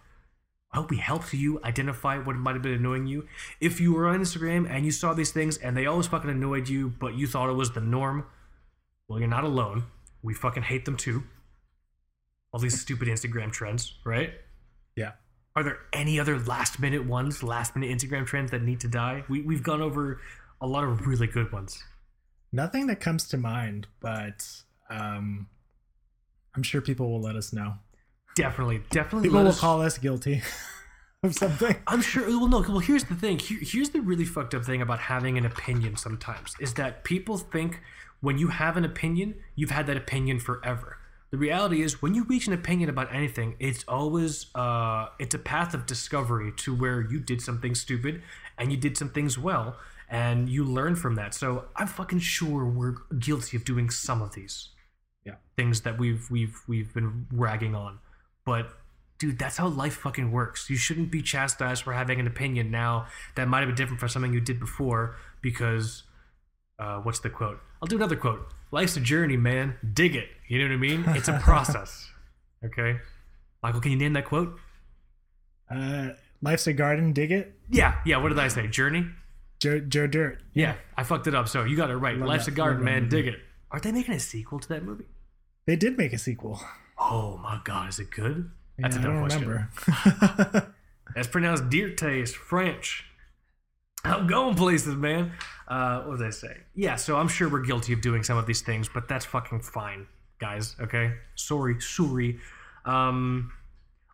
[0.73, 3.27] I hope we helped you identify what might have been annoying you.
[3.61, 6.69] If you were on Instagram and you saw these things and they always fucking annoyed
[6.69, 8.27] you, but you thought it was the norm,
[9.09, 9.85] well, you're not alone.
[10.23, 11.25] We fucking hate them too.
[12.53, 14.33] All these stupid Instagram trends, right?
[14.97, 15.13] Yeah.
[15.57, 19.25] Are there any other last minute ones, last minute Instagram trends that need to die?
[19.29, 20.21] We, we've gone over
[20.61, 21.83] a lot of really good ones.
[22.53, 24.47] Nothing that comes to mind, but
[24.89, 25.47] um,
[26.55, 27.75] I'm sure people will let us know.
[28.37, 29.29] Definitely, definitely.
[29.29, 30.43] People let will us- call us guilty.
[31.23, 31.77] of something.
[31.87, 32.27] I'm sure.
[32.27, 32.61] Well, no.
[32.61, 33.39] Well, here's the thing.
[33.39, 35.97] Here, here's the really fucked up thing about having an opinion.
[35.97, 37.81] Sometimes is that people think
[38.21, 40.97] when you have an opinion, you've had that opinion forever.
[41.31, 45.39] The reality is, when you reach an opinion about anything, it's always uh, it's a
[45.39, 48.23] path of discovery to where you did something stupid
[48.59, 49.77] and you did some things well,
[50.11, 51.33] and you learn from that.
[51.35, 54.69] So I'm fucking sure we're guilty of doing some of these
[55.25, 55.37] Yeah.
[55.57, 58.01] things that we've we've we've been ragging on.
[58.45, 58.73] But
[59.19, 60.69] dude, that's how life fucking works.
[60.69, 63.07] You shouldn't be chastised for having an opinion now
[63.37, 66.03] that might have been different from something you did before because
[66.79, 67.61] uh, what's the quote?
[67.83, 68.53] I'll do another quote.
[68.73, 69.77] Life's a journey, man.
[69.93, 70.29] Dig it.
[70.49, 71.05] You know what I mean?
[71.09, 72.09] It's a process.
[72.65, 72.99] okay.
[73.63, 74.59] Michael, can you name that quote?
[75.71, 76.11] Uh,
[76.43, 77.55] life's a garden, dig it.
[77.69, 78.17] Yeah, yeah.
[78.17, 78.67] What did I say?
[78.67, 79.07] Journey?
[79.61, 80.39] Jer, jer dirt.
[80.55, 81.49] Yeah, I fucked it up.
[81.49, 82.17] So you got it right.
[82.17, 83.09] Love Life's that- a garden, love man.
[83.09, 83.39] Dig it.
[83.71, 85.05] Aren't they making a sequel to that movie?
[85.67, 86.61] They did make a sequel.
[86.99, 88.51] Oh my god, is it good?
[88.79, 89.49] That's Yeah, a I dumb don't question.
[89.49, 90.75] remember.
[91.15, 93.05] That's pronounced deer taste, French.
[94.05, 95.33] I'm going places, man.
[95.69, 96.57] Uh, what did I say?
[96.75, 99.61] Yeah, so I'm sure we're guilty of doing some of these things, but that's fucking
[99.61, 100.07] fine,
[100.41, 100.75] guys.
[100.81, 102.39] Okay, sorry, sorry.
[102.87, 103.53] Um,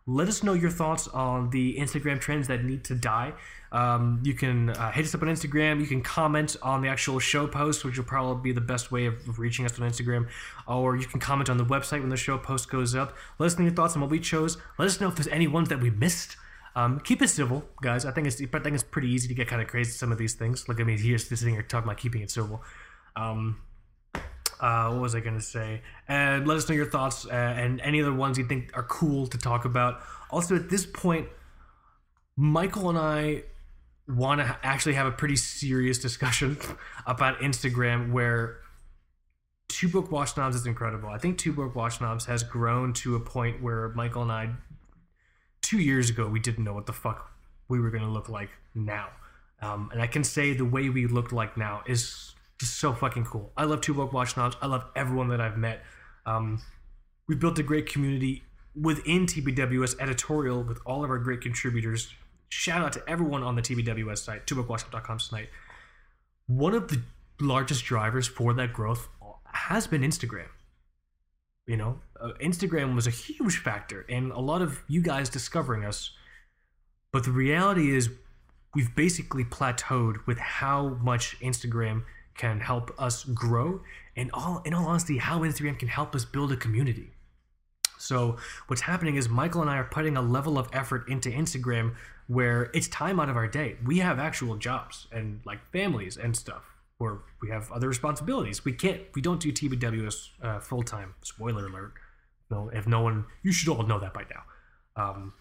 [0.07, 3.33] let us know your thoughts on the Instagram trends that need to die.
[3.73, 5.81] Um, you can uh, hit us up on Instagram.
[5.81, 9.07] You can comment on the actual show post, which will probably be the best way
[9.07, 10.29] of reaching us on Instagram.
[10.65, 13.17] Or you can comment on the website when the show post goes up.
[13.37, 14.57] Let us know your thoughts on what we chose.
[14.77, 16.37] Let us know if there's any ones that we missed.
[16.77, 18.05] Um, keep it civil, guys.
[18.05, 20.17] I think it's I think it's pretty easy to get kind of crazy some of
[20.17, 20.69] these things.
[20.69, 22.61] Look at me here sitting here talking about keeping it civil.
[23.15, 23.59] Um,
[24.59, 25.81] uh, what was I gonna say?
[26.07, 29.27] And let us know your thoughts uh, and any other ones you think are cool
[29.27, 30.01] to talk about.
[30.29, 31.27] Also, at this point,
[32.35, 33.43] Michael and I
[34.07, 36.57] want to actually have a pretty serious discussion
[37.05, 38.59] about Instagram where
[39.67, 41.09] Two Broke Watch Snobs is incredible.
[41.09, 44.49] I think Two Broke Watch Snobs has grown to a point where Michael and I,
[45.61, 47.31] two years ago, we didn't know what the fuck
[47.67, 49.09] we were going to look like now.
[49.61, 53.25] Um, and I can say the way we look like now is just so fucking
[53.25, 53.51] cool.
[53.55, 54.55] I love Two Broke Watch Snobs.
[54.61, 55.83] I love everyone that I've met.
[56.25, 56.61] Um,
[57.27, 58.43] we've built a great community
[58.79, 62.13] within TBWS editorial with all of our great contributors.
[62.49, 65.49] Shout out to everyone on the TBWS site, twobrokewatchsnobs.com tonight.
[66.47, 67.01] One of the
[67.39, 69.07] largest drivers for that growth
[69.51, 70.47] has been Instagram.
[71.65, 75.83] You know, uh, Instagram was a huge factor in a lot of you guys discovering
[75.83, 76.11] us.
[77.11, 78.09] But the reality is,
[78.73, 82.03] we've basically plateaued with how much Instagram
[82.37, 83.81] can help us grow,
[84.15, 87.11] and all in all honesty, how Instagram can help us build a community.
[87.97, 88.37] So
[88.67, 91.95] what's happening is Michael and I are putting a level of effort into Instagram
[92.27, 93.77] where it's time out of our day.
[93.83, 96.63] We have actual jobs and like families and stuff,
[96.99, 98.63] or we have other responsibilities.
[98.63, 101.15] We can't, we don't do TBWS uh, full time.
[101.23, 101.93] Spoiler alert.
[102.49, 105.03] No, if no one, you should all know that by now.
[105.03, 105.33] Um,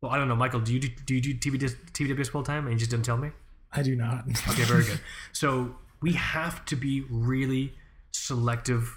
[0.00, 0.60] well, I don't know, Michael.
[0.60, 3.16] Do you do, do you do TBWS, TBWS full time and you just didn't tell
[3.16, 3.30] me?
[3.72, 4.24] I do not.
[4.50, 5.00] Okay, very good.
[5.32, 7.74] So we have to be really
[8.12, 8.96] selective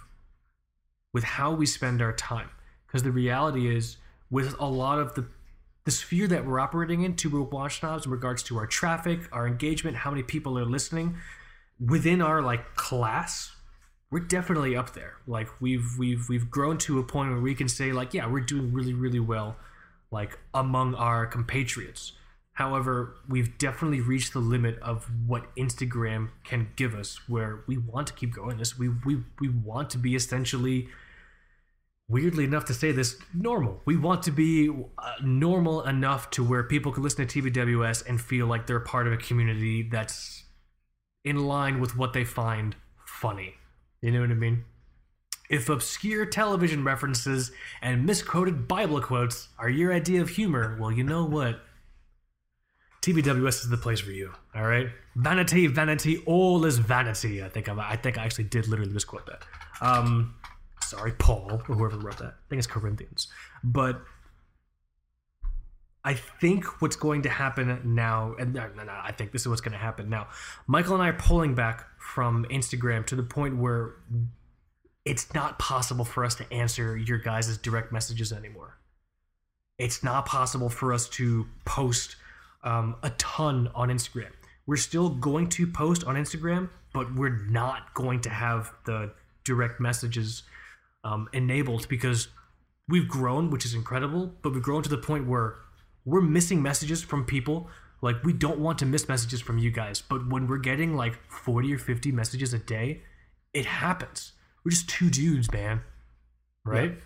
[1.14, 2.50] with how we spend our time,
[2.86, 3.98] because the reality is,
[4.30, 5.26] with a lot of the
[5.86, 9.48] the sphere that we're operating in, broke watch snobs in regards to our traffic, our
[9.48, 11.18] engagement, how many people are listening,
[11.84, 13.52] within our like class,
[14.12, 15.16] we're definitely up there.
[15.26, 18.42] Like we've we've we've grown to a point where we can say like, yeah, we're
[18.42, 19.56] doing really really well,
[20.12, 22.12] like among our compatriots.
[22.60, 28.08] However, we've definitely reached the limit of what Instagram can give us, where we want
[28.08, 28.78] to keep going this.
[28.78, 30.90] We we we want to be essentially,
[32.10, 33.80] weirdly enough to say this, normal.
[33.86, 38.20] We want to be uh, normal enough to where people can listen to TBWS and
[38.20, 40.44] feel like they're part of a community that's
[41.24, 42.76] in line with what they find
[43.06, 43.54] funny.
[44.02, 44.66] You know what I mean?
[45.50, 51.06] If obscure television references and misquoted Bible quotes are your idea of humor, well, you
[51.06, 51.62] know what?
[53.02, 54.32] TBWS is the place for you.
[54.56, 57.44] All right, vanity, vanity, all is vanity.
[57.44, 59.44] I think I'm, I think I actually did literally misquote that.
[59.82, 60.36] Um,
[60.82, 62.34] sorry, Paul or whoever wrote that.
[62.34, 63.28] I think it's Corinthians,
[63.64, 64.02] but
[66.04, 69.62] I think what's going to happen now, and no, no, I think this is what's
[69.62, 70.28] going to happen now.
[70.66, 73.96] Michael and I are pulling back from Instagram to the point where
[75.06, 78.78] it's not possible for us to answer your guys' direct messages anymore.
[79.78, 82.16] It's not possible for us to post
[82.64, 84.32] um, a ton on Instagram.
[84.66, 89.12] We're still going to post on Instagram, but we're not going to have the
[89.44, 90.44] direct messages
[91.04, 92.28] um, enabled because
[92.88, 95.56] we've grown, which is incredible, but we've grown to the point where
[96.06, 97.68] we're missing messages from people.
[98.02, 101.20] Like, we don't want to miss messages from you guys, but when we're getting like
[101.32, 103.02] 40 or 50 messages a day,
[103.54, 104.34] it happens.
[104.64, 105.82] We're just two dudes, man.
[106.66, 106.98] Right?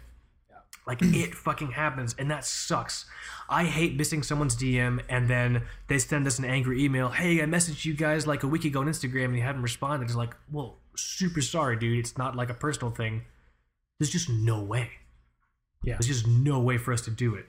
[0.85, 3.05] Like it fucking happens, and that sucks.
[3.49, 7.09] I hate missing someone's DM and then they send us an angry email.
[7.09, 10.05] Hey, I messaged you guys like a week ago on Instagram and you haven't responded.
[10.05, 11.99] It's like, well, super sorry, dude.
[11.99, 13.23] It's not like a personal thing.
[13.99, 14.89] There's just no way.
[15.83, 15.93] Yeah.
[15.93, 17.45] There's just no way for us to do it.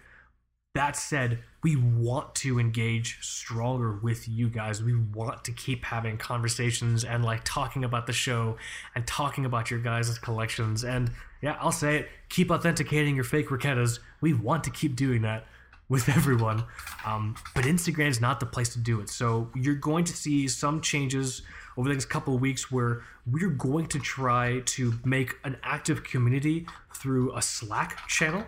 [0.74, 4.82] That said, we want to engage stronger with you guys.
[4.82, 8.56] We want to keep having conversations and like talking about the show
[8.96, 10.82] and talking about your guys' collections.
[10.82, 14.01] And yeah, I'll say it keep authenticating your fake Raketas.
[14.20, 15.46] We want to keep doing that
[15.88, 16.64] with everyone.
[17.06, 19.09] Um, but Instagram is not the place to do it.
[19.09, 21.42] So you're going to see some changes
[21.76, 26.02] over the next couple of weeks where we're going to try to make an active
[26.02, 28.44] community through a Slack channel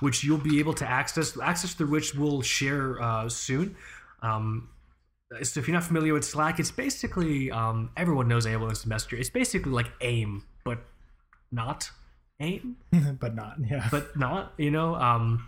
[0.00, 3.76] which you'll be able to access, access through which we'll share uh, soon.
[4.22, 4.68] Um,
[5.42, 9.16] so if you're not familiar with Slack, it's basically um, everyone knows AOL Messenger.
[9.16, 10.78] It's basically like AIM, but
[11.52, 11.90] not
[12.40, 12.76] AIM,
[13.20, 13.56] but not.
[13.68, 13.88] Yeah.
[13.90, 14.54] but not.
[14.56, 15.46] You know, um,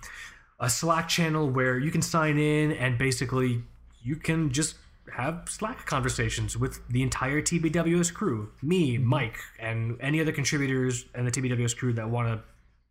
[0.58, 3.62] a Slack channel where you can sign in and basically
[4.02, 4.76] you can just
[5.12, 11.26] have Slack conversations with the entire TBWS crew, me, Mike, and any other contributors and
[11.26, 12.44] the TBWS crew that want to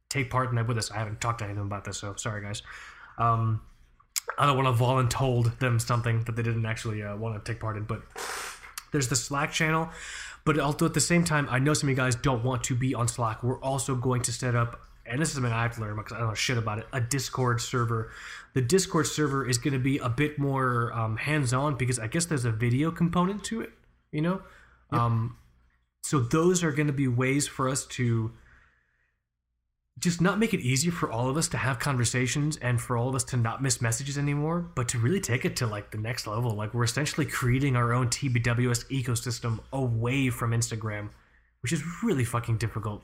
[0.10, 0.92] take part in that with us.
[0.92, 2.62] I haven't talked to anyone about this, so sorry, guys.
[3.18, 3.62] Um,
[4.38, 7.60] I don't want to voluntold them something that they didn't actually uh, want to take
[7.60, 8.02] part in, but
[8.92, 9.90] there's the Slack channel.
[10.46, 12.76] But also at the same time, I know some of you guys don't want to
[12.76, 13.44] be on Slack.
[13.44, 16.14] We're also going to set up, and this is something I have to learn because
[16.14, 18.12] I don't know shit about it, a Discord server.
[18.54, 22.26] The Discord server is going to be a bit more um, hands-on because I guess
[22.26, 23.72] there's a video component to it,
[24.12, 24.42] you know?
[24.92, 25.38] Um,
[26.04, 28.32] so those are going to be ways for us to
[30.00, 33.10] just not make it easier for all of us to have conversations and for all
[33.10, 35.98] of us to not miss messages anymore, but to really take it to like the
[35.98, 36.52] next level.
[36.52, 41.10] Like we're essentially creating our own TBWS ecosystem away from Instagram,
[41.62, 43.04] which is really fucking difficult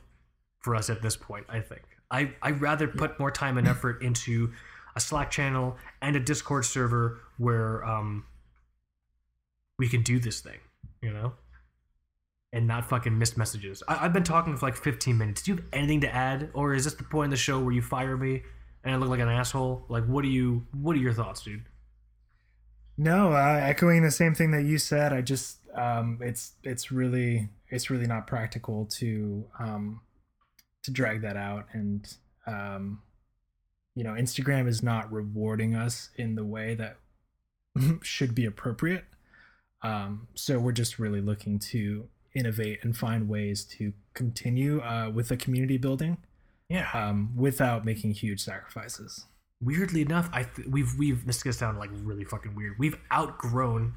[0.60, 1.82] for us at this point, I think.
[2.10, 4.54] I, I'd rather put more time and effort into
[4.96, 8.26] a Slack channel and a Discord server where um,
[9.78, 10.60] we can do this thing,
[11.02, 11.34] you know?
[12.56, 13.84] And not fucking miss messages.
[13.88, 15.44] I, I've been talking for like 15 minutes.
[15.44, 17.74] Do you have anything to add, or is this the point in the show where
[17.74, 18.44] you fire me
[18.84, 19.86] and I look like an asshole?
[19.90, 20.66] Like, what do you?
[20.72, 21.66] What are your thoughts, dude?
[22.98, 25.12] No, uh, echoing the same thing that you said.
[25.12, 30.00] I just um, it's it's really it's really not practical to um,
[30.84, 32.16] to drag that out, and
[32.48, 33.02] um,
[33.96, 36.96] you know, Instagram is not rewarding us in the way that
[38.02, 39.04] should be appropriate.
[39.82, 45.30] Um, so we're just really looking to innovate and find ways to continue uh, with
[45.30, 46.18] the community building
[46.70, 46.90] Yeah.
[46.94, 49.26] um, without making huge sacrifices.
[49.62, 52.76] Weirdly enough, I th- we've we've this is gonna sound like really fucking weird.
[52.78, 53.94] We've outgrown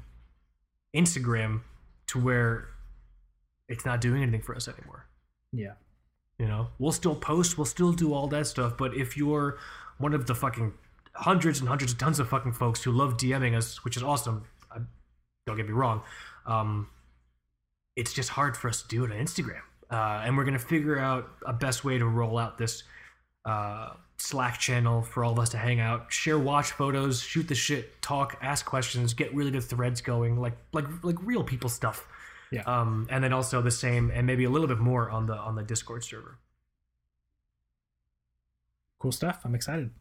[0.95, 1.61] Instagram
[2.07, 2.69] to where
[3.67, 5.05] it's not doing anything for us anymore.
[5.51, 5.73] Yeah.
[6.39, 9.57] You know, we'll still post, we'll still do all that stuff, but if you're
[9.97, 10.73] one of the fucking
[11.13, 14.45] hundreds and hundreds of tons of fucking folks who love DMing us, which is awesome,
[14.71, 14.77] I,
[15.45, 16.01] don't get me wrong,
[16.45, 16.87] um,
[17.95, 19.61] it's just hard for us to do it on Instagram.
[19.91, 22.83] Uh, and we're gonna figure out a best way to roll out this
[23.45, 27.55] uh, Slack channel for all of us to hang out, share watch photos, shoot the
[27.55, 32.07] shit, talk, ask questions, get really good threads going, like like like real people stuff.
[32.51, 32.63] Yeah.
[32.63, 35.55] Um, and then also the same, and maybe a little bit more on the on
[35.55, 36.37] the Discord server.
[38.99, 39.41] Cool stuff.
[39.45, 39.91] I'm excited.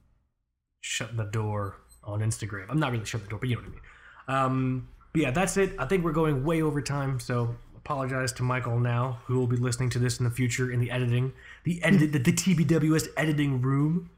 [0.81, 2.67] Shut the door on Instagram.
[2.69, 3.81] I'm not really shutting the door, but you know what I mean.
[4.29, 5.75] Um, but yeah, that's it.
[5.79, 9.57] I think we're going way over time, so apologize to Michael now, who will be
[9.57, 11.33] listening to this in the future in the editing,
[11.65, 14.11] the edit, the, the TBWS editing room,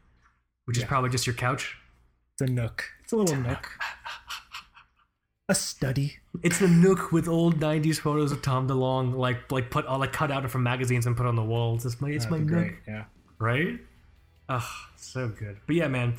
[0.65, 1.77] which is probably just your couch.
[2.35, 2.85] It's a nook.
[3.05, 3.69] It's a little nook.
[5.49, 6.19] A study.
[6.43, 10.12] It's the nook with old '90s photos of Tom DeLonge, like like put all like
[10.12, 11.85] cut out from magazines and put on the walls.
[11.85, 12.78] It's my it's my That'd be nook, great.
[12.87, 13.05] Yeah.
[13.39, 13.81] right?
[14.49, 14.62] Ugh,
[14.97, 15.59] so good.
[15.66, 16.16] But yeah, man,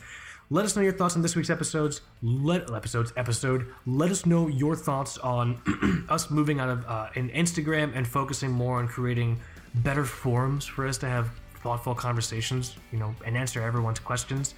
[0.51, 2.01] let us know your thoughts on this week's episodes.
[2.21, 3.67] Let episodes episode.
[3.85, 5.61] Let us know your thoughts on
[6.09, 9.39] us moving out of uh, in Instagram and focusing more on creating
[9.75, 11.29] better forums for us to have
[11.63, 12.75] thoughtful conversations.
[12.91, 14.53] You know, and answer everyone's questions.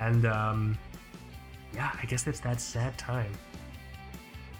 [0.00, 0.78] And um,
[1.74, 3.32] yeah, I guess it's that sad time.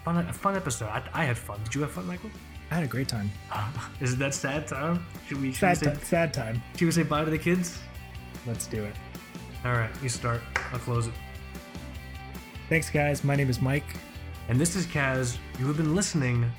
[0.03, 0.87] Fun, a fun episode.
[0.87, 1.59] I, I had fun.
[1.65, 2.31] Did you have fun, Michael?
[2.71, 3.29] I had a great time.
[4.01, 5.05] Is it that sad time?
[5.27, 5.99] Should we, should we Sad, say, time.
[6.03, 6.63] sad time.
[6.75, 7.77] should we say bye to the kids?
[8.47, 8.95] Let's do it.
[9.65, 10.41] All right, you start.
[10.71, 11.13] I'll close it.
[12.69, 13.23] Thanks, guys.
[13.23, 13.95] My name is Mike.
[14.47, 15.37] And this is Kaz.
[15.59, 16.49] You have been listening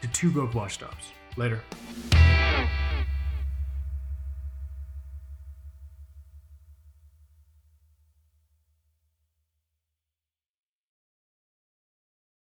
[0.00, 1.12] to Two Broke Watch Snobs.
[1.36, 1.60] Later.